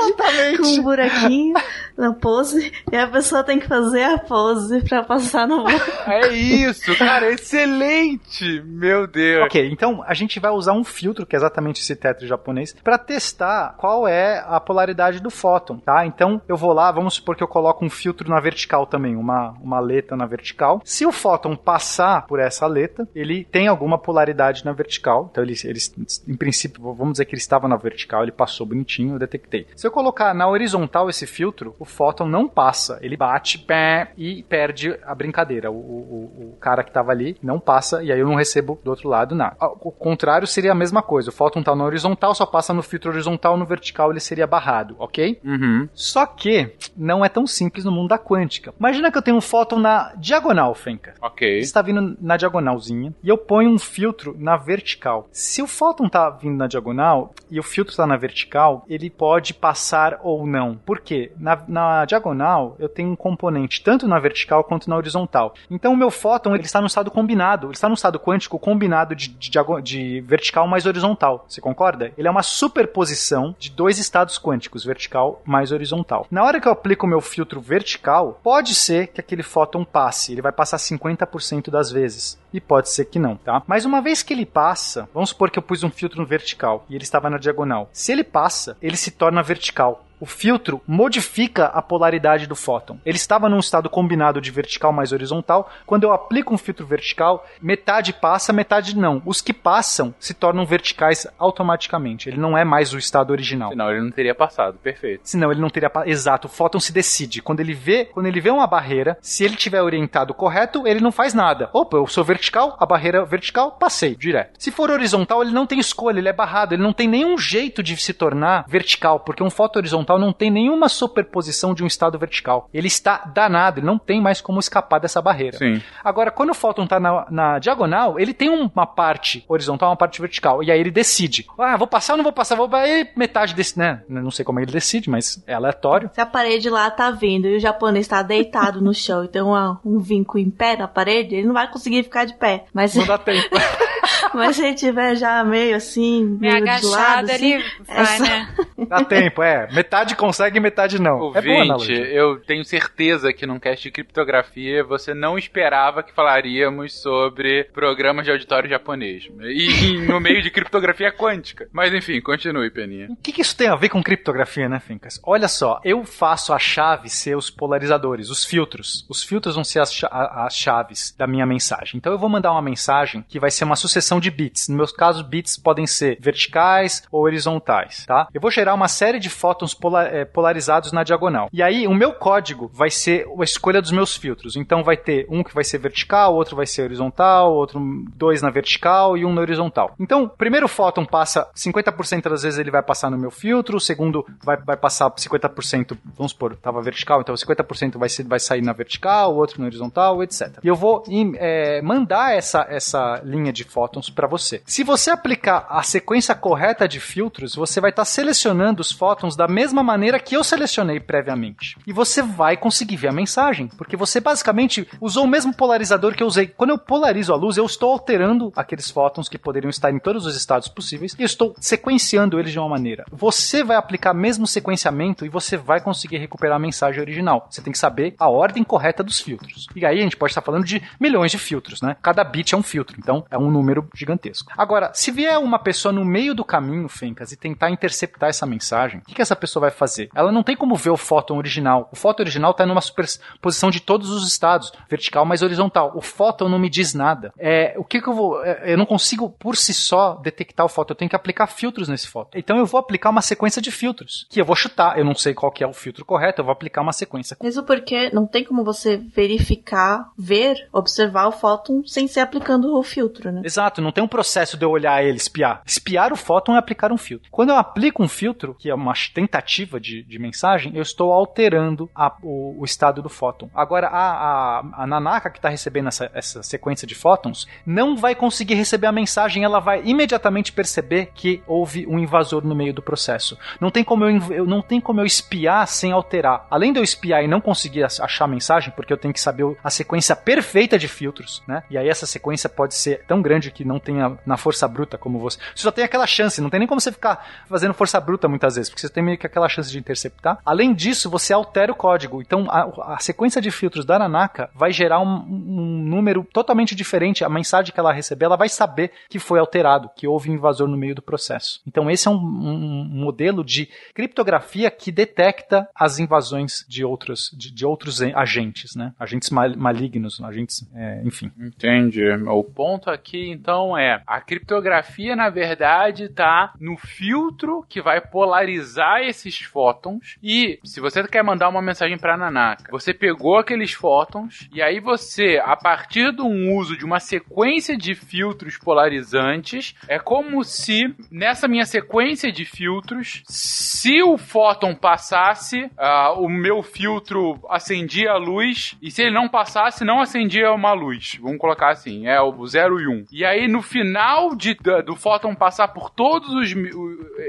[0.58, 1.54] com um buraquinho
[1.98, 5.66] na pose e a pessoa tem que fazer a pose pra passar no
[6.08, 8.62] É isso, cara, excelente!
[8.66, 9.46] Meu Deus.
[9.46, 12.98] Ok, então a gente vai usar um filtro, que é exatamente esse tetra japonês, para
[12.98, 16.06] testar qual é a polaridade do fóton, tá?
[16.06, 19.56] Então eu vou lá, vamos supor que eu coloco um filtro na vertical também, uma,
[19.62, 20.82] uma aleta na vertical.
[20.84, 25.28] Se o fóton passar por essa aleta, ele tem alguma polaridade na vertical.
[25.32, 25.80] Então ele, ele
[26.28, 29.68] em princípio, vamos dizer que ele estava na vertical, ele passou bonitinho, eu detectei.
[29.76, 34.44] Se eu colocar na horizontal esse filtro, o fóton não passa, ele bate pé, e
[34.44, 35.72] perde a brincadeira.
[35.72, 38.90] O, o, o cara que estava ali não passa e aí eu não recebo do
[38.90, 39.56] outro lado nada.
[39.82, 41.30] O contrário seria a mesma coisa.
[41.30, 44.96] O fóton tá na horizontal, só passa no filtro horizontal, no vertical ele seria barrado,
[45.00, 45.40] ok?
[45.44, 45.90] Uhum.
[45.94, 48.74] Só que não é tão simples no mundo da quântica.
[48.80, 51.14] Imagina que eu tenho um fóton na diagonal, Fenka.
[51.22, 51.60] Ok.
[51.60, 55.28] Está vindo na diagonalzinha e eu ponho um filtro na vertical.
[55.32, 59.54] Se o fóton tá vindo na diagonal e o filtro está na vertical, ele pode
[59.54, 60.76] passar ou não.
[60.76, 61.32] Por quê?
[61.38, 65.54] Na, na diagonal eu tenho um componente tanto na vertical quanto na horizontal.
[65.72, 69.16] Então o meu fóton ele está no estado combinado, ele está no estado quântico combinado
[69.16, 69.50] de, de,
[69.82, 71.46] de vertical mais horizontal.
[71.48, 72.12] Você concorda?
[72.18, 76.28] Ele é uma superposição de dois estados quânticos, vertical mais horizontal.
[76.30, 80.34] Na hora que eu aplico o meu filtro vertical, pode ser que aquele fóton passe,
[80.34, 83.62] ele vai passar 50% das vezes e pode ser que não, tá?
[83.68, 86.86] Mas uma vez que ele passa, vamos supor que eu pus um filtro no vertical
[86.90, 87.90] e ele estava na diagonal.
[87.94, 93.00] Se ele passa, ele se torna vertical o filtro modifica a polaridade do fóton.
[93.06, 95.70] Ele estava num estado combinado de vertical mais horizontal.
[95.86, 99.22] Quando eu aplico um filtro vertical, metade passa, metade não.
[99.26, 102.30] Os que passam se tornam verticais automaticamente.
[102.30, 103.70] Ele não é mais o estado original.
[103.70, 105.22] Senão ele não teria passado, perfeito.
[105.24, 106.10] Senão ele não teria passado.
[106.10, 107.42] Exato, o fóton se decide.
[107.42, 111.12] Quando ele vê, quando ele vê uma barreira, se ele tiver orientado correto, ele não
[111.12, 111.70] faz nada.
[111.74, 114.56] Opa, eu sou vertical, a barreira vertical, passei direto.
[114.58, 117.84] Se for horizontal, ele não tem escolha, ele é barrado, ele não tem nenhum jeito
[117.84, 121.88] de se tornar vertical, porque um fóton horizontal horizontal não tem nenhuma superposição de um
[121.88, 122.70] estado vertical.
[122.74, 125.58] Ele está danado, ele não tem mais como escapar dessa barreira.
[125.58, 125.82] Sim.
[126.04, 130.22] Agora, quando o fóton está na, na, diagonal, ele tem uma parte horizontal, uma parte
[130.22, 130.64] vertical.
[130.64, 131.46] E aí ele decide.
[131.60, 132.56] Ah, vou passar ou não vou passar?
[132.56, 134.02] Vou aí metade desse, né?
[134.08, 136.10] Não sei como ele decide, mas é aleatório.
[136.14, 139.42] Se a parede lá tá vindo e o japonês está deitado no chão e tem
[139.42, 142.66] uma, um vinco em pé na parede, ele não vai conseguir ficar de pé.
[142.74, 143.50] Mas não dá tempo.
[144.34, 148.24] Mas se ele tiver já meio assim, meio, meio agachado, lado, assim, ele vai, essa...
[148.24, 148.56] né?
[148.86, 149.68] Dá tempo, é.
[149.72, 151.20] Metade consegue, metade não.
[151.20, 157.02] Ouvinte, é eu tenho certeza que num cast de criptografia você não esperava que falaríamos
[157.02, 159.28] sobre programas de auditório japonês.
[159.42, 161.68] E no meio de criptografia quântica.
[161.72, 163.08] Mas enfim, continue, Peninha.
[163.10, 165.20] O que, que, isso tem a ver com criptografia, né, Fincas?
[165.24, 169.06] Olha só, eu faço a chave ser os polarizadores, os filtros.
[169.10, 171.98] Os filtros vão ser as, as chaves da minha mensagem.
[171.98, 174.68] Então eu vou mandar uma mensagem que vai ser uma sucessão de bits.
[174.68, 178.28] No meu caso, bits podem ser verticais ou horizontais, tá?
[178.34, 181.50] Eu vou gerar uma série de fótons polar, é, polarizados na diagonal.
[181.52, 184.56] E aí, o meu código vai ser a escolha dos meus filtros.
[184.56, 187.80] Então, vai ter um que vai ser vertical, outro vai ser horizontal, outro
[188.16, 189.94] dois na vertical e um na horizontal.
[190.00, 193.80] Então, o primeiro fóton passa 50% das vezes ele vai passar no meu filtro, o
[193.82, 198.62] segundo vai, vai passar 50%, vamos supor, estava vertical, então 50% vai, ser, vai sair
[198.62, 200.60] na vertical, o outro na horizontal, etc.
[200.64, 201.04] E eu vou
[201.38, 204.62] é, mandar essa, essa linha de fótons para você.
[204.66, 209.36] Se você aplicar a sequência correta de filtros, você vai estar tá selecionando os fótons
[209.36, 211.78] da mesma maneira que eu selecionei previamente.
[211.86, 216.24] E você vai conseguir ver a mensagem, porque você basicamente usou o mesmo polarizador que
[216.24, 216.48] eu usei.
[216.48, 220.26] Quando eu polarizo a luz, eu estou alterando aqueles fótons que poderiam estar em todos
[220.26, 223.06] os estados possíveis e estou sequenciando eles de uma maneira.
[223.12, 227.48] Você vai aplicar mesmo sequenciamento e você vai conseguir recuperar a mensagem original.
[227.50, 229.68] Você tem que saber a ordem correta dos filtros.
[229.76, 231.96] E aí a gente pode estar falando de milhões de filtros, né?
[232.02, 234.52] Cada bit é um filtro, então é um número gigantesco.
[234.58, 239.00] Agora, se vier uma pessoa no meio do caminho, Fencas, e tentar interceptar essa mensagem,
[239.00, 240.10] o que, que essa pessoa vai fazer?
[240.16, 241.90] Ela não tem como ver o fóton original.
[241.92, 245.92] O fóton original está numa superposição de todos os estados, vertical mais horizontal.
[245.96, 247.32] O fóton não me diz nada.
[247.38, 248.44] É, o que, que eu vou.
[248.44, 250.94] É, eu não consigo por si só detectar o fóton.
[250.94, 252.38] Eu tenho que aplicar filtros nesse fóton.
[252.38, 254.98] Então eu vou aplicar uma sequência de filtros que eu vou chutar.
[254.98, 256.42] Eu não sei qual que é o filtro correto.
[256.42, 257.38] Eu vou aplicar uma sequência.
[257.42, 262.84] Mesmo porque não tem como você verificar, ver, observar o fóton sem ser aplicando o
[262.84, 263.42] filtro, né?
[263.44, 263.82] Exato.
[263.82, 265.62] Não tem um processo de eu olhar ele, espiar.
[265.66, 267.30] Espiar o fóton é aplicar um filtro.
[267.32, 271.90] Quando eu aplico um filtro, que é uma tentativa de, de mensagem, eu estou alterando
[271.96, 273.50] a, o, o, estado do fóton.
[273.54, 278.16] Agora, a, a, a Nanaka que está recebendo essa, essa sequência de fótons não vai
[278.16, 282.82] conseguir receber a mensagem, ela vai imediatamente perceber que houve um invasor no meio do
[282.82, 283.38] processo.
[283.60, 286.46] Não tem como eu, eu não tem como eu espiar sem alterar.
[286.50, 289.58] Além de eu espiar e não conseguir achar a mensagem, porque eu tenho que saber
[289.64, 291.64] a sequência perfeita de filtros, né?
[291.70, 295.20] E aí essa sequência pode ser tão grande que não tenha na força bruta como
[295.20, 295.40] você.
[295.56, 298.56] Você só tem aquela chance, não tem nem como você ficar fazendo força bruta muitas
[298.56, 300.40] vezes, porque você tem meio que aquela chance de interceptar.
[300.46, 302.22] Além disso, você altera o código.
[302.22, 307.24] Então, a, a sequência de filtros da Nanaka vai gerar um, um, número totalmente diferente.
[307.24, 310.78] A mensagem que ela receber, ela vai saber que foi alterado, que houve invasor no
[310.78, 311.62] meio do processo.
[311.68, 317.52] Então, esse é um, um modelo de criptografia que detecta as invasões de outros, de,
[317.52, 318.94] de outros agentes, né?
[319.00, 321.32] Agentes mal, malignos, agentes, é, enfim.
[321.40, 322.04] Entendi.
[322.28, 329.02] O ponto aqui, então, é a criptografia, na verdade, está no filtro que vai polarizar
[329.02, 330.18] esses fótons.
[330.24, 334.80] E se você quer mandar uma mensagem para Nanaka, você pegou aqueles fótons e aí
[334.80, 341.48] você, a partir do uso de uma sequência de filtros polarizantes, é como se nessa
[341.48, 348.76] minha sequência de filtros, se o fóton passasse, uh, o meu filtro acendia a luz
[348.82, 351.18] e se ele não passasse, não acendia uma luz.
[351.22, 352.92] Vamos colocar assim, é o 0 e 1.
[352.92, 353.06] Um.
[353.12, 354.56] E aí no final de,
[354.86, 356.48] do fóton passar por todos os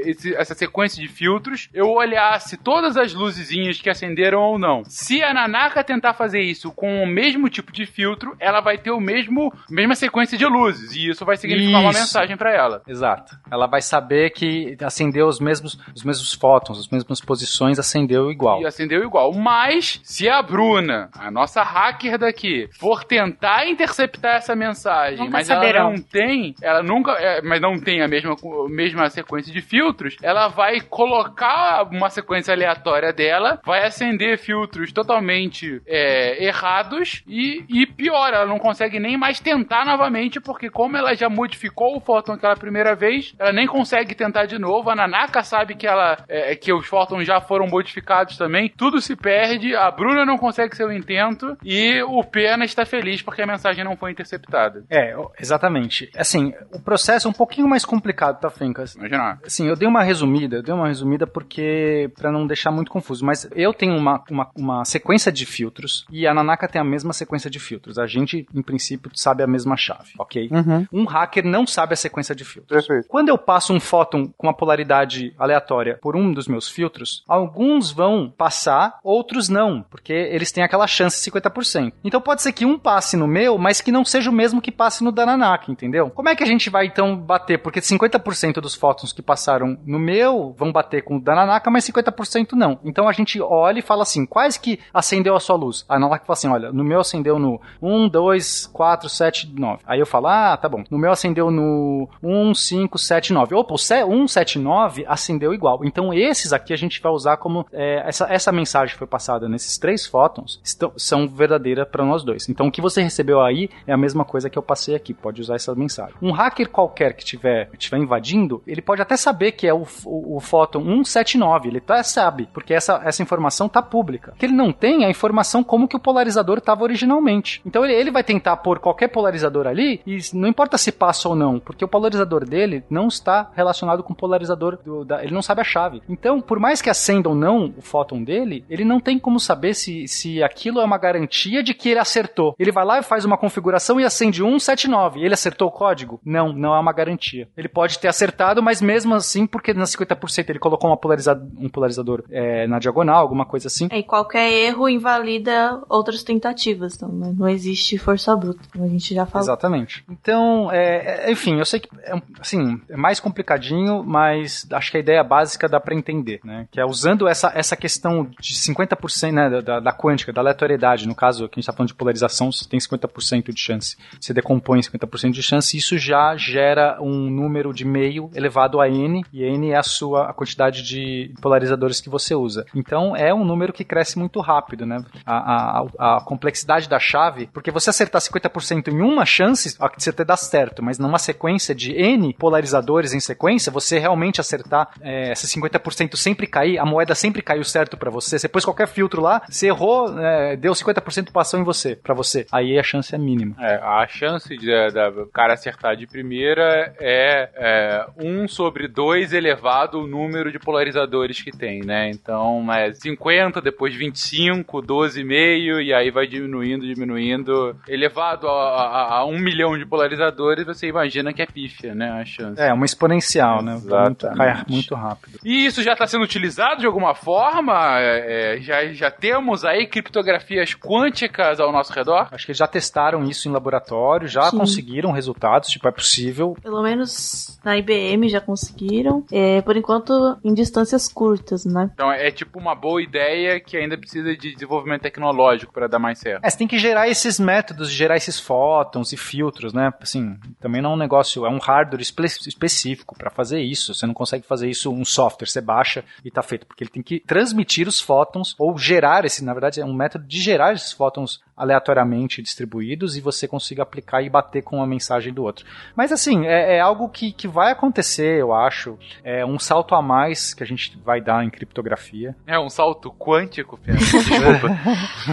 [0.05, 0.68] esse, essa sequência
[1.01, 4.83] de filtros, eu olhasse todas as luzezinhas que acenderam ou não.
[4.85, 8.91] Se a Nanaka tentar fazer isso com o mesmo tipo de filtro, ela vai ter
[8.91, 11.81] o mesmo mesma sequência de luzes e isso vai significar isso.
[11.81, 12.83] uma mensagem para ela.
[12.87, 13.37] Exato.
[13.51, 18.61] Ela vai saber que acendeu os mesmos os mesmos fótons, as mesmas posições, acendeu igual.
[18.61, 19.33] E acendeu igual.
[19.33, 25.47] Mas se a Bruna, a nossa hacker daqui, for tentar interceptar essa mensagem, nunca mas
[25.47, 25.81] saberão.
[25.81, 28.37] ela não tem, ela nunca, é, mas não tem a mesma
[28.69, 35.81] mesma sequência de filtros, ela vai colocar uma sequência aleatória dela, vai acender filtros totalmente
[35.87, 41.15] é, errados e, e pior, ela não consegue nem mais tentar novamente, porque como ela
[41.15, 44.91] já modificou o fóton aquela primeira vez, ela nem consegue tentar de novo.
[44.91, 48.69] A Nanaka sabe que ela é, que os fótons já foram modificados também.
[48.69, 53.43] Tudo se perde, a Bruna não consegue seu intento e o Pena está feliz porque
[53.43, 54.85] a mensagem não foi interceptada.
[54.91, 56.11] É, exatamente.
[56.17, 58.97] Assim, o processo é um pouquinho mais complicado, tá, Fencas?
[58.97, 59.39] Imaginar.
[59.45, 63.25] Sim, eu dei uma resumida, eu dei uma resumida porque para não deixar muito confuso,
[63.25, 67.13] mas eu tenho uma, uma, uma, sequência de filtros e a Nanaka tem a mesma
[67.13, 67.99] sequência de filtros.
[67.99, 70.51] A gente, em princípio, sabe a mesma chave, ok?
[70.51, 70.87] Uhum.
[70.93, 72.87] Um hacker não sabe a sequência de filtros.
[72.87, 73.09] Perfeito.
[73.09, 77.91] Quando eu passo um fóton com uma polaridade aleatória por um dos meus filtros, alguns
[77.91, 81.93] vão passar, outros não, porque eles têm aquela chance de 50%.
[82.05, 84.73] Então pode ser que um passe no meu, mas que não seja o mesmo que
[84.73, 86.11] passe no da Nanaka, entendeu?
[86.11, 87.59] Como é que a gente vai então bater?
[87.59, 91.85] Porque 50% dos fótons que passaram no meu vão bater com o da Nanaka, mas
[91.85, 92.79] 50% não.
[92.85, 95.85] Então a gente olha e fala assim: quais que acendeu a sua luz?
[95.89, 99.83] A Nanaka fala assim: olha, no meu acendeu no 1, 2, 4, 7, 9.
[99.87, 100.85] Aí eu falo: ah, tá bom.
[100.91, 103.55] No meu acendeu no 1, 5, 7, 9.
[103.55, 105.85] Opa, o 1, 7, 9 acendeu igual.
[105.85, 107.67] Então esses aqui a gente vai usar como.
[107.73, 112.23] É, essa, essa mensagem que foi passada nesses três fótons estão, são verdadeiras para nós
[112.23, 112.49] dois.
[112.49, 115.13] Então o que você recebeu aí é a mesma coisa que eu passei aqui.
[115.15, 116.15] Pode usar essa mensagem.
[116.21, 120.28] Um hacker qualquer que tiver, tiver invadindo, ele pode até saber que é o, o,
[120.37, 124.33] o fóton 179, ele até sabe, porque essa, essa informação tá pública.
[124.35, 127.61] O que ele não tem é a informação como que o polarizador estava originalmente.
[127.65, 131.35] Então ele, ele vai tentar pôr qualquer polarizador ali e não importa se passa ou
[131.35, 135.43] não, porque o polarizador dele não está relacionado com o polarizador do, da, ele não
[135.43, 136.03] sabe a chave.
[136.09, 139.75] Então, por mais que acenda ou não o fóton dele, ele não tem como saber
[139.75, 142.55] se, se aquilo é uma garantia de que ele acertou.
[142.59, 145.21] Ele vai lá e faz uma configuração e acende 179.
[145.25, 146.21] Ele acertou o código?
[146.25, 147.49] Não, não é uma garantia.
[147.57, 150.18] Ele pode ter acertado, mas mesmo assim, porque nas 50%
[150.49, 153.89] ele colocou uma polarizado, um polarizador é, na diagonal, alguma coisa assim.
[153.91, 157.35] É, e qualquer erro invalida outras tentativas, então né?
[157.37, 159.45] não existe força bruta, como a gente já falou.
[159.45, 160.05] Exatamente.
[160.09, 164.97] Então, é, é enfim, eu sei que é, assim, é mais complicadinho, mas acho que
[164.97, 166.67] a ideia básica dá para entender, né?
[166.71, 171.15] Que é usando essa, essa questão de 50% né, da, da quântica, da aleatoriedade, no
[171.15, 174.81] caso que a gente está falando de polarização, você tem 50% de chance, você decompõe
[174.81, 179.71] 50% de chance, isso já gera um número de meio elevado a n, e n
[179.71, 182.67] é a sua a quantidade de polarizadores que você usa.
[182.75, 185.03] Então é um número que cresce muito rápido, né?
[185.25, 190.25] A, a, a complexidade da chave, porque você acertar 50% em uma chance, você até
[190.25, 195.53] dá certo, mas numa sequência de n polarizadores em sequência, você realmente acertar é, esses
[195.55, 198.39] 50% sempre cair, a moeda sempre caiu certo para você.
[198.39, 202.47] Você pôs qualquer filtro lá, você errou, é, deu 50% passou em você, para você.
[202.53, 203.55] Aí a chance é mínima.
[203.59, 204.71] É, a chance de,
[205.17, 211.41] o cara acertar de primeira é, é 1 sobre 2 elevado o número de polarizadores
[211.43, 212.11] que tem, né?
[212.11, 217.77] Então é 50, depois 25, 12,5 e aí vai diminuindo, diminuindo.
[217.87, 222.11] Elevado a, a, a 1 milhão de polarizadores, você imagina que é pífia, né?
[222.11, 222.61] A chance.
[222.61, 223.73] É, uma exponencial, né?
[223.73, 225.39] Muito, cai muito rápido.
[225.45, 227.99] E isso já está sendo utilizado de alguma forma?
[228.01, 232.29] É, é, já, já temos aí criptografias quânticas ao nosso redor?
[232.31, 234.59] Acho que já testaram isso em laboratório, já Sim.
[234.59, 236.57] conseguiram resultados, tipo, é possível.
[236.63, 239.25] Pelo menos na IBM já conseguiram.
[239.31, 241.91] É, por enquanto, em distâncias curtas, né?
[241.95, 246.19] Então é tipo uma boa ideia que ainda precisa de desenvolvimento tecnológico para dar mais
[246.19, 246.45] certo.
[246.45, 249.93] É, você tem que gerar esses métodos, gerar esses fótons e filtros, né?
[250.01, 253.95] Assim, também não é um negócio, é um hardware espe específico para fazer isso.
[253.95, 257.03] Você não consegue fazer isso um software, você baixa e tá feito, porque ele tem
[257.03, 260.93] que transmitir os fótons ou gerar esse, na verdade, é um método de gerar esses
[260.93, 265.67] fótons aleatoriamente distribuídos e você consiga aplicar e bater com a mensagem do outro.
[265.97, 268.97] Mas assim, é, é algo que, que vai acontecer, eu acho.
[269.25, 272.37] É um salto a mais que a gente vai dar em criptografia.
[272.47, 274.01] É um salto quântico, Pedro.
[274.01, 274.69] Desculpa.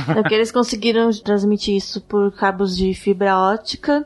[0.10, 4.06] É porque eles conseguiram transmitir isso por cabos de fibra ótica,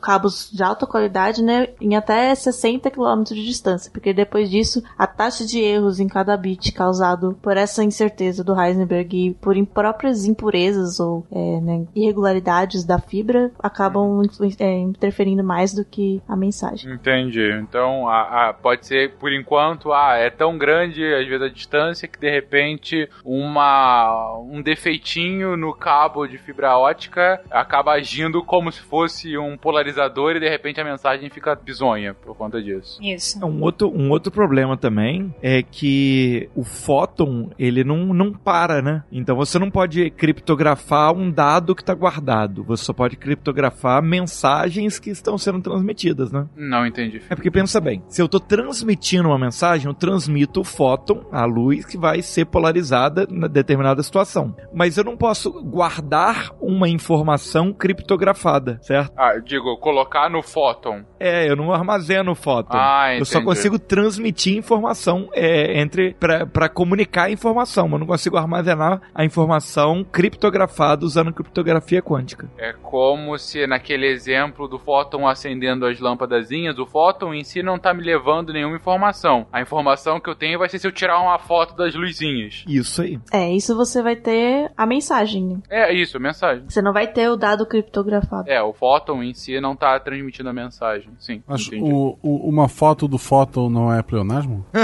[0.00, 5.06] cabos de alta qualidade, né, em até 60 km de distância, porque depois disso a
[5.06, 10.24] taxa de erros em cada bit causado por essa incerteza do Heisenberg e por próprias
[10.24, 14.22] impurezas ou é, né, irregularidades da fibra acabam
[14.58, 16.92] é, interferindo mais do que a mensagem.
[16.92, 17.50] Entendi.
[17.62, 22.08] Então, a, a, pode ser, por enquanto, ah, é tão grande, às vezes, a distância
[22.08, 28.80] que, de repente, uma, um defeitinho no cabo de fibra ótica acaba agindo como se
[28.80, 32.98] fosse um polarizador e, de repente, a mensagem fica bizonha por conta disso.
[33.02, 33.44] Isso.
[33.44, 39.02] Um outro, um outro problema também é que o fóton, ele não, não para, né?
[39.10, 42.62] Então, você não pode criptografar um dado que está guardado.
[42.64, 46.46] Você só pode criptografar mensagens que estão sendo transmitidas, né?
[46.56, 47.22] Não entendi.
[47.28, 51.44] É porque pensa bem, se eu estou transmitindo uma mensagem, eu transmito o fóton, a
[51.44, 54.54] luz que vai ser polarizada na determinada situação.
[54.72, 59.12] Mas eu não posso guardar uma informação criptografada, certo?
[59.16, 61.04] Ah, eu digo, colocar no fóton.
[61.18, 62.76] É, eu não armazeno o fóton.
[62.76, 63.46] Ah, eu só entendi.
[63.46, 70.04] consigo transmitir informação é, entre para comunicar a informação, mas não consigo armazenar a informação
[70.04, 72.48] criptografada usando criptografia quântica.
[72.58, 77.78] É como se naquele exemplo do fóton acendendo as lâmpadazinhas, o fóton em si não
[77.78, 79.46] tá me levando nenhuma informação.
[79.52, 82.64] A informação que eu tenho vai ser se eu tirar uma foto das luzinhas.
[82.68, 83.18] Isso aí.
[83.32, 85.62] É, isso você vai ter a mensagem.
[85.68, 86.64] É isso, a mensagem.
[86.68, 88.48] Você não vai ter o dado criptografado.
[88.50, 91.10] É, o fóton em si não tá transmitindo a mensagem.
[91.18, 94.64] Sim, Mas o, o- uma foto do fóton não é pleonasmo?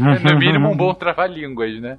[0.00, 1.98] É, no mínimo um bom trava-línguas, né?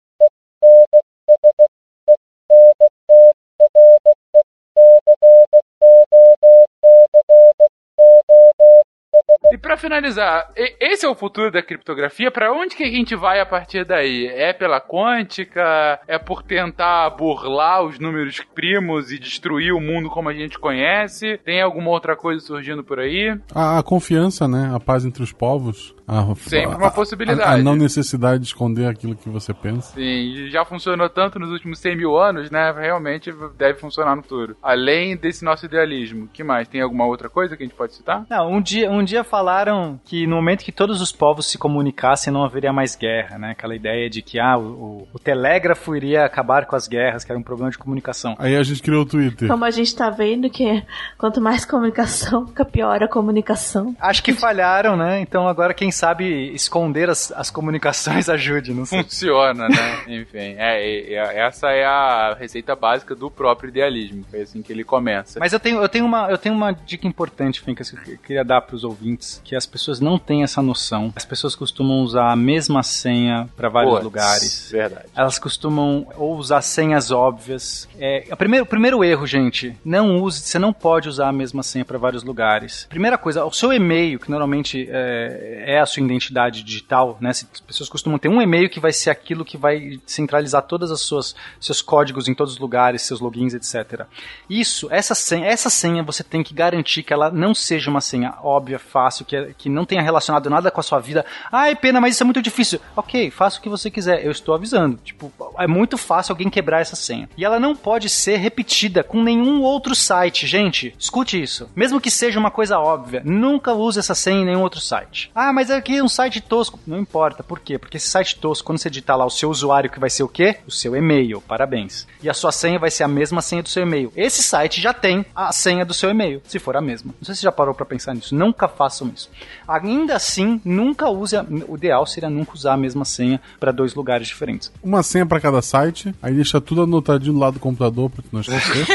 [9.61, 12.31] E pra finalizar, esse é o futuro da criptografia.
[12.31, 14.25] Pra onde que a gente vai a partir daí?
[14.25, 15.99] É pela quântica?
[16.07, 21.37] É por tentar burlar os números primos e destruir o mundo como a gente conhece?
[21.45, 23.37] Tem alguma outra coisa surgindo por aí?
[23.53, 24.71] A, a confiança, né?
[24.73, 25.95] A paz entre os povos.
[26.07, 27.41] A, Sempre uma a- possibilidade.
[27.41, 29.93] A, a não necessidade de esconder aquilo que você pensa.
[29.93, 32.71] Sim, já funcionou tanto nos últimos 100 mil anos, né?
[32.77, 34.57] Realmente deve funcionar no futuro.
[34.61, 36.67] Além desse nosso idealismo, que mais?
[36.67, 38.25] Tem alguma outra coisa que a gente pode citar?
[38.29, 39.23] Não, um dia, um dia
[39.55, 43.51] falaram que no momento que todos os povos se comunicassem não haveria mais guerra, né?
[43.51, 47.31] Aquela ideia de que ah, o, o- o telégrafo iria acabar com as guerras, que
[47.31, 48.35] era um problema de comunicação.
[48.39, 49.49] Aí a gente criou o Twitter.
[49.49, 50.81] Como a gente tá vendo que
[51.17, 53.93] quanto mais comunicação, fica pior a comunicação.
[53.99, 55.19] Acho que falharam, né?
[55.19, 59.03] Então agora, quem sabe, esconder as, as comunicações ajude, não sei.
[59.03, 60.03] Funciona, né?
[60.07, 64.23] Enfim, é, é- é- essa é a receita básica do próprio idealismo.
[64.31, 65.39] Foi assim que ele começa.
[65.39, 68.45] Mas eu tenho, eu tenho, uma, eu tenho uma dica importante, Fincas, que eu queria
[68.45, 71.11] dar para os ouvintes, que as pessoas não têm essa noção.
[71.15, 74.69] As pessoas costumam usar a mesma senha para vários lugares.
[74.71, 75.05] Verdade.
[75.15, 77.87] Elas costumam ou usar senhas óbvias.
[77.99, 81.85] É, o primeiro, primeiro erro, gente, não use, você não pode usar a mesma senha
[81.85, 82.85] para vários lugares.
[82.89, 87.29] Primeira coisa, o seu e-mail, que normalmente é, é a sua identidade digital, né?
[87.29, 91.01] As pessoas costumam ter um e-mail que vai ser aquilo que vai centralizar todas as
[91.01, 94.05] suas seus códigos em todos os lugares, seus logins, etc.
[94.49, 98.35] Isso, essa senha, essa senha você tem que garantir que ela não seja uma senha
[98.41, 101.25] óbvia, fácil, que, é- que não tenha relacionado nada com a sua vida.
[101.49, 102.81] Ai, pena, mas isso é muito difícil.
[102.97, 104.25] Ok, faça o que você quiser.
[104.25, 104.97] Eu estou avisando.
[105.03, 107.29] Tipo, é muito fácil alguém quebrar essa senha.
[107.37, 110.45] E ela não pode ser repetida com nenhum outro site.
[110.45, 111.69] Gente, escute isso.
[111.73, 115.31] Mesmo que seja uma coisa óbvia, nunca use essa senha em nenhum outro site.
[115.33, 116.77] Ah, mas aqui é um site tosco.
[116.85, 117.41] Não importa.
[117.41, 117.77] Por quê?
[117.77, 120.27] Porque esse site tosco, quando você digitar lá o seu usuário, que vai ser o
[120.27, 120.57] quê?
[120.67, 121.39] O seu e-mail.
[121.41, 122.05] Parabéns.
[122.21, 124.11] E a sua senha vai ser a mesma senha do seu e-mail.
[124.15, 127.13] Esse site já tem a senha do seu e-mail, se for a mesma.
[127.19, 128.35] Não sei se você já parou pra pensar nisso.
[128.35, 129.20] Nunca façam isso.
[129.25, 129.37] things.
[129.71, 131.35] Ainda assim, nunca use.
[131.35, 134.71] A, o ideal seria nunca usar a mesma senha para dois lugares diferentes.
[134.83, 138.41] Uma senha pra cada site, aí deixa tudo anotadinho do lado do computador que não
[138.41, 138.87] esquecer.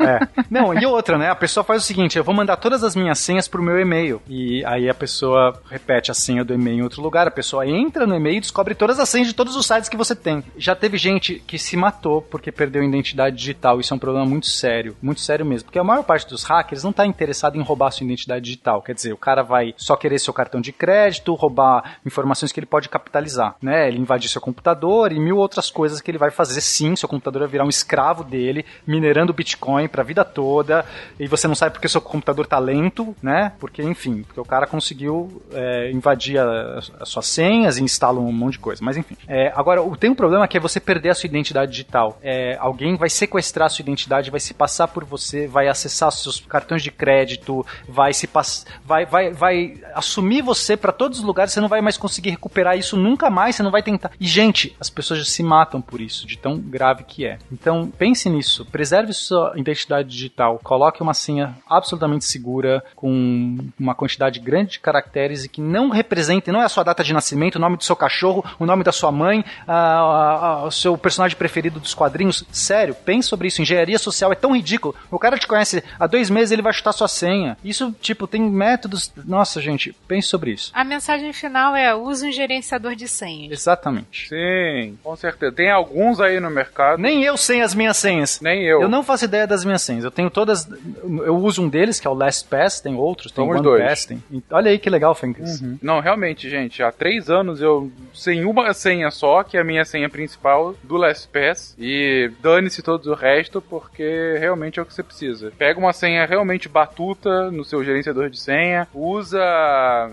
[0.00, 0.20] É.
[0.50, 1.30] Não, e outra, né?
[1.30, 4.20] A pessoa faz o seguinte: eu vou mandar todas as minhas senhas pro meu e-mail.
[4.28, 7.26] E aí a pessoa repete a senha do e-mail em outro lugar.
[7.26, 9.96] A pessoa entra no e-mail e descobre todas as senhas de todos os sites que
[9.96, 10.42] você tem.
[10.56, 13.80] Já teve gente que se matou porque perdeu a identidade digital.
[13.80, 14.96] Isso é um problema muito sério.
[15.02, 15.66] Muito sério mesmo.
[15.66, 18.82] Porque a maior parte dos hackers não tá interessado em roubar sua identidade digital.
[18.82, 22.66] Quer dizer, o cara vai só querer seu cartão de crédito, roubar informações que ele
[22.66, 23.88] pode capitalizar, né?
[23.88, 26.94] Ele invadir seu computador e mil outras coisas que ele vai fazer sim.
[26.96, 30.84] Seu computador vai virar um escravo dele, minerando Bitcoin pra vida toda.
[31.18, 33.52] E você não sabe porque seu computador tá lento, né?
[33.58, 38.32] Porque, enfim, porque o cara conseguiu é, invadir a- as suas senhas e instala um
[38.32, 38.84] monte de coisa.
[38.84, 39.16] Mas enfim.
[39.28, 42.18] É, agora, tem um problema que é você perder a sua identidade digital.
[42.22, 46.40] É, alguém vai sequestrar a sua identidade, vai se passar por você, vai acessar seus
[46.40, 48.66] cartões de crédito, vai se pass...
[48.84, 49.80] vai, vai, vai
[50.10, 53.54] assumir você pra todos os lugares, você não vai mais conseguir recuperar isso nunca mais,
[53.56, 54.10] você não vai tentar.
[54.18, 57.38] E, gente, as pessoas já se matam por isso, de tão grave que é.
[57.52, 64.40] Então, pense nisso, preserve sua identidade digital, coloque uma senha absolutamente segura, com uma quantidade
[64.40, 67.60] grande de caracteres e que não represente, não é a sua data de nascimento, o
[67.60, 71.36] nome do seu cachorro, o nome da sua mãe, a- a- a- o seu personagem
[71.36, 72.44] preferido dos quadrinhos.
[72.50, 73.62] Sério, pense sobre isso.
[73.62, 74.94] Engenharia social é tão ridículo.
[75.10, 77.56] O cara te conhece há dois meses, ele vai chutar sua senha.
[77.64, 79.12] Isso, tipo, tem métodos.
[79.24, 80.70] Nossa, gente, pense sobre isso.
[80.74, 83.52] A mensagem final é: use um gerenciador de senhas.
[83.52, 84.28] Exatamente.
[84.28, 85.52] Sim, com certeza.
[85.52, 87.00] Tem alguns aí no mercado.
[87.00, 88.40] Nem eu sei as minhas senhas.
[88.40, 88.82] Nem eu.
[88.82, 90.04] Eu não faço ideia das minhas senhas.
[90.04, 90.68] Eu tenho todas.
[91.02, 93.80] Eu uso um deles, que é o LastPass, tem outros, tem Somos dois.
[93.80, 94.06] OnePass.
[94.06, 94.22] Tem...
[94.50, 95.60] Olha aí que legal, Fencas.
[95.82, 99.84] Não, realmente, gente, há três anos eu sem uma senha só, que é a minha
[99.84, 105.02] senha principal do LastPass, e dane-se todo o resto, porque realmente é o que você
[105.02, 105.52] precisa.
[105.56, 109.40] Pega uma senha realmente batuta no seu gerenciador de senha, usa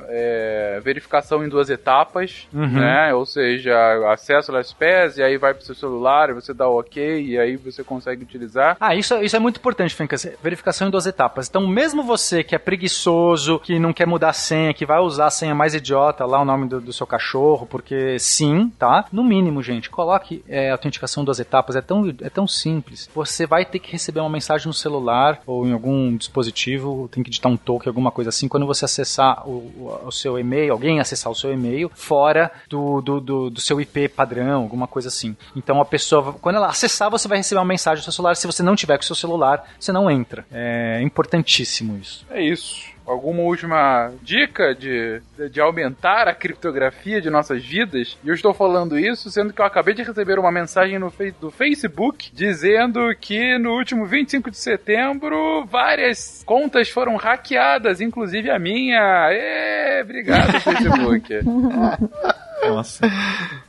[0.10, 2.68] é, verificação em duas etapas, Uhum.
[2.80, 3.14] né?
[3.14, 3.76] Ou seja,
[4.12, 7.38] acessa o LastPass e aí vai pro seu celular, e você dá o ok, e
[7.38, 8.78] aí você consegue utilizar.
[8.80, 10.28] Ah, isso, isso é muito importante, Fencas.
[10.42, 11.48] Verificação em duas etapas.
[11.50, 15.28] Então, mesmo você que é preguiçoso, que não quer mudar a senha, que vai usar
[15.28, 19.06] a senha mais idiota, lá o nome do, do seu cachorro, porque sim, tá?
[19.12, 21.76] No mínimo, gente, coloque é, autenticação em duas etapas.
[21.76, 23.10] É tão, é tão simples.
[23.14, 27.30] Você vai ter que receber uma mensagem no celular ou em algum dispositivo, tem que
[27.30, 31.32] digitar um token, alguma coisa assim, quando você acessar o, o, seu e-mail, alguém acessar
[31.32, 35.36] o seu e-mail, fora do, do, do, do seu IP padrão, alguma coisa assim.
[35.56, 38.36] Então a pessoa, quando ela acessar, você vai receber uma mensagem no seu celular.
[38.36, 40.46] Se você não tiver com o seu celular, você não entra.
[40.52, 42.26] É importantíssimo isso.
[42.30, 42.97] É isso.
[43.08, 48.18] Alguma última dica de, de aumentar a criptografia de nossas vidas?
[48.22, 51.50] E eu estou falando isso sendo que eu acabei de receber uma mensagem no do
[51.50, 59.30] Facebook dizendo que no último 25 de setembro várias contas foram hackeadas, inclusive a minha.
[59.32, 61.34] Ê, obrigado, Facebook.
[62.64, 63.10] Nossa.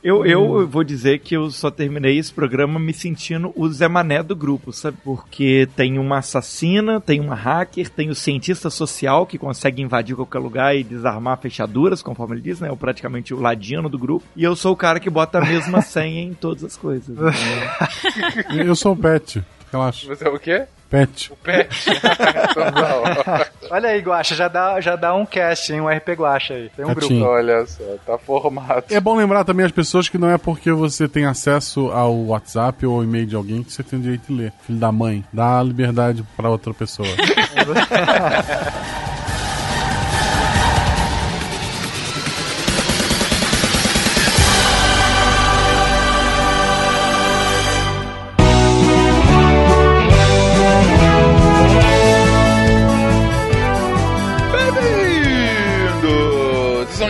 [0.03, 4.23] Eu, eu vou dizer que eu só terminei esse programa me sentindo o Zé Mané
[4.23, 4.97] do grupo, sabe?
[5.03, 10.39] Porque tem uma assassina, tem uma hacker, tem o cientista social que consegue invadir qualquer
[10.39, 12.69] lugar e desarmar fechaduras, conforme ele diz, né?
[12.69, 14.25] Eu praticamente o ladino do grupo.
[14.35, 17.09] E eu sou o cara que bota a mesma senha em todas as coisas.
[17.09, 18.65] entendeu?
[18.65, 19.43] Eu sou o Pet.
[19.71, 20.07] Relaxa.
[20.07, 20.65] Você é o quê?
[20.89, 21.31] Pet.
[21.31, 21.69] O pet.
[22.01, 25.81] Tá, Olha aí, Guacha, já dá, já dá um cast, hein?
[25.81, 26.69] Um RP Guacha aí.
[26.75, 27.19] Tem um Catinho.
[27.19, 27.31] grupo.
[27.35, 28.85] Olha só, tá formado.
[28.89, 32.85] É bom lembrar também as pessoas que não é porque você tem acesso ao WhatsApp
[32.85, 34.53] ou ao e-mail de alguém que você tem o direito de ler.
[34.65, 37.07] Filho da mãe, dá liberdade pra outra pessoa.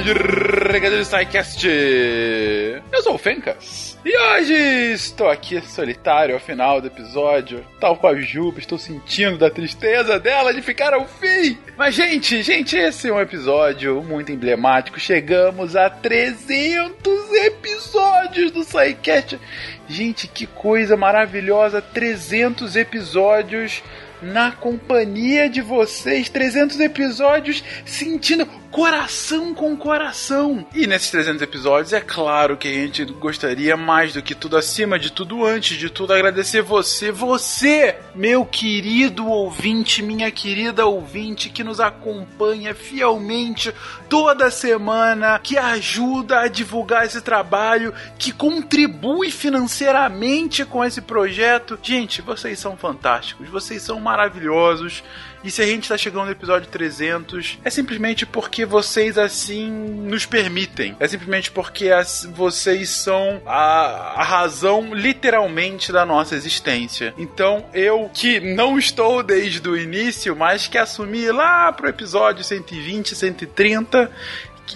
[0.10, 1.68] de Regador SciCast!
[1.68, 3.98] Eu sou o Fencas.
[4.04, 4.54] E hoje
[4.94, 10.20] estou aqui solitário ao final do episódio, tal qual a Juba, estou sentindo da tristeza
[10.20, 11.58] dela de ficar ao fim.
[11.78, 15.00] Mas, gente, gente, esse é um episódio muito emblemático.
[15.00, 19.40] Chegamos a 300 episódios do SciCast.
[19.88, 21.82] Gente, que coisa maravilhosa!
[21.82, 23.84] 300 episódios
[24.22, 30.66] na companhia de vocês, 300 episódios sentindo coração com coração.
[30.74, 35.00] E nesses 300 episódios, é claro que a gente gostaria mais do que tudo, acima
[35.00, 41.64] de tudo, antes de tudo, agradecer você, você, meu querido ouvinte, minha querida ouvinte que
[41.64, 43.74] nos acompanha fielmente
[44.08, 51.80] toda semana, que ajuda a divulgar esse trabalho, que contribui financeiramente com esse projeto.
[51.82, 55.04] Gente, vocês são fantásticos, vocês são maravilhosos.
[55.44, 60.26] E se a gente está chegando no episódio 300, é simplesmente porque vocês assim nos
[60.26, 60.98] permitem.
[61.00, 67.14] É simplesmente porque as, vocês são a, a razão literalmente da nossa existência.
[67.18, 73.16] Então eu que não estou desde o início, mas que assumi lá pro episódio 120,
[73.16, 74.12] 130,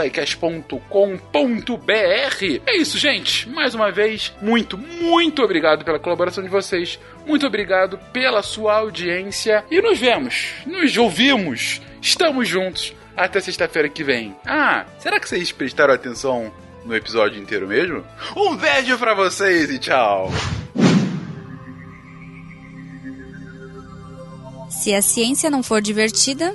[2.66, 3.48] É isso, gente.
[3.48, 6.98] Mais uma vez, muito, muito obrigado pela colaboração de vocês.
[7.26, 9.64] Muito obrigado pela sua audiência.
[9.70, 12.94] E nos vemos, nos ouvimos, estamos juntos.
[13.16, 14.36] Até sexta-feira que vem.
[14.46, 16.52] Ah, será que vocês prestaram atenção
[16.84, 18.04] no episódio inteiro mesmo?
[18.36, 20.30] Um beijo para vocês e tchau!
[24.70, 26.54] Se a ciência não for divertida,